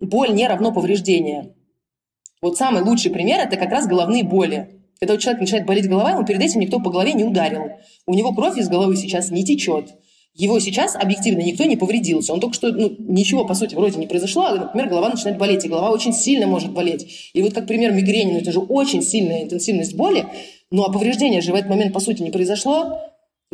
боль 0.00 0.32
не 0.32 0.46
равно 0.46 0.72
повреждение. 0.72 1.54
Вот 2.40 2.56
самый 2.56 2.82
лучший 2.82 3.10
пример– 3.10 3.40
это 3.46 3.56
как 3.56 3.70
раз 3.70 3.86
головные 3.86 4.22
боли. 4.22 4.82
Когда 5.00 5.14
у 5.14 5.18
человека 5.18 5.42
начинает 5.42 5.66
болеть 5.66 5.88
голова, 5.88 6.10
ему 6.10 6.24
перед 6.24 6.40
этим 6.40 6.60
никто 6.60 6.80
по 6.80 6.90
голове 6.90 7.12
не 7.12 7.24
ударил. 7.24 7.70
У 8.06 8.14
него 8.14 8.32
кровь 8.34 8.58
из 8.58 8.68
головы 8.68 8.96
сейчас 8.96 9.30
не 9.30 9.44
течет. 9.44 9.94
Его 10.34 10.58
сейчас 10.58 10.96
объективно 10.96 11.42
никто 11.42 11.64
не 11.64 11.76
повредился. 11.76 12.32
Он 12.32 12.40
только 12.40 12.54
что, 12.54 12.72
ну, 12.72 12.94
ничего, 12.98 13.44
по 13.44 13.54
сути, 13.54 13.76
вроде 13.76 13.98
не 13.98 14.08
произошло, 14.08 14.46
а, 14.46 14.54
например, 14.56 14.88
голова 14.88 15.08
начинает 15.10 15.38
болеть, 15.38 15.64
и 15.64 15.68
голова 15.68 15.90
очень 15.90 16.12
сильно 16.12 16.48
может 16.48 16.72
болеть. 16.72 17.30
И 17.34 17.42
вот 17.42 17.54
как 17.54 17.68
пример 17.68 17.92
мигрени, 17.92 18.32
ну, 18.32 18.38
это 18.38 18.50
же 18.50 18.58
очень 18.58 19.00
сильная 19.00 19.44
интенсивность 19.44 19.94
боли, 19.94 20.26
ну, 20.72 20.82
а 20.82 20.92
повреждение 20.92 21.40
же 21.40 21.52
в 21.52 21.54
этот 21.54 21.70
момент, 21.70 21.92
по 21.92 22.00
сути, 22.00 22.22
не 22.22 22.32
произошло. 22.32 23.00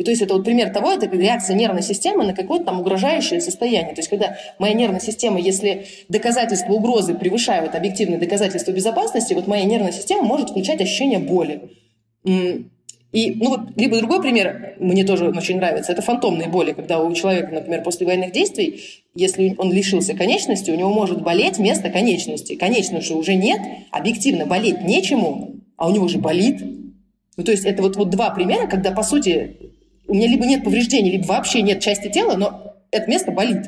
И 0.01 0.03
то 0.03 0.09
есть 0.09 0.23
это 0.23 0.33
вот 0.33 0.43
пример 0.43 0.73
того, 0.73 0.91
это 0.91 1.05
реакция 1.15 1.55
нервной 1.55 1.83
системы 1.83 2.23
на 2.23 2.33
какое-то 2.33 2.65
там 2.65 2.79
угрожающее 2.79 3.39
состояние. 3.39 3.93
То 3.93 3.99
есть 3.99 4.09
когда 4.09 4.35
моя 4.57 4.73
нервная 4.73 4.99
система, 4.99 5.39
если 5.39 5.85
доказательства 6.09 6.73
угрозы 6.73 7.13
превышают 7.13 7.75
объективные 7.75 8.17
доказательства 8.17 8.71
безопасности, 8.71 9.35
вот 9.35 9.45
моя 9.45 9.63
нервная 9.63 9.91
система 9.91 10.23
может 10.23 10.49
включать 10.49 10.81
ощущение 10.81 11.19
боли. 11.19 11.69
И, 12.23 13.35
ну 13.35 13.49
вот, 13.49 13.59
либо 13.75 13.99
другой 13.99 14.23
пример, 14.23 14.73
мне 14.79 15.03
тоже 15.03 15.29
очень 15.29 15.57
нравится, 15.57 15.91
это 15.91 16.01
фантомные 16.01 16.49
боли, 16.49 16.71
когда 16.71 16.99
у 16.99 17.13
человека, 17.13 17.53
например, 17.53 17.83
после 17.83 18.07
военных 18.07 18.31
действий, 18.31 18.81
если 19.13 19.53
он 19.59 19.71
лишился 19.71 20.15
конечности, 20.15 20.71
у 20.71 20.75
него 20.75 20.89
может 20.91 21.21
болеть 21.21 21.59
место 21.59 21.91
конечности. 21.91 22.55
Конечности 22.55 23.13
уже 23.13 23.35
нет, 23.35 23.61
объективно 23.91 24.47
болеть 24.47 24.81
нечему, 24.81 25.57
а 25.77 25.87
у 25.87 25.91
него 25.93 26.07
же 26.07 26.17
болит. 26.17 26.59
Ну, 27.37 27.43
то 27.43 27.51
есть 27.51 27.65
это 27.65 27.83
вот, 27.83 27.97
вот 27.97 28.09
два 28.09 28.31
примера, 28.31 28.65
когда, 28.65 28.89
по 28.89 29.03
сути, 29.03 29.70
у 30.11 30.13
меня 30.13 30.27
либо 30.27 30.45
нет 30.45 30.65
повреждений, 30.65 31.11
либо 31.11 31.25
вообще 31.27 31.61
нет 31.61 31.79
части 31.79 32.09
тела, 32.09 32.35
но 32.35 32.75
это 32.91 33.09
место 33.09 33.31
болит. 33.31 33.65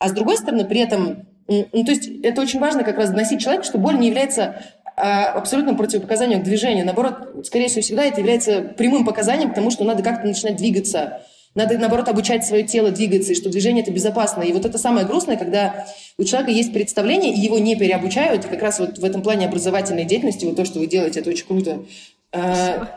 А 0.00 0.08
с 0.08 0.12
другой 0.12 0.36
стороны, 0.36 0.64
при 0.64 0.80
этом, 0.80 1.26
ну, 1.46 1.84
то 1.84 1.92
есть 1.92 2.10
это 2.24 2.40
очень 2.42 2.58
важно 2.58 2.82
как 2.82 2.96
раз 2.96 3.10
доносить 3.10 3.40
человеку, 3.40 3.64
что 3.64 3.78
боль 3.78 3.96
не 3.96 4.08
является 4.08 4.60
а, 4.96 5.26
абсолютным 5.26 5.76
противопоказанием 5.76 6.40
к 6.40 6.44
движению. 6.44 6.84
Наоборот, 6.84 7.46
скорее 7.46 7.68
всего, 7.68 7.82
всегда 7.82 8.04
это 8.04 8.18
является 8.18 8.62
прямым 8.62 9.04
показанием 9.04 9.52
к 9.52 9.54
тому, 9.54 9.70
что 9.70 9.84
надо 9.84 10.02
как-то 10.02 10.26
начинать 10.26 10.56
двигаться. 10.56 11.22
Надо, 11.54 11.78
наоборот, 11.78 12.08
обучать 12.08 12.44
свое 12.44 12.64
тело 12.64 12.90
двигаться, 12.90 13.30
и 13.32 13.36
что 13.36 13.48
движение– 13.48 13.82
это 13.84 13.92
безопасно. 13.92 14.42
И 14.42 14.52
вот 14.52 14.66
это 14.66 14.78
самое 14.78 15.06
грустное, 15.06 15.36
когда 15.36 15.86
у 16.18 16.24
человека 16.24 16.50
есть 16.50 16.72
представление, 16.72 17.32
и 17.32 17.38
его 17.38 17.60
не 17.60 17.76
переобучают. 17.76 18.44
И 18.44 18.48
как 18.48 18.62
раз 18.62 18.80
вот 18.80 18.98
в 18.98 19.04
этом 19.04 19.22
плане 19.22 19.46
образовательной 19.46 20.04
деятельности, 20.04 20.44
вот 20.44 20.56
то, 20.56 20.64
что 20.64 20.80
вы 20.80 20.88
делаете, 20.88 21.20
это 21.20 21.30
очень 21.30 21.46
круто. 21.46 21.84
А, 22.32 22.88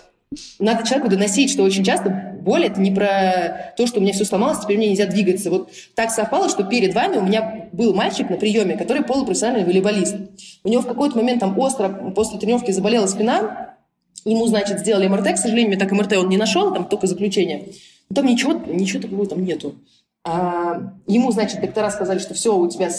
надо 0.59 0.87
человеку 0.87 1.09
доносить, 1.09 1.51
что 1.51 1.63
очень 1.63 1.83
часто 1.83 2.37
боль 2.41 2.65
это 2.65 2.79
не 2.79 2.91
про 2.91 3.73
то, 3.75 3.85
что 3.85 3.99
у 3.99 4.01
меня 4.01 4.13
все 4.13 4.23
сломалось, 4.23 4.59
теперь 4.59 4.77
мне 4.77 4.89
нельзя 4.89 5.05
двигаться. 5.05 5.49
Вот 5.49 5.69
так 5.93 6.09
совпало, 6.09 6.47
что 6.47 6.63
перед 6.63 6.95
вами 6.95 7.17
у 7.17 7.21
меня 7.21 7.69
был 7.73 7.93
мальчик 7.93 8.29
на 8.29 8.37
приеме, 8.37 8.77
который 8.77 9.03
полупрофессиональный 9.03 9.65
волейболист. 9.65 10.15
У 10.63 10.69
него 10.69 10.81
в 10.81 10.87
какой-то 10.87 11.17
момент 11.17 11.41
там 11.41 11.57
остро 11.59 11.89
после 12.15 12.39
тренировки 12.39 12.71
заболела 12.71 13.07
спина, 13.07 13.75
ему, 14.23 14.47
значит, 14.47 14.79
сделали 14.79 15.07
МРТ, 15.07 15.33
к 15.33 15.37
сожалению, 15.37 15.77
так 15.77 15.91
МРТ 15.91 16.13
он 16.13 16.29
не 16.29 16.37
нашел, 16.37 16.73
там 16.73 16.85
только 16.85 17.07
заключение. 17.07 17.67
Но 18.09 18.15
там 18.15 18.25
ничего, 18.25 18.53
ничего 18.53 19.01
такого 19.01 19.25
там 19.25 19.43
нету. 19.43 19.75
А, 20.23 20.93
ему, 21.07 21.31
значит, 21.31 21.59
доктора 21.59 21.89
сказали, 21.89 22.19
что 22.19 22.33
все, 22.35 22.55
у 22.55 22.69
тебя 22.69 22.89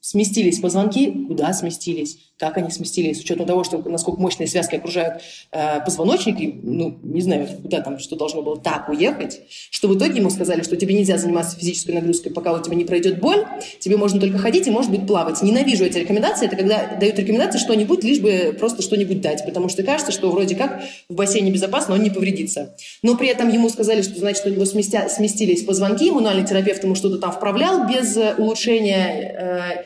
сместились 0.00 0.60
позвонки, 0.60 1.10
куда 1.28 1.52
сместились, 1.54 2.18
как 2.38 2.56
они 2.58 2.70
сместились, 2.70 3.18
с 3.18 3.20
учетом 3.20 3.46
того, 3.46 3.62
что 3.62 3.78
насколько 3.88 4.20
мощные 4.20 4.48
связки 4.48 4.74
окружают 4.74 5.22
э, 5.52 5.80
позвоночник, 5.84 6.40
и, 6.40 6.60
ну, 6.62 6.98
не 7.02 7.20
знаю, 7.20 7.46
куда 7.62 7.80
там, 7.80 8.00
что 8.00 8.16
должно 8.16 8.42
было 8.42 8.58
так 8.58 8.88
уехать, 8.88 9.42
что 9.70 9.86
в 9.86 9.96
итоге 9.96 10.18
ему 10.18 10.30
сказали, 10.30 10.62
что 10.62 10.76
тебе 10.76 10.94
нельзя 10.94 11.16
заниматься 11.16 11.56
физической 11.56 11.92
нагрузкой, 11.92 12.32
пока 12.32 12.52
у 12.52 12.60
тебя 12.60 12.74
не 12.74 12.84
пройдет 12.84 13.20
боль, 13.20 13.46
тебе 13.78 13.96
можно 13.96 14.20
только 14.20 14.38
ходить 14.38 14.66
и, 14.66 14.70
может 14.70 14.90
быть, 14.90 15.06
плавать. 15.06 15.42
Ненавижу 15.42 15.84
эти 15.84 15.98
рекомендации, 15.98 16.46
это 16.46 16.56
когда 16.56 16.96
дают 16.96 17.16
рекомендации 17.18 17.58
что-нибудь, 17.58 18.02
лишь 18.02 18.18
бы 18.18 18.56
просто 18.58 18.82
что-нибудь 18.82 19.20
дать, 19.20 19.44
потому 19.44 19.68
что 19.68 19.84
кажется, 19.84 20.10
что 20.10 20.30
вроде 20.30 20.56
как 20.56 20.82
в 21.08 21.14
бассейне 21.14 21.52
безопасно, 21.52 21.94
он 21.94 22.02
не 22.02 22.10
повредится. 22.10 22.74
Но 23.02 23.16
при 23.16 23.28
этом 23.28 23.48
ему 23.48 23.68
сказали, 23.68 24.02
что, 24.02 24.18
значит, 24.18 24.44
у 24.46 24.48
него 24.48 24.64
сместя, 24.64 25.08
сместились 25.08 25.62
позвонки, 25.62 26.10
мануальный 26.10 26.44
терапевт 26.44 26.82
ему 26.82 26.96
что-то 26.96 27.18
там 27.18 27.30
вправлял 27.30 27.88
без 27.88 28.16
э, 28.16 28.34
улучшения 28.38 29.36
э, 29.38 29.84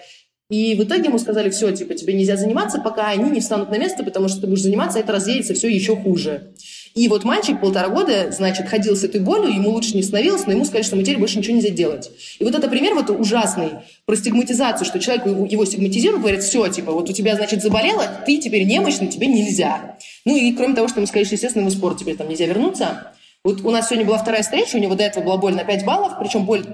и 0.50 0.74
в 0.76 0.84
итоге 0.84 1.04
ему 1.04 1.18
сказали, 1.18 1.50
все, 1.50 1.70
типа, 1.72 1.94
тебе 1.94 2.14
нельзя 2.14 2.36
заниматься, 2.36 2.80
пока 2.80 3.08
они 3.08 3.30
не 3.30 3.40
встанут 3.40 3.70
на 3.70 3.76
место, 3.76 4.02
потому 4.02 4.28
что 4.28 4.40
ты 4.40 4.46
будешь 4.46 4.62
заниматься, 4.62 4.98
это 4.98 5.12
разъедется 5.12 5.52
все 5.52 5.68
еще 5.68 5.94
хуже. 5.94 6.54
И 6.94 7.06
вот 7.08 7.24
мальчик 7.24 7.60
полтора 7.60 7.90
года, 7.90 8.30
значит, 8.30 8.66
ходил 8.66 8.96
с 8.96 9.04
этой 9.04 9.20
болью, 9.20 9.54
ему 9.54 9.70
лучше 9.70 9.94
не 9.94 10.02
становилось, 10.02 10.46
но 10.46 10.52
ему 10.52 10.64
сказали, 10.64 10.84
что 10.84 10.96
ему 10.96 11.04
теперь 11.04 11.18
больше 11.18 11.38
ничего 11.38 11.54
нельзя 11.54 11.68
делать. 11.68 12.10
И 12.38 12.44
вот 12.44 12.54
это 12.54 12.66
пример 12.68 12.94
вот 12.94 13.10
ужасный 13.10 13.68
про 14.06 14.16
стигматизацию, 14.16 14.86
что 14.86 14.98
человек 14.98 15.26
его, 15.26 15.44
его 15.44 15.64
стигматизирует, 15.66 16.22
говорит, 16.22 16.42
все, 16.42 16.66
типа, 16.68 16.92
вот 16.92 17.10
у 17.10 17.12
тебя, 17.12 17.36
значит, 17.36 17.62
заболело, 17.62 18.04
ты 18.24 18.38
теперь 18.38 18.64
немощный, 18.64 19.08
тебе 19.08 19.26
нельзя. 19.26 19.98
Ну 20.24 20.34
и 20.34 20.50
кроме 20.54 20.74
того, 20.74 20.88
что 20.88 21.00
ему 21.00 21.06
сказали, 21.06 21.24
что, 21.26 21.34
естественно, 21.34 21.68
в 21.68 21.70
спорт 21.70 21.98
теперь 21.98 22.16
там 22.16 22.26
нельзя 22.26 22.46
вернуться. 22.46 23.12
Вот 23.44 23.60
у 23.60 23.70
нас 23.70 23.88
сегодня 23.88 24.06
была 24.06 24.16
вторая 24.16 24.42
встреча, 24.42 24.76
у 24.76 24.80
него 24.80 24.94
до 24.94 25.04
этого 25.04 25.24
была 25.24 25.36
боль 25.36 25.54
на 25.54 25.64
5 25.64 25.84
баллов, 25.84 26.12
причем 26.18 26.46
боль 26.46 26.64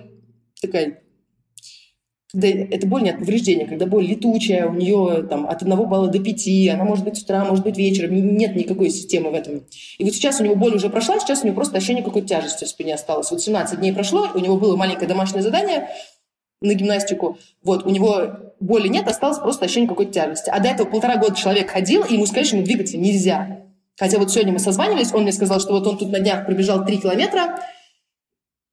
такая 0.63 1.04
когда 2.35 2.49
это 2.49 2.87
боль 2.87 3.03
не 3.03 3.11
от 3.11 3.18
повреждения, 3.18 3.64
когда 3.64 3.87
боль 3.87 4.05
летучая, 4.05 4.66
у 4.66 4.75
нее 4.75 5.23
там, 5.29 5.47
от 5.47 5.62
1 5.62 5.88
балла 5.88 6.09
до 6.09 6.18
5, 6.18 6.68
она 6.75 6.85
может 6.85 7.05
быть 7.05 7.16
с 7.16 7.23
утра, 7.23 7.44
может 7.44 7.64
быть 7.64 7.79
вечером, 7.79 8.37
нет 8.37 8.57
никакой 8.57 8.90
системы 8.90 9.31
в 9.31 9.35
этом. 9.35 9.62
И 9.99 10.05
вот 10.05 10.12
сейчас 10.14 10.40
у 10.40 10.44
него 10.44 10.57
боль 10.57 10.75
уже 10.75 10.90
прошла, 10.90 11.20
сейчас 11.20 11.42
у 11.42 11.47
него 11.47 11.55
просто 11.55 11.77
ощущение 11.77 12.03
какой-то 12.03 12.27
тяжести 12.27 12.64
в 12.64 12.68
спине 12.68 12.94
осталось. 12.94 13.31
Вот 13.31 13.40
17 13.40 13.79
дней 13.79 13.92
прошло, 13.92 14.29
у 14.35 14.38
него 14.40 14.57
было 14.57 14.77
маленькое 14.77 15.07
домашнее 15.07 15.42
задание 15.42 15.88
на 16.61 16.75
гимнастику, 16.75 17.38
вот, 17.62 17.87
у 17.87 17.90
него 17.90 18.53
боли 18.59 18.88
нет, 18.88 19.07
осталось 19.07 19.38
просто 19.38 19.66
ощущение 19.66 19.88
какой-то 19.88 20.12
тяжести. 20.12 20.51
А 20.51 20.59
до 20.59 20.68
этого 20.68 20.88
полтора 20.88 21.16
года 21.16 21.37
человек 21.37 21.70
ходил, 21.70 22.03
и 22.03 22.14
ему 22.14 22.27
сказали, 22.27 22.47
что 22.47 22.57
ему 22.57 22.66
двигаться 22.66 22.97
нельзя. 22.97 23.61
Хотя 23.97 24.18
вот 24.18 24.33
сегодня 24.33 24.53
мы 24.53 24.59
созванивались, 24.59 25.12
он 25.12 25.23
мне 25.23 25.33
сказал, 25.33 25.61
что 25.61 25.73
вот 25.73 25.87
он 25.87 25.99
тут 25.99 26.11
на 26.11 26.18
днях 26.18 26.47
пробежал 26.47 26.85
3 26.85 26.97
километра, 26.97 27.61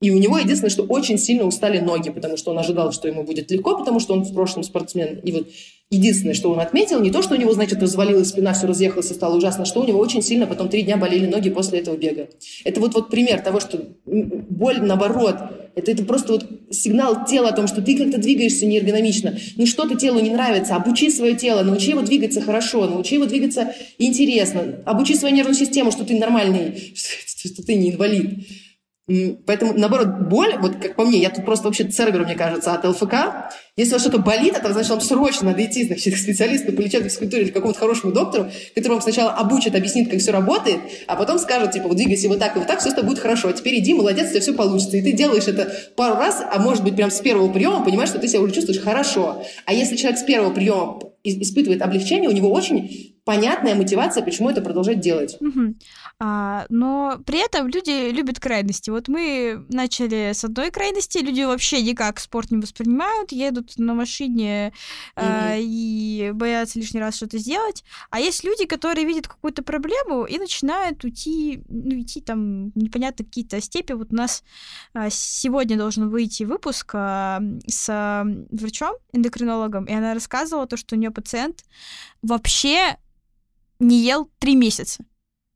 И 0.01 0.09
у 0.09 0.17
него 0.17 0.37
единственное, 0.37 0.71
что 0.71 0.83
очень 0.83 1.17
сильно 1.17 1.45
устали 1.45 1.79
ноги, 1.79 2.09
потому 2.09 2.35
что 2.35 2.51
он 2.51 2.59
ожидал, 2.59 2.91
что 2.91 3.07
ему 3.07 3.23
будет 3.23 3.51
легко, 3.51 3.77
потому 3.77 3.99
что 3.99 4.13
он 4.13 4.23
в 4.23 4.33
прошлом 4.33 4.63
спортсмен. 4.63 5.19
И 5.23 5.31
вот 5.31 5.47
единственное, 5.91 6.33
что 6.33 6.51
он 6.51 6.59
отметил, 6.59 6.99
не 6.99 7.11
то, 7.11 7.21
что 7.21 7.35
у 7.35 7.37
него, 7.37 7.53
значит, 7.53 7.81
развалилась 7.81 8.29
спина, 8.29 8.53
все 8.53 8.65
разъехалось 8.65 9.11
и 9.11 9.13
стало 9.13 9.37
ужасно, 9.37 9.65
что 9.65 9.81
у 9.81 9.85
него 9.85 9.99
очень 9.99 10.23
сильно 10.23 10.47
потом 10.47 10.69
три 10.69 10.81
дня 10.81 10.97
болели 10.97 11.27
ноги 11.27 11.49
после 11.49 11.79
этого 11.79 11.95
бега. 11.95 12.29
Это 12.63 12.81
вот, 12.81 12.95
вот 12.95 13.09
пример 13.09 13.41
того, 13.41 13.59
что 13.59 13.79
боль, 14.05 14.81
наоборот, 14.81 15.35
это, 15.75 15.91
это 15.91 16.03
просто 16.03 16.33
вот 16.33 16.47
сигнал 16.71 17.25
тела 17.25 17.49
о 17.49 17.55
том, 17.55 17.67
что 17.67 17.81
ты 17.81 17.97
как-то 17.97 18.17
двигаешься 18.17 18.65
неэргономично. 18.65 19.37
Ну 19.55 19.65
что-то 19.65 19.95
телу 19.95 20.19
не 20.19 20.29
нравится, 20.29 20.75
обучи 20.75 21.09
свое 21.09 21.35
тело, 21.35 21.61
научи 21.63 21.91
его 21.91 22.01
двигаться 22.01 22.41
хорошо, 22.41 22.87
научи 22.87 23.15
его 23.15 23.25
двигаться 23.25 23.73
интересно, 23.97 24.81
обучи 24.85 25.15
свою 25.15 25.35
нервную 25.35 25.55
систему, 25.55 25.91
что 25.91 26.05
ты 26.05 26.17
нормальный, 26.17 26.93
что, 26.95 27.63
ты 27.63 27.75
не 27.75 27.91
инвалид. 27.91 28.47
Поэтому, 29.45 29.73
наоборот, 29.73 30.27
боль, 30.29 30.55
вот 30.59 30.75
как 30.75 30.95
по 30.95 31.05
мне, 31.05 31.19
я 31.19 31.29
тут 31.29 31.45
просто 31.45 31.65
вообще 31.65 31.89
сервер, 31.91 32.23
мне 32.23 32.35
кажется, 32.35 32.73
от 32.73 32.85
ЛФК. 32.85 33.13
Если 33.75 33.93
у 33.93 33.95
вас 33.95 34.01
что-то 34.01 34.19
болит, 34.19 34.55
это 34.55 34.71
значит, 34.73 34.89
вам 34.89 35.01
срочно 35.01 35.49
надо 35.49 35.65
идти 35.65 35.85
значит, 35.85 36.13
к 36.13 36.17
специалисту 36.17 36.71
по 36.73 36.81
лечебной 36.81 37.09
физкультуре 37.09 37.43
или 37.43 37.49
к 37.49 37.53
какому-то 37.53 37.79
хорошему 37.79 38.13
доктору, 38.13 38.51
который 38.75 38.93
вам 38.93 39.01
сначала 39.01 39.31
обучит, 39.31 39.75
объяснит, 39.75 40.09
как 40.09 40.19
все 40.19 40.31
работает, 40.31 40.79
а 41.07 41.15
потом 41.15 41.39
скажет, 41.39 41.71
типа, 41.71 41.87
вот 41.87 41.97
двигайся 41.97 42.27
вот 42.27 42.39
так 42.39 42.55
и 42.55 42.59
вот 42.59 42.67
так, 42.67 42.79
все 42.79 42.91
с 42.91 43.01
будет 43.01 43.19
хорошо. 43.19 43.49
А 43.49 43.53
теперь 43.53 43.79
иди, 43.79 43.93
молодец, 43.93 44.27
у 44.27 44.29
тебя 44.31 44.41
все 44.41 44.53
получится. 44.53 44.97
И 44.97 45.01
ты 45.01 45.13
делаешь 45.13 45.47
это 45.47 45.73
пару 45.95 46.15
раз, 46.15 46.43
а 46.51 46.59
может 46.59 46.83
быть, 46.83 46.95
прям 46.95 47.09
с 47.09 47.19
первого 47.21 47.51
приема 47.51 47.83
понимаешь, 47.83 48.09
что 48.09 48.19
ты 48.19 48.27
себя 48.27 48.41
уже 48.41 48.53
чувствуешь 48.53 48.81
хорошо. 48.81 49.43
А 49.65 49.73
если 49.73 49.95
человек 49.95 50.19
с 50.19 50.23
первого 50.23 50.53
приема 50.53 50.99
испытывает 51.23 51.81
облегчение, 51.81 52.29
у 52.29 52.33
него 52.33 52.51
очень 52.51 53.10
понятная 53.31 53.75
мотивация, 53.75 54.23
почему 54.23 54.49
это 54.49 54.61
продолжать 54.61 54.99
делать. 54.99 55.37
Угу. 55.39 55.75
А, 56.19 56.65
но 56.67 57.17
при 57.25 57.39
этом 57.39 57.67
люди 57.69 58.11
любят 58.11 58.41
крайности. 58.41 58.89
Вот 58.89 59.07
мы 59.07 59.65
начали 59.69 60.33
с 60.33 60.43
одной 60.43 60.69
крайности, 60.69 61.19
люди 61.19 61.41
вообще 61.43 61.81
никак 61.81 62.19
спорт 62.19 62.51
не 62.51 62.57
воспринимают, 62.57 63.31
едут 63.31 63.77
на 63.77 63.93
машине 63.93 64.73
угу. 65.15 65.25
а, 65.25 65.55
и 65.57 66.31
боятся 66.33 66.77
лишний 66.77 66.99
раз 66.99 67.15
что-то 67.15 67.37
сделать. 67.37 67.85
А 68.09 68.19
есть 68.19 68.43
люди, 68.43 68.65
которые 68.65 69.07
видят 69.07 69.29
какую-то 69.29 69.63
проблему 69.63 70.25
и 70.25 70.37
начинают 70.37 71.01
уйти, 71.05 71.63
ну, 71.69 72.01
идти 72.01 72.19
там 72.19 72.73
непонятно 72.75 73.23
какие-то 73.23 73.61
степи. 73.61 73.93
Вот 73.93 74.11
у 74.11 74.15
нас 74.15 74.43
а, 74.93 75.09
сегодня 75.09 75.77
должен 75.77 76.09
выйти 76.09 76.43
выпуск 76.43 76.91
а, 76.95 77.41
с 77.65 78.25
врачом, 78.51 78.95
эндокринологом, 79.13 79.85
и 79.85 79.93
она 79.93 80.13
рассказывала 80.13 80.67
то, 80.67 80.75
что 80.75 80.97
у 80.97 80.99
нее 80.99 81.11
пациент 81.11 81.63
вообще 82.21 82.97
не 83.81 84.03
ел 84.03 84.29
три 84.39 84.55
месяца 84.55 85.03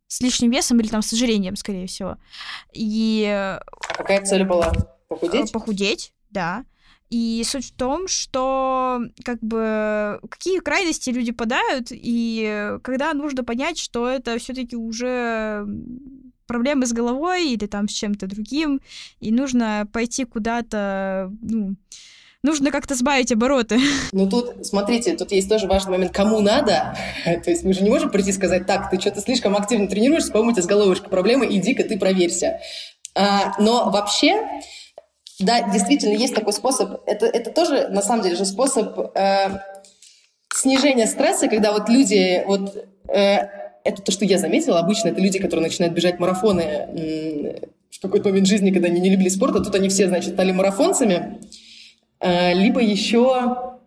с 0.08 0.22
лишним 0.22 0.52
весом 0.52 0.80
или 0.80 0.88
там 0.88 1.02
с 1.02 1.14
ожирением, 1.14 1.56
скорее 1.56 1.88
всего. 1.88 2.18
И... 2.74 3.26
А 3.28 3.62
какая 3.96 4.24
цель 4.26 4.44
была? 4.44 4.72
Похудеть? 5.08 5.52
Похудеть, 5.52 6.14
да. 6.30 6.66
И 7.10 7.44
суть 7.46 7.66
в 7.66 7.76
том, 7.76 8.08
что 8.08 9.00
как 9.24 9.40
бы 9.42 10.20
какие 10.30 10.60
крайности 10.60 11.12
люди 11.12 11.32
подают, 11.32 11.88
и 11.92 12.78
когда 12.84 13.14
нужно 13.14 13.44
понять, 13.44 13.78
что 13.78 14.10
это 14.10 14.38
все-таки 14.40 14.76
уже 14.76 15.66
проблемы 16.48 16.86
с 16.86 16.94
головой 16.94 17.52
или 17.52 17.68
там 17.68 17.88
с 17.88 17.92
чем-то 17.92 18.28
другим, 18.28 18.82
и 19.20 19.32
нужно 19.32 19.88
пойти 19.92 20.26
куда-то, 20.26 21.32
ну, 21.42 21.76
нужно 22.46 22.72
как-то 22.72 22.96
сбавить 22.96 23.32
обороты. 23.32 23.80
Ну 24.12 24.30
тут, 24.30 24.66
смотрите, 24.66 25.18
тут 25.18 25.32
есть 25.32 25.50
тоже 25.50 25.68
важный 25.68 25.92
момент, 25.92 26.14
кому 26.14 26.40
надо. 26.40 26.96
То 27.26 27.50
есть 27.50 27.64
мы 27.64 27.74
же 27.74 27.84
не 27.84 27.90
можем 27.90 28.10
прийти 28.10 28.30
и 28.30 28.34
сказать, 28.34 28.66
так, 28.66 28.90
ты 28.90 29.00
что-то 29.00 29.20
слишком 29.20 29.56
активно 29.56 29.88
тренируешься, 29.88 30.32
по-моему, 30.32 30.52
у 30.52 30.54
тебя 30.54 30.64
с 30.64 30.68
головушкой 30.68 31.10
проблемы, 31.10 31.48
иди-ка 31.50 31.84
ты 31.84 31.98
проверься. 31.98 32.62
А, 33.14 33.54
но 33.60 33.90
вообще, 33.90 34.42
да, 35.40 35.70
действительно, 35.70 36.14
есть 36.14 36.34
такой 36.36 36.54
способ. 36.54 37.02
Это, 37.08 37.26
это 37.26 37.52
тоже, 37.52 37.88
на 37.90 38.02
самом 38.02 38.24
деле, 38.24 38.36
же 38.36 38.46
способ 38.46 39.16
э, 39.16 39.60
снижения 40.54 41.08
стресса, 41.08 41.48
когда 41.48 41.72
вот 41.72 41.90
люди, 41.90 42.44
вот 42.46 42.76
э, 43.10 43.48
это 43.84 44.02
то, 44.02 44.12
что 44.12 44.26
я 44.26 44.38
заметила, 44.38 44.80
обычно 44.80 45.10
это 45.10 45.22
люди, 45.22 45.40
которые 45.40 45.64
начинают 45.68 45.94
бежать 45.94 46.20
марафоны 46.20 46.62
э, 46.62 47.60
в 47.92 48.02
какой-то 48.02 48.30
момент 48.30 48.48
жизни, 48.48 48.72
когда 48.72 48.88
они 48.88 49.00
не 49.00 49.10
любили 49.10 49.30
спорт, 49.30 49.56
а 49.56 49.64
тут 49.64 49.76
они 49.76 49.90
все, 49.90 50.08
значит, 50.08 50.34
стали 50.34 50.52
марафонцами. 50.52 51.40
Э, 52.26 52.56
либо 52.56 52.82
еще, 52.82 53.78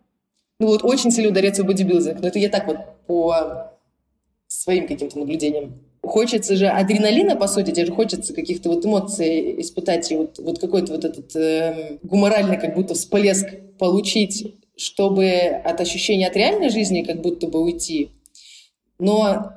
ну 0.61 0.67
вот 0.69 0.85
очень 0.85 1.11
сильно 1.11 1.31
ударяется 1.31 1.65
в 1.65 1.67
бодибилдинг, 1.67 2.21
но 2.21 2.29
это 2.29 2.39
я 2.39 2.49
так 2.49 2.69
вот 2.69 2.77
по 3.09 3.73
своим 4.47 4.87
каким-то 4.87 5.19
наблюдениям. 5.19 5.81
Хочется 6.03 6.55
же 6.55 6.69
адреналина, 6.69 7.35
по 7.35 7.49
сути, 7.49 7.73
тебе 7.73 7.87
же 7.87 7.93
хочется 7.93 8.33
каких-то 8.33 8.69
вот 8.69 8.87
эмоций 8.87 9.61
испытать, 9.61 10.13
и 10.13 10.17
вот, 10.17 10.39
вот 10.39 10.61
какой-то 10.61 10.93
вот 10.93 11.05
этот 11.05 11.35
э, 11.35 11.99
гуморальный 12.05 12.59
как 12.59 12.77
будто 12.77 12.95
всплеск 12.95 13.49
получить, 13.77 14.55
чтобы 14.77 15.29
от 15.65 15.81
ощущения 15.81 16.29
от 16.29 16.37
реальной 16.37 16.71
жизни 16.71 17.03
как 17.03 17.21
будто 17.21 17.49
бы 17.49 17.61
уйти. 17.61 18.13
Но 19.01 19.51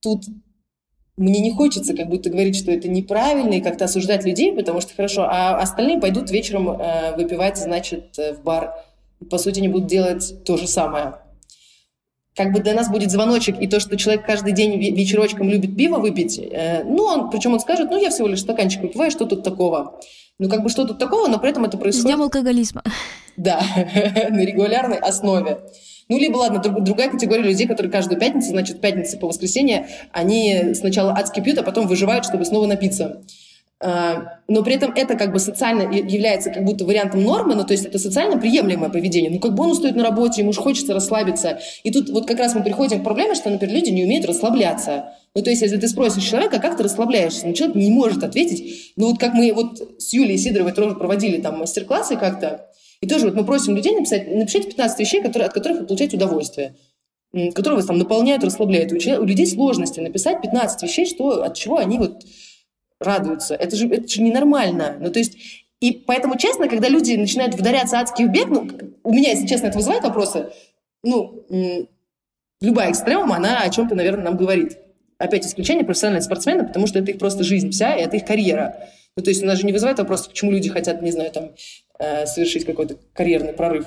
тут 0.00 0.24
мне 1.16 1.40
не 1.40 1.52
хочется 1.52 1.94
как 1.94 2.08
будто 2.08 2.30
говорить, 2.30 2.56
что 2.56 2.72
это 2.72 2.88
неправильно 2.88 3.54
и 3.54 3.60
как-то 3.60 3.84
осуждать 3.84 4.24
людей, 4.24 4.52
потому 4.52 4.80
что 4.80 4.94
хорошо, 4.94 5.22
а 5.28 5.58
остальные 5.58 6.00
пойдут 6.00 6.30
вечером 6.30 6.70
э, 6.70 7.14
выпивать, 7.16 7.56
значит, 7.56 8.18
э, 8.18 8.34
в 8.34 8.42
бар. 8.42 8.74
По 9.30 9.38
сути, 9.38 9.60
не 9.60 9.68
будут 9.68 9.86
делать 9.86 10.44
то 10.44 10.56
же 10.56 10.66
самое. 10.66 11.14
Как 12.34 12.52
бы 12.52 12.58
для 12.58 12.74
нас 12.74 12.90
будет 12.90 13.12
звоночек, 13.12 13.60
и 13.60 13.68
то, 13.68 13.78
что 13.78 13.96
человек 13.96 14.26
каждый 14.26 14.52
день 14.52 14.76
вечерочком 14.76 15.48
любит 15.48 15.76
пиво 15.76 15.98
выпить, 15.98 16.36
э, 16.38 16.82
ну, 16.82 17.04
он, 17.04 17.30
причем 17.30 17.52
он 17.52 17.60
скажет, 17.60 17.90
ну, 17.90 18.00
я 18.00 18.10
всего 18.10 18.26
лишь 18.26 18.40
стаканчик 18.40 18.82
выпиваю, 18.82 19.12
что 19.12 19.24
тут 19.24 19.44
такого? 19.44 20.00
Ну, 20.40 20.48
как 20.48 20.64
бы 20.64 20.68
что 20.68 20.84
тут 20.84 20.98
такого, 20.98 21.28
но 21.28 21.38
при 21.38 21.50
этом 21.50 21.64
это 21.64 21.78
происходит... 21.78 22.08
С 22.08 22.10
днем 22.10 22.22
алкоголизма. 22.22 22.82
Да, 23.36 23.62
на 24.30 24.44
регулярной 24.44 24.98
основе. 24.98 25.60
Ну, 26.08 26.18
либо, 26.18 26.36
ладно, 26.36 26.60
друг, 26.60 26.82
другая 26.82 27.08
категория 27.08 27.42
людей, 27.42 27.66
которые 27.66 27.90
каждую 27.90 28.18
пятницу, 28.20 28.48
значит, 28.48 28.80
пятница 28.80 29.16
по 29.16 29.26
воскресенье, 29.26 29.88
они 30.12 30.74
сначала 30.74 31.12
адски 31.12 31.40
пьют, 31.40 31.58
а 31.58 31.62
потом 31.62 31.86
выживают, 31.86 32.24
чтобы 32.24 32.44
снова 32.44 32.66
напиться. 32.66 33.22
А, 33.80 34.38
но 34.48 34.62
при 34.62 34.76
этом 34.76 34.92
это 34.94 35.14
как 35.14 35.32
бы 35.32 35.38
социально 35.38 35.82
является 35.92 36.50
как 36.50 36.64
будто 36.64 36.86
вариантом 36.86 37.22
нормы, 37.22 37.54
ну 37.54 37.64
то 37.64 37.72
есть 37.72 37.84
это 37.84 37.98
социально 37.98 38.38
приемлемое 38.38 38.88
поведение. 38.88 39.30
Ну 39.30 39.40
как 39.40 39.54
бы 39.54 39.64
он 39.64 39.74
стоит 39.74 39.94
на 39.96 40.02
работе, 40.02 40.40
ему 40.40 40.52
же 40.52 40.60
хочется 40.60 40.94
расслабиться. 40.94 41.58
И 41.82 41.90
тут 41.90 42.08
вот 42.08 42.26
как 42.26 42.38
раз 42.38 42.54
мы 42.54 42.62
приходим 42.62 43.00
к 43.00 43.04
проблеме, 43.04 43.34
что, 43.34 43.50
например, 43.50 43.74
люди 43.74 43.90
не 43.90 44.04
умеют 44.04 44.24
расслабляться. 44.24 45.12
Ну 45.34 45.42
то 45.42 45.50
есть 45.50 45.60
если 45.60 45.76
ты 45.76 45.88
спросишь 45.88 46.24
человека, 46.24 46.60
как 46.60 46.76
ты 46.76 46.84
расслабляешься, 46.84 47.46
ну 47.46 47.52
человек 47.52 47.76
не 47.76 47.90
может 47.90 48.22
ответить. 48.22 48.92
Ну 48.96 49.10
вот 49.10 49.18
как 49.18 49.34
мы 49.34 49.52
вот 49.52 49.82
с 49.98 50.14
Юлией 50.14 50.38
Сидоровой 50.38 50.72
тоже 50.72 50.94
проводили 50.94 51.40
там 51.40 51.58
мастер-классы 51.58 52.16
как-то, 52.16 52.68
и 53.00 53.06
тоже 53.06 53.26
вот 53.26 53.34
мы 53.34 53.44
просим 53.44 53.76
людей 53.76 53.94
написать, 53.94 54.28
напишите 54.34 54.68
15 54.68 55.00
вещей, 55.00 55.22
которые, 55.22 55.46
от 55.46 55.54
которых 55.54 55.80
вы 55.80 55.86
получаете 55.86 56.16
удовольствие 56.16 56.74
которые 57.54 57.76
вас 57.76 57.86
там 57.86 57.98
наполняют, 57.98 58.44
расслабляют. 58.44 58.92
У, 58.92 59.24
людей 59.24 59.46
сложности 59.46 60.00
написать 60.00 60.40
15 60.40 60.82
вещей, 60.82 61.06
что, 61.06 61.42
от 61.42 61.54
чего 61.56 61.78
они 61.78 61.98
вот 61.98 62.22
радуются. 63.00 63.54
Это 63.54 63.76
же, 63.76 63.88
это 63.88 64.06
же 64.08 64.22
ненормально. 64.22 64.96
Ну, 65.00 65.10
то 65.10 65.18
есть, 65.18 65.36
и 65.80 65.92
поэтому, 65.92 66.36
честно, 66.38 66.68
когда 66.68 66.88
люди 66.88 67.14
начинают 67.14 67.54
вдаряться 67.54 67.98
адски 67.98 68.22
в 68.22 68.30
бег, 68.30 68.48
ну, 68.48 68.68
у 69.02 69.12
меня, 69.12 69.30
если 69.30 69.46
честно, 69.46 69.66
это 69.66 69.78
вызывает 69.78 70.04
вопросы, 70.04 70.50
ну, 71.02 71.44
любая 72.60 72.90
экстремума, 72.90 73.36
она 73.36 73.60
о 73.62 73.70
чем-то, 73.70 73.94
наверное, 73.94 74.24
нам 74.24 74.36
говорит. 74.36 74.78
Опять 75.18 75.46
исключение 75.46 75.84
профессиональные 75.84 76.22
спортсмены, 76.22 76.66
потому 76.66 76.86
что 76.86 76.98
это 76.98 77.10
их 77.10 77.18
просто 77.18 77.44
жизнь 77.44 77.70
вся, 77.70 77.94
и 77.94 78.02
это 78.02 78.16
их 78.16 78.24
карьера. 78.24 78.88
Ну, 79.16 79.22
то 79.22 79.30
есть 79.30 79.42
у 79.42 79.46
нас 79.46 79.58
же 79.58 79.66
не 79.66 79.72
вызывает 79.72 79.98
вопрос, 79.98 80.26
почему 80.26 80.50
люди 80.50 80.68
хотят, 80.68 81.02
не 81.02 81.12
знаю, 81.12 81.30
там, 81.30 81.50
э, 81.98 82.26
совершить 82.26 82.64
какой-то 82.64 82.96
карьерный 83.12 83.52
прорыв. 83.52 83.86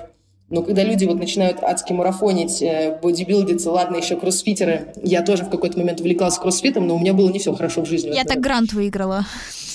Но 0.49 0.63
когда 0.63 0.83
люди 0.83 1.03
вот 1.03 1.19
начинают 1.19 1.61
адски 1.61 1.91
марафонить, 1.91 2.61
э, 2.61 2.97
бодибилдиться, 3.01 3.69
ладно, 3.69 3.97
еще 3.97 4.15
кроссфитеры, 4.15 4.93
я 5.03 5.21
тоже 5.21 5.43
в 5.43 5.49
какой-то 5.49 5.77
момент 5.77 5.99
увлекалась 5.99 6.37
кроссфитом, 6.37 6.87
но 6.87 6.95
у 6.95 6.99
меня 6.99 7.13
было 7.13 7.29
не 7.29 7.39
все 7.39 7.53
хорошо 7.53 7.81
в 7.81 7.85
жизни. 7.85 8.15
Я 8.15 8.23
так 8.23 8.39
грант 8.39 8.71
выиграла. 8.71 9.25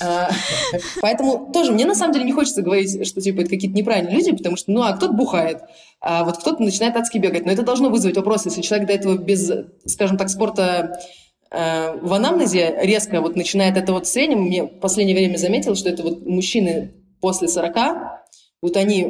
А, 0.01 0.31
поэтому 1.03 1.51
тоже 1.53 1.73
мне 1.73 1.85
на 1.85 1.95
самом 1.95 2.15
деле 2.15 2.25
не 2.25 2.33
хочется 2.33 2.63
говорить, 2.63 3.07
что 3.07 3.21
типа 3.21 3.43
это 3.43 3.51
какие-то 3.51 3.77
неправильные 3.77 4.17
люди, 4.17 4.33
потому 4.33 4.57
что, 4.57 4.73
ну, 4.73 4.83
а 4.83 4.97
кто-то 4.97 5.13
бухает, 5.13 5.61
а 6.01 6.25
вот 6.25 6.39
кто-то 6.39 6.63
начинает 6.63 6.97
адски 6.97 7.19
бегать. 7.19 7.45
Но 7.45 7.53
это 7.53 7.63
должно 7.63 7.91
вызвать 7.91 8.17
вопрос, 8.17 8.47
если 8.47 8.63
человек 8.63 8.89
до 8.89 8.95
этого 8.95 9.19
без, 9.19 9.51
скажем 9.85 10.17
так, 10.17 10.31
спорта 10.31 10.99
э, 11.51 11.99
в 12.01 12.15
анамнезе 12.15 12.79
резко 12.81 13.21
вот 13.21 13.37
начинает 13.37 13.77
это 13.77 13.93
вот 13.93 14.07
с 14.07 14.17
мне 14.17 14.65
в 14.65 14.81
последнее 14.81 15.17
время 15.17 15.37
заметил, 15.37 15.75
что 15.75 15.91
это 15.91 16.03
вот 16.03 16.25
мужчины 16.25 16.95
после 17.21 17.49
40, 17.49 18.22
вот 18.63 18.77
они 18.77 19.03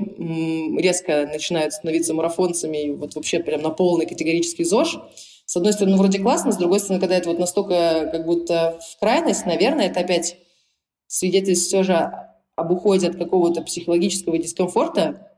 резко 0.78 1.28
начинают 1.30 1.74
становиться 1.74 2.14
марафонцами, 2.14 2.90
вот 2.90 3.14
вообще 3.14 3.38
прям 3.38 3.62
на 3.62 3.70
полный 3.70 4.07
категорический 4.07 4.64
ЗОЖ. 4.64 4.98
С 5.44 5.57
одной 5.57 5.74
стороны, 5.74 5.98
вроде 5.98 6.18
классно, 6.18 6.53
с 6.53 6.57
другой 6.57 6.80
стороны, 6.80 7.00
когда 7.00 7.16
это 7.16 7.28
вот 7.28 7.38
настолько 7.38 8.09
как 8.11 8.24
будто 8.24 8.80
в 8.80 8.98
крайность, 8.98 9.44
наверное, 9.44 9.88
это 9.88 10.00
опять 10.00 10.38
свидетельство 11.07 11.68
все 11.68 11.82
же 11.82 12.12
об 12.57 12.70
уходе 12.70 13.09
от 13.09 13.16
какого-то 13.16 13.62
психологического 13.62 14.38
дискомфорта. 14.38 15.32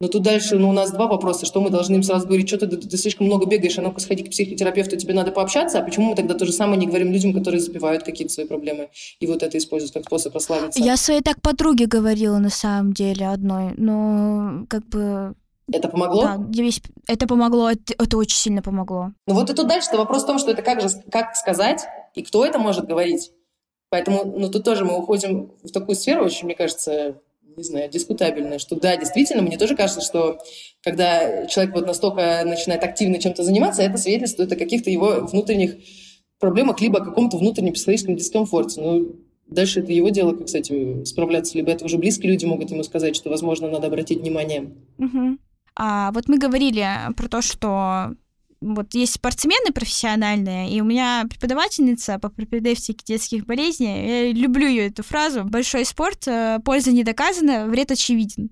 Но 0.00 0.06
тут 0.06 0.22
дальше 0.22 0.56
ну, 0.58 0.68
у 0.68 0.72
нас 0.72 0.92
два 0.92 1.08
вопроса. 1.08 1.44
Что 1.44 1.60
мы 1.60 1.70
должны 1.70 1.96
им 1.96 2.02
сразу 2.04 2.26
говорить, 2.26 2.48
что 2.48 2.58
ты, 2.58 2.68
ты, 2.68 2.76
ты 2.76 2.96
слишком 2.96 3.26
много 3.26 3.46
бегаешь, 3.46 3.78
а 3.78 3.82
ну-ка 3.82 4.00
сходи 4.00 4.22
к 4.22 4.30
психотерапевту, 4.30 4.96
тебе 4.96 5.12
надо 5.12 5.32
пообщаться. 5.32 5.80
А 5.80 5.82
почему 5.82 6.10
мы 6.10 6.14
тогда 6.14 6.34
то 6.34 6.46
же 6.46 6.52
самое 6.52 6.78
не 6.78 6.86
говорим 6.86 7.12
людям, 7.12 7.32
которые 7.32 7.60
запивают 7.60 8.04
какие-то 8.04 8.32
свои 8.32 8.46
проблемы 8.46 8.90
и 9.18 9.26
вот 9.26 9.42
это 9.42 9.58
используют 9.58 9.94
как 9.94 10.04
способ 10.04 10.32
прославиться? 10.32 10.80
Я 10.80 10.96
своей 10.96 11.20
так 11.20 11.42
подруге 11.42 11.86
говорила 11.86 12.38
на 12.38 12.50
самом 12.50 12.92
деле 12.92 13.26
одной, 13.26 13.74
но 13.76 14.66
как 14.68 14.86
бы 14.86 15.34
это 15.72 15.88
помогло? 15.88 16.22
Да, 16.22 16.38
это 17.06 17.26
помогло, 17.26 17.70
это, 17.70 17.94
это 17.98 18.16
очень 18.16 18.36
сильно 18.36 18.62
помогло. 18.62 19.12
Ну 19.26 19.34
вот 19.34 19.50
и 19.50 19.54
тут 19.54 19.68
дальше-то 19.68 19.98
вопрос 19.98 20.22
в 20.22 20.26
том, 20.26 20.38
что 20.38 20.50
это 20.52 20.62
как 20.62 20.80
же, 20.80 20.88
как 21.10 21.36
сказать 21.36 21.84
и 22.14 22.22
кто 22.22 22.46
это 22.46 22.58
может 22.58 22.86
говорить. 22.86 23.32
Поэтому, 23.90 24.24
ну 24.24 24.50
тут 24.50 24.64
тоже 24.64 24.84
мы 24.84 24.96
уходим 24.96 25.50
в 25.62 25.70
такую 25.70 25.96
сферу, 25.96 26.24
очень, 26.24 26.46
мне 26.46 26.54
кажется, 26.54 27.16
не 27.58 27.64
знаю, 27.64 27.90
дискутабельная, 27.90 28.58
что 28.58 28.76
да, 28.76 28.96
действительно, 28.96 29.42
мне 29.42 29.58
тоже 29.58 29.76
кажется, 29.76 30.00
что 30.00 30.38
когда 30.82 31.46
человек 31.46 31.74
вот 31.74 31.86
настолько 31.86 32.42
начинает 32.44 32.82
активно 32.84 33.18
чем-то 33.18 33.42
заниматься, 33.42 33.82
это 33.82 33.98
свидетельствует 33.98 34.52
о 34.52 34.56
каких-то 34.56 34.90
его 34.90 35.26
внутренних 35.26 35.76
проблемах, 36.38 36.80
либо 36.80 37.00
о 37.00 37.04
каком-то 37.04 37.36
внутреннем 37.36 37.72
психологическом 37.72 38.16
дискомфорте. 38.16 38.80
Ну, 38.80 39.16
дальше 39.48 39.80
это 39.80 39.92
его 39.92 40.08
дело, 40.08 40.34
как 40.34 40.48
с 40.48 40.54
этим 40.54 41.04
справляться. 41.04 41.58
Либо 41.58 41.72
это 41.72 41.84
уже 41.84 41.98
близкие 41.98 42.32
люди 42.32 42.46
могут 42.46 42.70
ему 42.70 42.84
сказать, 42.84 43.16
что, 43.16 43.28
возможно, 43.28 43.68
надо 43.68 43.88
обратить 43.88 44.20
внимание. 44.20 44.70
Угу. 44.98 45.38
А 45.74 46.12
вот 46.12 46.28
мы 46.28 46.38
говорили 46.38 46.86
про 47.16 47.28
то, 47.28 47.42
что 47.42 48.14
вот 48.60 48.94
есть 48.94 49.14
спортсмены 49.14 49.72
профессиональные, 49.72 50.70
и 50.72 50.80
у 50.80 50.84
меня 50.84 51.24
преподавательница 51.28 52.18
по 52.18 52.28
пропедевтике 52.28 53.04
детских 53.04 53.46
болезней, 53.46 54.26
я 54.26 54.32
люблю 54.32 54.66
ее 54.66 54.88
эту 54.88 55.02
фразу, 55.02 55.44
большой 55.44 55.84
спорт, 55.84 56.26
э, 56.26 56.58
польза 56.64 56.90
не 56.90 57.04
доказана, 57.04 57.66
вред 57.66 57.92
очевиден. 57.92 58.50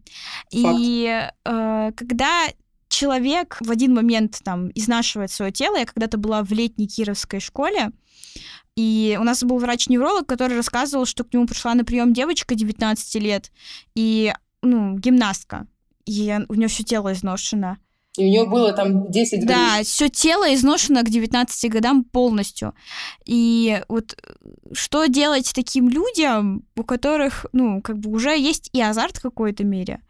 Факт. 0.52 0.76
И 0.78 1.28
э, 1.44 1.92
когда 1.96 2.46
человек 2.88 3.59
в 3.61 3.70
один 3.70 3.94
момент 3.94 4.40
там 4.44 4.70
изнашивает 4.74 5.30
свое 5.30 5.50
тело, 5.50 5.76
я 5.76 5.86
когда-то 5.86 6.18
была 6.18 6.42
в 6.42 6.52
летней 6.52 6.86
кировской 6.86 7.40
школе, 7.40 7.90
и 8.76 9.16
у 9.20 9.24
нас 9.24 9.42
был 9.42 9.59
врач-невролог, 9.59 10.26
который 10.26 10.57
рассказывал, 10.57 11.07
что 11.07 11.24
к 11.24 11.32
нему 11.32 11.46
пришла 11.46 11.74
на 11.74 11.84
прием 11.84 12.12
девочка 12.12 12.54
19 12.54 13.14
лет, 13.16 13.50
и 13.94 14.32
ну, 14.62 14.96
гимнастка, 14.98 15.66
и 16.04 16.38
у 16.48 16.54
нее 16.54 16.68
все 16.68 16.84
тело 16.84 17.12
изношено. 17.12 17.78
И 18.16 18.24
у 18.24 18.28
нее 18.28 18.46
было 18.46 18.72
там 18.72 19.10
10 19.10 19.40
грыж. 19.40 19.48
Да, 19.48 19.82
все 19.82 20.08
тело 20.08 20.52
изношено 20.54 21.02
к 21.02 21.10
19 21.10 21.70
годам 21.70 22.04
полностью. 22.04 22.74
И 23.24 23.82
вот 23.88 24.16
э, 24.22 24.32
что 24.72 25.06
делать 25.06 25.52
таким 25.54 25.88
людям, 25.88 26.64
у 26.76 26.82
которых, 26.82 27.46
ну, 27.52 27.82
как 27.82 27.98
бы 27.98 28.10
уже 28.10 28.38
есть 28.38 28.70
и 28.72 28.80
азарт 28.80 29.18
в 29.18 29.22
какой-то 29.22 29.64
мере, 29.64 30.00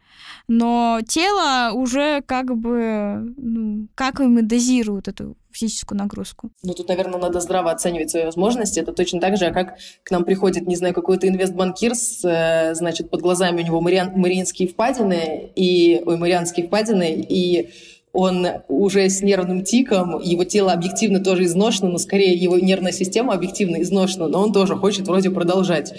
но 0.47 0.99
тело 1.07 1.71
уже 1.73 2.21
как 2.25 2.55
бы, 2.55 3.33
ну, 3.37 3.87
как 3.95 4.19
им 4.19 4.39
и 4.39 4.41
дозируют 4.41 5.07
эту 5.07 5.35
физическую 5.51 5.97
нагрузку. 5.97 6.51
Ну, 6.63 6.73
тут, 6.73 6.87
наверное, 6.87 7.19
надо 7.19 7.39
здраво 7.39 7.71
оценивать 7.71 8.11
свои 8.11 8.25
возможности. 8.25 8.79
Это 8.79 8.93
точно 8.93 9.19
так 9.19 9.37
же, 9.37 9.51
как 9.51 9.77
к 10.03 10.11
нам 10.11 10.23
приходит, 10.23 10.67
не 10.67 10.75
знаю, 10.75 10.93
какой-то 10.93 11.27
инвестбанкир 11.27 11.95
с, 11.95 12.23
э, 12.23 12.75
значит, 12.75 13.09
под 13.09 13.21
глазами 13.21 13.61
у 13.61 13.65
него 13.65 13.81
мариан, 13.81 14.11
мариинские 14.15 14.67
впадины, 14.67 15.51
и, 15.55 16.01
ой, 16.05 16.17
марианские 16.17 16.67
впадины, 16.67 17.25
и 17.27 17.71
он 18.13 18.47
уже 18.67 19.09
с 19.09 19.21
нервным 19.21 19.63
тиком, 19.63 20.19
его 20.21 20.43
тело 20.43 20.71
объективно 20.71 21.19
тоже 21.19 21.45
изношено, 21.45 21.89
но 21.89 21.97
скорее 21.97 22.33
его 22.33 22.57
нервная 22.57 22.91
система 22.91 23.33
объективно 23.33 23.81
изношена, 23.81 24.27
но 24.27 24.41
он 24.41 24.53
тоже 24.53 24.75
хочет 24.75 25.07
вроде 25.07 25.29
продолжать. 25.29 25.93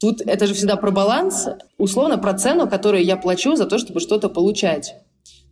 Тут 0.00 0.22
это 0.22 0.46
же 0.46 0.54
всегда 0.54 0.76
про 0.76 0.90
баланс, 0.90 1.48
условно 1.76 2.18
про 2.18 2.34
цену, 2.34 2.68
которую 2.68 3.04
я 3.04 3.16
плачу 3.16 3.54
за 3.54 3.66
то, 3.66 3.78
чтобы 3.78 4.00
что-то 4.00 4.28
получать. 4.28 4.94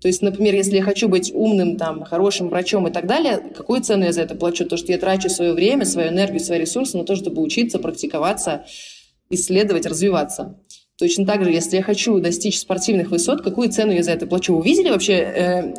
То 0.00 0.06
есть, 0.08 0.22
например, 0.22 0.54
если 0.54 0.76
я 0.76 0.82
хочу 0.82 1.08
быть 1.08 1.32
умным, 1.34 1.76
там, 1.76 2.04
хорошим 2.04 2.48
врачом 2.48 2.86
и 2.86 2.92
так 2.92 3.06
далее, 3.06 3.38
какую 3.56 3.82
цену 3.82 4.04
я 4.04 4.12
за 4.12 4.22
это 4.22 4.36
плачу? 4.36 4.64
То, 4.64 4.76
что 4.76 4.92
я 4.92 4.98
трачу 4.98 5.28
свое 5.28 5.52
время, 5.52 5.84
свою 5.84 6.08
энергию, 6.08 6.40
свои 6.40 6.60
ресурсы 6.60 6.96
на 6.96 7.04
то, 7.04 7.16
чтобы 7.16 7.42
учиться, 7.42 7.78
практиковаться, 7.78 8.64
исследовать, 9.28 9.86
развиваться. 9.86 10.56
Точно 10.98 11.24
так 11.24 11.44
же, 11.44 11.50
если 11.52 11.76
я 11.76 11.82
хочу 11.82 12.18
достичь 12.18 12.58
спортивных 12.58 13.10
высот, 13.10 13.42
какую 13.42 13.70
цену 13.70 13.92
я 13.92 14.02
за 14.02 14.10
это 14.10 14.26
плачу? 14.26 14.56
Вы 14.56 14.64
видели 14.64 14.90
вообще 14.90 15.12
э, 15.12 15.74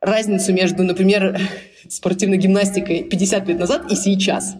разницу 0.00 0.52
между, 0.52 0.84
например, 0.84 1.40
спортивной 1.88 2.38
гимнастикой 2.38 3.02
50 3.02 3.48
лет 3.48 3.58
назад 3.58 3.90
и 3.90 3.96
сейчас? 3.96 4.54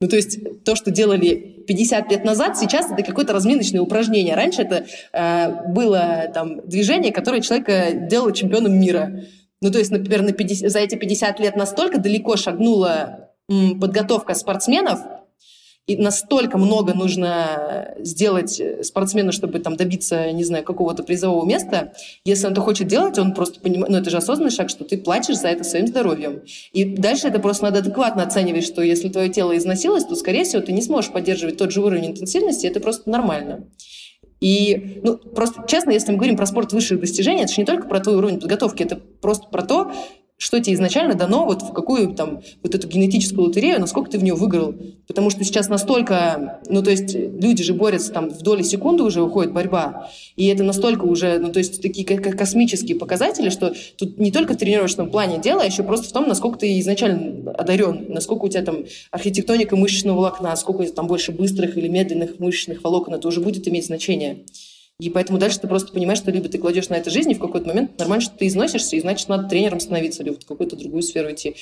Ну, 0.00 0.08
то 0.08 0.14
есть 0.14 0.62
то, 0.64 0.76
что 0.76 0.92
делали 0.92 1.64
50 1.66 2.10
лет 2.12 2.24
назад, 2.24 2.56
сейчас 2.56 2.90
это 2.92 3.02
какое-то 3.02 3.32
разминочное 3.32 3.80
упражнение. 3.80 4.36
Раньше 4.36 4.62
это 4.62 4.86
э, 5.12 5.72
было 5.72 6.30
там 6.32 6.64
движение, 6.68 7.12
которое 7.12 7.40
человека 7.40 7.92
делало 7.92 8.32
чемпионом 8.32 8.78
мира. 8.78 9.24
Ну, 9.60 9.72
то 9.72 9.78
есть, 9.78 9.90
например, 9.90 10.22
на 10.22 10.32
50, 10.32 10.70
за 10.70 10.78
эти 10.78 10.94
50 10.94 11.40
лет 11.40 11.56
настолько 11.56 11.98
далеко 11.98 12.36
шагнула 12.36 13.30
м, 13.50 13.80
подготовка 13.80 14.34
спортсменов, 14.34 15.00
и 15.86 15.96
настолько 15.96 16.58
много 16.58 16.94
нужно 16.94 17.94
сделать 17.98 18.60
спортсмену, 18.82 19.30
чтобы 19.30 19.60
там 19.60 19.76
добиться, 19.76 20.32
не 20.32 20.42
знаю, 20.42 20.64
какого-то 20.64 21.04
призового 21.04 21.46
места. 21.46 21.92
Если 22.24 22.46
он 22.46 22.52
это 22.52 22.60
хочет 22.60 22.88
делать, 22.88 23.18
он 23.18 23.34
просто 23.34 23.60
понимает, 23.60 23.90
ну 23.90 23.98
это 23.98 24.10
же 24.10 24.16
осознанный 24.16 24.50
шаг, 24.50 24.68
что 24.68 24.84
ты 24.84 24.98
платишь 24.98 25.38
за 25.38 25.48
это 25.48 25.62
своим 25.62 25.86
здоровьем. 25.86 26.42
И 26.72 26.84
дальше 26.84 27.28
это 27.28 27.38
просто 27.38 27.64
надо 27.64 27.78
адекватно 27.78 28.24
оценивать, 28.24 28.64
что 28.64 28.82
если 28.82 29.08
твое 29.08 29.28
тело 29.28 29.56
износилось, 29.56 30.04
то, 30.04 30.16
скорее 30.16 30.44
всего, 30.44 30.60
ты 30.60 30.72
не 30.72 30.82
сможешь 30.82 31.12
поддерживать 31.12 31.56
тот 31.56 31.70
же 31.70 31.80
уровень 31.80 32.06
интенсивности, 32.06 32.66
это 32.66 32.80
просто 32.80 33.08
нормально. 33.08 33.64
И, 34.40 35.00
ну, 35.02 35.16
просто 35.16 35.64
честно, 35.66 35.92
если 35.92 36.12
мы 36.12 36.18
говорим 36.18 36.36
про 36.36 36.46
спорт 36.46 36.72
высших 36.72 37.00
достижений, 37.00 37.42
это 37.42 37.52
же 37.52 37.60
не 37.60 37.64
только 37.64 37.88
про 37.88 38.00
твой 38.00 38.16
уровень 38.16 38.38
подготовки, 38.38 38.82
это 38.82 38.96
просто 38.96 39.46
про 39.48 39.62
то, 39.62 39.92
что 40.38 40.60
тебе 40.60 40.74
изначально 40.74 41.14
дано, 41.14 41.46
вот 41.46 41.62
в 41.62 41.72
какую 41.72 42.14
там 42.14 42.42
вот 42.62 42.74
эту 42.74 42.86
генетическую 42.88 43.46
лотерею, 43.46 43.80
насколько 43.80 44.10
ты 44.10 44.18
в 44.18 44.22
нее 44.22 44.34
выиграл. 44.34 44.74
Потому 45.06 45.30
что 45.30 45.44
сейчас 45.44 45.68
настолько, 45.68 46.60
ну 46.68 46.82
то 46.82 46.90
есть 46.90 47.14
люди 47.14 47.62
же 47.62 47.72
борются 47.72 48.12
там 48.12 48.28
в 48.28 48.42
доли 48.42 48.62
секунды 48.62 49.02
уже 49.02 49.22
уходит 49.22 49.52
борьба, 49.52 50.10
и 50.36 50.46
это 50.46 50.62
настолько 50.62 51.04
уже, 51.04 51.38
ну 51.38 51.52
то 51.52 51.58
есть 51.58 51.80
такие 51.80 52.06
как 52.06 52.36
космические 52.36 52.98
показатели, 52.98 53.48
что 53.48 53.72
тут 53.96 54.18
не 54.18 54.30
только 54.30 54.54
в 54.54 54.56
тренировочном 54.58 55.10
плане 55.10 55.38
дело, 55.38 55.62
а 55.62 55.66
еще 55.66 55.82
просто 55.82 56.08
в 56.08 56.12
том, 56.12 56.28
насколько 56.28 56.58
ты 56.58 56.78
изначально 56.80 57.52
одарен, 57.52 58.06
насколько 58.08 58.44
у 58.44 58.48
тебя 58.48 58.62
там 58.62 58.84
архитектоника 59.10 59.76
мышечного 59.76 60.16
волокна, 60.16 60.54
сколько 60.56 60.84
там 60.92 61.06
больше 61.06 61.32
быстрых 61.32 61.78
или 61.78 61.88
медленных 61.88 62.38
мышечных 62.38 62.84
волокон, 62.84 63.14
это 63.14 63.26
уже 63.28 63.40
будет 63.40 63.66
иметь 63.68 63.86
значение. 63.86 64.44
И 64.98 65.10
поэтому 65.10 65.38
дальше 65.38 65.60
ты 65.60 65.68
просто 65.68 65.92
понимаешь, 65.92 66.18
что 66.18 66.30
либо 66.30 66.48
ты 66.48 66.58
кладешь 66.58 66.88
на 66.88 66.94
это 66.94 67.10
жизнь, 67.10 67.30
и 67.30 67.34
в 67.34 67.38
какой-то 67.38 67.68
момент 67.68 67.98
нормально, 67.98 68.22
что 68.22 68.36
ты 68.36 68.46
износишься, 68.46 68.96
и 68.96 69.00
значит, 69.00 69.28
надо 69.28 69.48
тренером 69.48 69.78
становиться, 69.78 70.22
или 70.22 70.30
в 70.30 70.44
какую-то 70.46 70.76
другую 70.76 71.02
сферу 71.02 71.30
идти. 71.30 71.56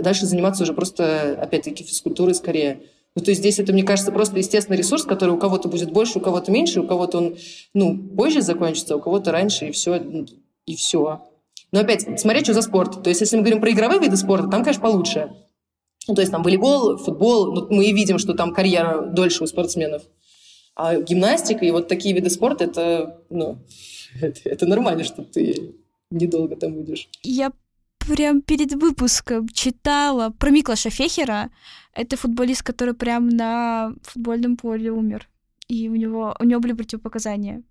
Дальше 0.00 0.26
заниматься 0.26 0.62
уже 0.62 0.72
просто, 0.72 1.36
опять-таки, 1.40 1.82
физкультурой 1.82 2.34
скорее. 2.34 2.82
Ну, 3.16 3.24
то 3.24 3.32
есть 3.32 3.40
здесь 3.40 3.58
это, 3.58 3.72
мне 3.72 3.82
кажется, 3.82 4.12
просто 4.12 4.38
естественный 4.38 4.76
ресурс, 4.76 5.02
который 5.02 5.30
у 5.30 5.38
кого-то 5.38 5.68
будет 5.68 5.90
больше, 5.90 6.18
у 6.18 6.22
кого-то 6.22 6.52
меньше, 6.52 6.80
у 6.80 6.86
кого-то 6.86 7.18
он, 7.18 7.36
ну, 7.74 7.98
позже 7.98 8.40
закончится, 8.40 8.94
у 8.94 9.00
кого-то 9.00 9.32
раньше, 9.32 9.68
и 9.68 9.72
все, 9.72 10.00
и 10.64 10.76
все. 10.76 11.26
Но 11.72 11.80
опять, 11.80 12.20
смотреть, 12.20 12.44
что 12.44 12.54
за 12.54 12.62
спорт. 12.62 13.02
То 13.02 13.10
есть 13.10 13.20
если 13.20 13.36
мы 13.36 13.42
говорим 13.42 13.60
про 13.60 13.70
игровые 13.72 14.00
виды 14.00 14.16
спорта, 14.16 14.48
там, 14.48 14.62
конечно, 14.62 14.82
получше. 14.82 15.32
Ну, 16.06 16.14
то 16.14 16.20
есть 16.20 16.30
там 16.30 16.44
волейбол, 16.44 16.98
футбол, 16.98 17.52
ну, 17.52 17.66
мы 17.70 17.90
видим, 17.90 18.18
что 18.18 18.34
там 18.34 18.54
карьера 18.54 19.02
дольше 19.02 19.42
у 19.42 19.46
спортсменов. 19.48 20.02
А 20.74 20.96
гимнастика 20.96 21.64
и 21.64 21.70
вот 21.70 21.88
такие 21.88 22.14
виды 22.14 22.30
спорта, 22.30 22.64
это, 22.64 23.22
ну, 23.30 23.58
это, 24.20 24.40
это 24.44 24.66
нормально, 24.66 25.04
что 25.04 25.22
ты 25.22 25.74
недолго 26.10 26.56
там 26.56 26.74
будешь. 26.74 27.08
Я 27.22 27.52
прям 27.98 28.42
перед 28.42 28.72
выпуском 28.72 29.48
читала 29.48 30.30
про 30.30 30.50
Миклаша 30.50 30.90
Фехера. 30.90 31.50
Это 31.92 32.16
футболист, 32.16 32.62
который 32.62 32.94
прям 32.94 33.28
на 33.28 33.94
футбольном 34.02 34.56
поле 34.56 34.90
умер. 34.90 35.28
И 35.68 35.88
у 35.88 35.94
него, 35.94 36.34
у 36.40 36.44
него 36.44 36.60
были 36.60 36.72
противопоказания. 36.72 37.62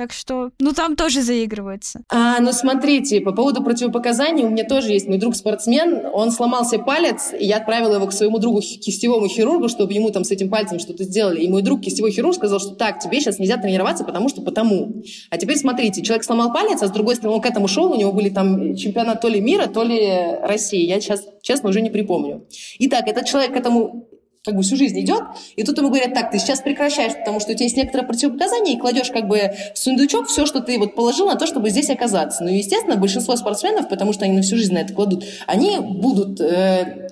Так 0.00 0.14
что, 0.14 0.50
ну, 0.58 0.72
там 0.72 0.96
тоже 0.96 1.20
заигрывается. 1.20 2.00
А, 2.08 2.40
ну, 2.40 2.52
смотрите, 2.52 3.20
по 3.20 3.32
поводу 3.32 3.62
противопоказаний, 3.62 4.44
у 4.44 4.48
меня 4.48 4.64
тоже 4.64 4.92
есть 4.92 5.06
мой 5.06 5.18
друг 5.18 5.36
спортсмен, 5.36 6.06
он 6.14 6.30
сломался 6.30 6.78
палец, 6.78 7.34
и 7.38 7.44
я 7.44 7.58
отправила 7.58 7.96
его 7.96 8.06
к 8.06 8.14
своему 8.14 8.38
другу 8.38 8.62
кистевому 8.62 9.28
хирургу, 9.28 9.68
чтобы 9.68 9.92
ему 9.92 10.08
там 10.08 10.24
с 10.24 10.30
этим 10.30 10.48
пальцем 10.48 10.78
что-то 10.78 11.04
сделали. 11.04 11.42
И 11.42 11.50
мой 11.50 11.60
друг 11.60 11.82
кистевой 11.82 12.12
хирург 12.12 12.34
сказал, 12.34 12.60
что 12.60 12.70
так, 12.76 12.98
тебе 12.98 13.20
сейчас 13.20 13.38
нельзя 13.38 13.58
тренироваться, 13.58 14.04
потому 14.04 14.30
что 14.30 14.40
потому. 14.40 15.02
А 15.28 15.36
теперь 15.36 15.58
смотрите, 15.58 16.00
человек 16.00 16.24
сломал 16.24 16.50
палец, 16.50 16.80
а 16.80 16.86
с 16.86 16.90
другой 16.90 17.16
стороны 17.16 17.36
он 17.36 17.42
к 17.42 17.46
этому 17.46 17.68
шел, 17.68 17.92
у 17.92 17.96
него 17.98 18.12
были 18.12 18.30
там 18.30 18.74
чемпионат 18.76 19.20
то 19.20 19.28
ли 19.28 19.38
мира, 19.42 19.66
то 19.66 19.82
ли 19.82 20.00
России. 20.40 20.86
Я 20.86 20.98
сейчас, 21.02 21.26
честно, 21.42 21.68
уже 21.68 21.82
не 21.82 21.90
припомню. 21.90 22.46
Итак, 22.78 23.06
этот 23.06 23.26
человек 23.26 23.52
к 23.52 23.56
этому 23.56 24.08
как 24.44 24.56
бы 24.56 24.62
всю 24.62 24.76
жизнь 24.76 24.98
идет, 25.00 25.22
и 25.56 25.62
тут 25.64 25.76
ему 25.78 25.88
говорят, 25.88 26.14
так, 26.14 26.30
ты 26.30 26.38
сейчас 26.38 26.60
прекращаешь, 26.60 27.14
потому 27.14 27.40
что 27.40 27.52
у 27.52 27.54
тебя 27.54 27.64
есть 27.64 27.76
некоторые 27.76 28.06
противопоказания, 28.06 28.74
и 28.74 28.78
кладешь 28.78 29.10
как 29.10 29.28
бы 29.28 29.52
в 29.74 29.78
сундучок 29.78 30.28
все, 30.28 30.46
что 30.46 30.60
ты 30.60 30.78
вот 30.78 30.94
положил 30.94 31.26
на 31.26 31.36
то, 31.36 31.46
чтобы 31.46 31.68
здесь 31.70 31.90
оказаться. 31.90 32.42
Ну, 32.42 32.50
естественно, 32.50 32.96
большинство 32.96 33.36
спортсменов, 33.36 33.88
потому 33.88 34.12
что 34.12 34.24
они 34.24 34.36
на 34.36 34.42
всю 34.42 34.56
жизнь 34.56 34.72
на 34.72 34.78
это 34.78 34.94
кладут, 34.94 35.24
они 35.46 35.78
будут 35.78 36.40
э, 36.40 37.08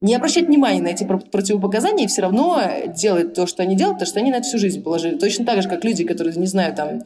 не 0.00 0.14
обращать 0.14 0.46
внимания 0.46 0.82
на 0.82 0.88
эти 0.88 1.04
противопоказания 1.04 2.04
и 2.04 2.08
все 2.08 2.22
равно 2.22 2.60
делать 2.88 3.34
то, 3.34 3.46
что 3.46 3.62
они 3.62 3.76
делают, 3.76 3.98
потому 3.98 4.08
что 4.08 4.20
они 4.20 4.30
на 4.30 4.42
всю 4.42 4.58
жизнь 4.58 4.82
положили. 4.82 5.18
Точно 5.18 5.44
так 5.44 5.62
же, 5.62 5.68
как 5.68 5.84
люди, 5.84 6.04
которые, 6.04 6.34
не 6.36 6.46
знаю, 6.46 6.74
там, 6.74 7.00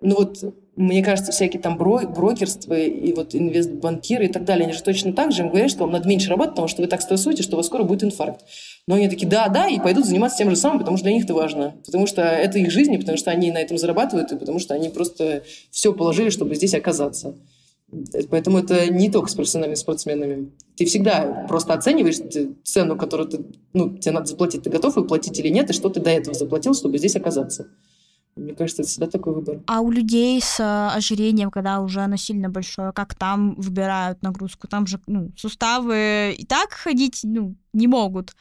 ну 0.00 0.16
вот, 0.16 0.38
мне 0.74 1.04
кажется, 1.04 1.32
всякие 1.32 1.60
там 1.60 1.76
бро 1.76 2.00
брокерства 2.06 2.74
и 2.74 3.12
вот 3.12 3.34
инвестбанкиры 3.34 4.26
и 4.26 4.28
так 4.28 4.44
далее, 4.44 4.64
они 4.64 4.72
же 4.72 4.82
точно 4.82 5.12
так 5.12 5.30
же 5.32 5.42
им 5.42 5.50
говорят, 5.50 5.70
что 5.70 5.80
вам 5.80 5.92
надо 5.92 6.08
меньше 6.08 6.30
работать, 6.30 6.54
потому 6.54 6.68
что 6.68 6.82
вы 6.82 6.88
так 6.88 7.02
стрессуете, 7.02 7.42
что 7.42 7.56
у 7.56 7.56
вас 7.58 7.66
скоро 7.66 7.82
будет 7.82 8.04
инфаркт. 8.04 8.40
Но 8.86 8.94
они 8.94 9.08
такие, 9.08 9.28
да, 9.28 9.48
да, 9.48 9.68
и 9.68 9.78
пойдут 9.78 10.06
заниматься 10.06 10.38
тем 10.38 10.48
же 10.48 10.56
самым, 10.56 10.78
потому 10.78 10.96
что 10.96 11.04
для 11.04 11.12
них 11.12 11.24
это 11.24 11.34
важно. 11.34 11.74
Потому 11.84 12.06
что 12.06 12.22
это 12.22 12.58
их 12.58 12.70
жизнь, 12.70 12.96
потому 12.98 13.18
что 13.18 13.30
они 13.30 13.50
на 13.50 13.58
этом 13.58 13.76
зарабатывают, 13.76 14.32
и 14.32 14.36
потому 14.36 14.58
что 14.58 14.74
они 14.74 14.88
просто 14.88 15.42
все 15.70 15.92
положили, 15.92 16.30
чтобы 16.30 16.54
здесь 16.54 16.74
оказаться. 16.74 17.36
Поэтому 18.30 18.58
это 18.58 18.90
не 18.90 19.10
только 19.10 19.28
с 19.30 19.34
профессиональными 19.34 19.76
спортсменами. 19.76 20.52
Ты 20.76 20.86
всегда 20.86 21.44
просто 21.46 21.74
оцениваешь 21.74 22.16
цену, 22.64 22.96
которую 22.96 23.28
ты, 23.28 23.44
ну, 23.74 23.98
тебе 23.98 24.12
надо 24.12 24.26
заплатить, 24.26 24.62
ты 24.62 24.70
готов 24.70 24.96
ее 24.96 25.04
платить 25.04 25.38
или 25.38 25.48
нет, 25.48 25.68
и 25.68 25.74
что 25.74 25.90
ты 25.90 26.00
до 26.00 26.08
этого 26.08 26.34
заплатил, 26.34 26.72
чтобы 26.72 26.96
здесь 26.96 27.16
оказаться. 27.16 27.66
Мне 28.34 28.54
кажется, 28.54 28.82
это 28.82 28.90
всегда 28.90 29.06
такой 29.08 29.34
выбор. 29.34 29.60
А 29.66 29.80
у 29.80 29.90
людей 29.90 30.40
с 30.40 30.58
э, 30.58 30.96
ожирением, 30.96 31.50
когда 31.50 31.80
уже 31.80 32.00
оно 32.00 32.16
сильно 32.16 32.48
большое, 32.48 32.92
как 32.92 33.14
там 33.14 33.54
выбирают 33.56 34.22
нагрузку? 34.22 34.68
Там 34.68 34.86
же 34.86 34.98
ну, 35.06 35.30
суставы 35.36 36.34
и 36.38 36.46
так 36.46 36.72
ходить 36.72 37.20
ну, 37.24 37.54
не 37.74 37.86
могут. 37.86 38.34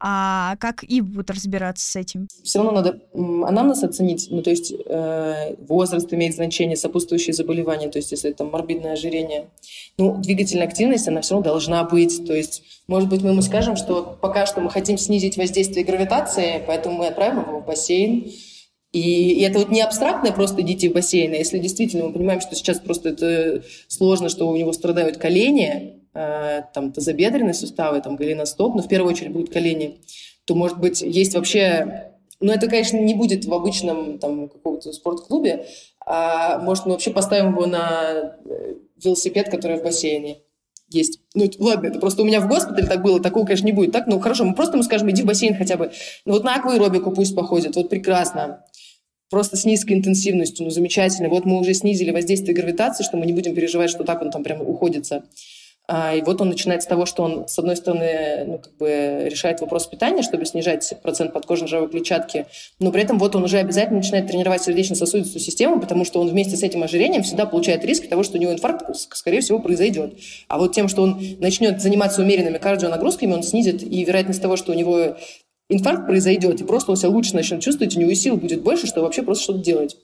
А 0.00 0.54
как 0.60 0.84
и 0.84 1.00
будут 1.00 1.30
разбираться 1.30 1.84
с 1.84 1.96
этим? 1.96 2.28
Все 2.44 2.62
равно 2.62 2.80
надо 2.80 3.00
анамнез 3.14 3.82
оценить. 3.82 4.28
Ну, 4.30 4.42
то 4.42 4.50
есть 4.50 4.72
э, 4.72 5.56
возраст 5.66 6.12
имеет 6.14 6.36
значение, 6.36 6.76
сопутствующие 6.76 7.34
заболевания, 7.34 7.88
то 7.88 7.98
есть 7.98 8.12
если 8.12 8.30
это 8.30 8.44
морбидное 8.44 8.92
ожирение. 8.92 9.50
Ну, 9.98 10.18
двигательная 10.18 10.68
активность, 10.68 11.08
она 11.08 11.20
все 11.20 11.34
равно 11.34 11.50
должна 11.50 11.82
быть. 11.82 12.24
То 12.24 12.32
есть, 12.32 12.62
может 12.86 13.08
быть, 13.08 13.22
мы 13.22 13.30
ему 13.30 13.42
скажем, 13.42 13.74
что 13.74 14.16
пока 14.20 14.46
что 14.46 14.60
мы 14.60 14.70
хотим 14.70 14.98
снизить 14.98 15.36
воздействие 15.36 15.84
гравитации, 15.84 16.62
поэтому 16.64 16.98
мы 16.98 17.08
отправим 17.08 17.40
его 17.40 17.58
в 17.58 17.66
бассейн, 17.66 18.30
и, 18.92 19.32
и 19.32 19.42
это 19.42 19.58
вот 19.58 19.70
не 19.70 19.80
абстрактное 19.80 20.32
просто 20.32 20.60
идите 20.60 20.90
в 20.90 20.92
бассейн, 20.92 21.32
а 21.32 21.36
если 21.36 21.58
действительно 21.58 22.04
мы 22.04 22.12
понимаем, 22.12 22.40
что 22.40 22.54
сейчас 22.54 22.78
просто 22.78 23.08
это 23.10 23.62
сложно, 23.88 24.28
что 24.28 24.48
у 24.48 24.56
него 24.56 24.72
страдают 24.72 25.16
колени, 25.16 26.02
э, 26.14 26.62
там 26.74 26.92
тазобедренные 26.92 27.54
суставы, 27.54 28.02
там 28.02 28.16
голеностоп, 28.16 28.74
но 28.74 28.82
в 28.82 28.88
первую 28.88 29.12
очередь 29.12 29.32
будут 29.32 29.50
колени, 29.50 30.00
то, 30.44 30.54
может 30.54 30.78
быть, 30.78 31.00
есть 31.00 31.34
вообще... 31.34 32.10
Ну, 32.40 32.52
это, 32.52 32.68
конечно, 32.68 32.98
не 32.98 33.14
будет 33.14 33.44
в 33.44 33.54
обычном 33.54 34.18
там 34.18 34.48
каком-то 34.48 34.92
спортклубе, 34.92 35.66
а 36.04 36.58
может, 36.58 36.84
мы 36.84 36.92
вообще 36.92 37.12
поставим 37.12 37.52
его 37.52 37.66
на 37.66 38.36
э, 38.44 38.74
велосипед, 39.02 39.48
который 39.48 39.78
в 39.78 39.84
бассейне 39.84 40.38
есть. 40.94 41.20
Ну, 41.34 41.48
ладно, 41.58 41.88
это 41.88 41.98
просто 41.98 42.22
у 42.22 42.24
меня 42.24 42.40
в 42.40 42.48
госпитале 42.48 42.86
так 42.86 43.02
было, 43.02 43.20
такого, 43.20 43.44
конечно, 43.44 43.66
не 43.66 43.72
будет. 43.72 43.92
Так, 43.92 44.06
ну, 44.06 44.18
хорошо, 44.20 44.44
мы 44.44 44.54
просто 44.54 44.74
ему 44.74 44.82
скажем, 44.82 45.10
иди 45.10 45.22
в 45.22 45.26
бассейн 45.26 45.56
хотя 45.56 45.76
бы. 45.76 45.92
Ну, 46.24 46.34
вот 46.34 46.44
на 46.44 46.56
акваэробику 46.56 47.10
пусть 47.10 47.34
походит, 47.34 47.76
вот 47.76 47.88
прекрасно 47.88 48.64
просто 49.32 49.56
с 49.56 49.64
низкой 49.64 49.94
интенсивностью, 49.94 50.64
ну, 50.64 50.70
замечательно. 50.70 51.30
Вот 51.30 51.46
мы 51.46 51.58
уже 51.58 51.72
снизили 51.72 52.10
воздействие 52.10 52.54
гравитации, 52.54 53.02
что 53.02 53.16
мы 53.16 53.24
не 53.24 53.32
будем 53.32 53.54
переживать, 53.54 53.88
что 53.88 54.04
так 54.04 54.20
он 54.20 54.30
там 54.30 54.44
прямо 54.44 54.62
уходится. 54.62 55.24
А, 55.88 56.14
и 56.14 56.22
вот 56.22 56.40
он 56.40 56.48
начинает 56.48 56.82
с 56.82 56.86
того, 56.86 57.06
что 57.06 57.24
он, 57.24 57.48
с 57.48 57.58
одной 57.58 57.76
стороны, 57.76 58.44
ну, 58.46 58.58
как 58.58 58.76
бы 58.76 59.26
решает 59.28 59.60
вопрос 59.60 59.86
питания, 59.86 60.22
чтобы 60.22 60.46
снижать 60.46 60.94
процент 61.02 61.32
подкожной 61.32 61.68
жировой 61.68 61.90
клетчатки, 61.90 62.46
но 62.78 62.92
при 62.92 63.02
этом 63.02 63.18
вот 63.18 63.34
он 63.34 63.44
уже 63.44 63.58
обязательно 63.58 63.98
начинает 63.98 64.28
тренировать 64.28 64.62
сердечно-сосудистую 64.62 65.40
систему, 65.40 65.80
потому 65.80 66.04
что 66.04 66.20
он 66.20 66.28
вместе 66.28 66.56
с 66.56 66.62
этим 66.62 66.82
ожирением 66.84 67.24
всегда 67.24 67.46
получает 67.46 67.84
риск 67.84 68.08
того, 68.08 68.22
что 68.22 68.38
у 68.38 68.40
него 68.40 68.52
инфаркт, 68.52 68.84
скорее 68.94 69.40
всего, 69.40 69.58
произойдет. 69.58 70.14
А 70.48 70.58
вот 70.58 70.72
тем, 70.72 70.88
что 70.88 71.02
он 71.02 71.20
начнет 71.40 71.80
заниматься 71.80 72.22
умеренными 72.22 72.58
кардионагрузками, 72.58 73.32
он 73.32 73.42
снизит 73.42 73.82
и 73.82 74.04
вероятность 74.04 74.40
того, 74.40 74.56
что 74.56 74.72
у 74.72 74.74
него 74.76 75.16
инфаркт 75.68 76.06
произойдет, 76.06 76.60
и 76.60 76.64
просто 76.64 76.92
он 76.92 76.96
себя 76.96 77.08
лучше 77.08 77.34
начнет 77.34 77.60
чувствовать, 77.60 77.96
у 77.96 78.00
него 78.00 78.14
сил 78.14 78.36
будет 78.36 78.62
больше, 78.62 78.86
чтобы 78.86 79.06
вообще 79.06 79.22
просто 79.22 79.44
что-то 79.44 79.58
делать. 79.58 79.96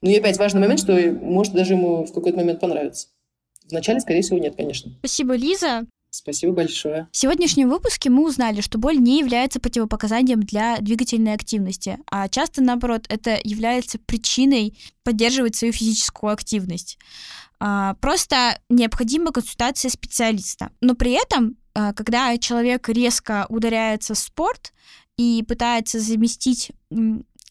Ну 0.00 0.10
и 0.10 0.16
опять 0.16 0.38
важный 0.38 0.60
момент, 0.60 0.80
что 0.80 0.94
может 1.20 1.52
даже 1.52 1.74
ему 1.74 2.04
в 2.04 2.12
какой-то 2.12 2.38
момент 2.38 2.60
понравится. 2.60 3.08
Вначале, 3.70 4.00
скорее 4.00 4.22
всего, 4.22 4.38
нет, 4.38 4.56
конечно. 4.56 4.92
Спасибо, 5.00 5.34
Лиза. 5.34 5.86
Спасибо 6.10 6.52
большое. 6.52 7.08
В 7.12 7.16
сегодняшнем 7.16 7.68
выпуске 7.68 8.08
мы 8.08 8.26
узнали, 8.26 8.62
что 8.62 8.78
боль 8.78 8.96
не 8.96 9.18
является 9.18 9.60
противопоказанием 9.60 10.42
для 10.42 10.78
двигательной 10.78 11.34
активности, 11.34 11.98
а 12.10 12.28
часто, 12.28 12.62
наоборот, 12.62 13.04
это 13.08 13.38
является 13.44 13.98
причиной 13.98 14.78
поддерживать 15.04 15.56
свою 15.56 15.74
физическую 15.74 16.32
активность. 16.32 16.98
А, 17.58 17.94
просто 18.00 18.58
необходима 18.70 19.32
консультация 19.32 19.90
специалиста. 19.90 20.70
Но 20.80 20.94
при 20.94 21.12
этом, 21.12 21.56
а, 21.74 21.92
когда 21.92 22.36
человек 22.38 22.88
резко 22.88 23.46
ударяется 23.50 24.14
в 24.14 24.18
спорт, 24.18 24.72
и 25.16 25.42
пытается 25.46 25.98
заместить, 25.98 26.72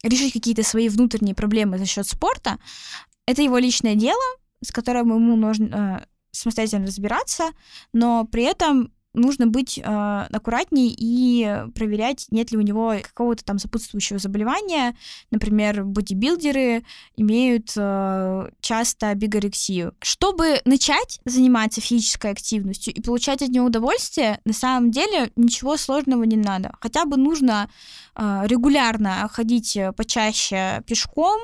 решить 0.03 0.33
какие-то 0.33 0.63
свои 0.63 0.89
внутренние 0.89 1.35
проблемы 1.35 1.77
за 1.77 1.85
счет 1.85 2.07
спорта, 2.07 2.57
это 3.25 3.41
его 3.41 3.57
личное 3.57 3.95
дело, 3.95 4.21
с 4.61 4.71
которым 4.71 5.09
ему 5.13 5.35
нужно 5.35 6.01
э, 6.01 6.05
самостоятельно 6.31 6.87
разбираться, 6.87 7.51
но 7.93 8.25
при 8.25 8.43
этом 8.43 8.91
нужно 9.15 9.47
быть 9.47 9.77
э, 9.77 9.81
аккуратней 9.83 10.95
и 10.97 11.65
проверять, 11.73 12.27
нет 12.31 12.51
ли 12.51 12.57
у 12.57 12.61
него 12.61 12.93
какого-то 13.01 13.43
там 13.43 13.59
сопутствующего 13.59 14.19
заболевания. 14.19 14.95
Например, 15.31 15.83
бодибилдеры 15.83 16.83
имеют 17.15 17.71
э, 17.75 18.49
часто 18.59 19.15
бигорексию. 19.15 19.95
Чтобы 20.01 20.61
начать 20.65 21.19
заниматься 21.25 21.81
физической 21.81 22.31
активностью 22.31 22.93
и 22.93 23.01
получать 23.01 23.41
от 23.41 23.49
нее 23.49 23.61
удовольствие, 23.61 24.39
на 24.45 24.53
самом 24.53 24.91
деле 24.91 25.31
ничего 25.35 25.77
сложного 25.77 26.23
не 26.23 26.37
надо. 26.37 26.73
Хотя 26.81 27.05
бы 27.05 27.17
нужно 27.17 27.69
э, 28.15 28.41
регулярно 28.45 29.27
ходить 29.31 29.77
почаще 29.95 30.83
пешком, 30.85 31.39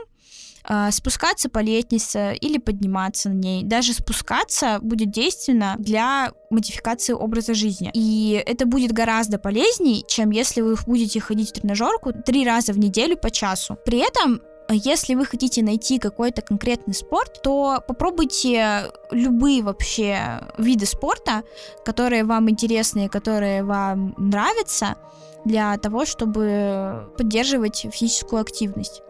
спускаться 0.91 1.49
по 1.49 1.59
лестнице 1.59 2.35
или 2.35 2.57
подниматься 2.57 3.29
на 3.29 3.33
ней. 3.33 3.63
Даже 3.63 3.93
спускаться 3.93 4.79
будет 4.81 5.11
действенно 5.11 5.75
для 5.79 6.31
модификации 6.49 7.13
образа 7.13 7.53
жизни. 7.53 7.91
И 7.93 8.41
это 8.45 8.65
будет 8.65 8.91
гораздо 8.91 9.39
полезнее, 9.39 10.03
чем 10.07 10.31
если 10.31 10.61
вы 10.61 10.75
будете 10.85 11.19
ходить 11.19 11.49
в 11.49 11.53
тренажерку 11.53 12.13
три 12.13 12.45
раза 12.45 12.73
в 12.73 12.79
неделю 12.79 13.17
по 13.17 13.31
часу. 13.31 13.77
При 13.85 13.99
этом 13.99 14.41
если 14.73 15.15
вы 15.15 15.25
хотите 15.25 15.63
найти 15.63 15.99
какой-то 15.99 16.41
конкретный 16.41 16.93
спорт, 16.93 17.41
то 17.41 17.83
попробуйте 17.85 18.91
любые 19.11 19.63
вообще 19.63 20.47
виды 20.57 20.85
спорта, 20.85 21.43
которые 21.83 22.23
вам 22.23 22.49
интересны 22.49 23.09
которые 23.09 23.63
вам 23.63 24.13
нравятся, 24.17 24.95
для 25.43 25.75
того, 25.77 26.05
чтобы 26.05 27.11
поддерживать 27.17 27.85
физическую 27.91 28.41
активность. 28.41 29.01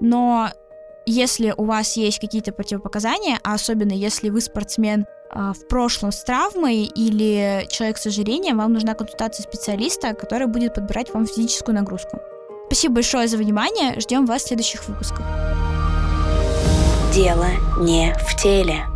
Но 0.00 0.50
если 1.06 1.54
у 1.56 1.64
вас 1.64 1.96
есть 1.96 2.20
какие-то 2.20 2.52
противопоказания, 2.52 3.38
а 3.42 3.54
особенно 3.54 3.92
если 3.92 4.30
вы 4.30 4.40
спортсмен 4.40 5.06
а, 5.30 5.52
в 5.52 5.66
прошлом 5.66 6.12
с 6.12 6.22
травмой 6.22 6.84
или 6.84 7.66
человек 7.70 7.98
с 7.98 8.06
ожирением, 8.06 8.58
вам 8.58 8.72
нужна 8.72 8.94
консультация 8.94 9.44
специалиста, 9.44 10.14
который 10.14 10.46
будет 10.46 10.74
подбирать 10.74 11.12
вам 11.12 11.26
физическую 11.26 11.74
нагрузку. 11.74 12.20
Спасибо 12.66 12.94
большое 12.94 13.28
за 13.28 13.36
внимание. 13.36 13.98
Ждем 14.00 14.26
вас 14.26 14.42
в 14.42 14.48
следующих 14.48 14.86
выпусках. 14.88 15.26
Дело 17.12 17.46
не 17.78 18.14
в 18.14 18.42
теле. 18.42 18.91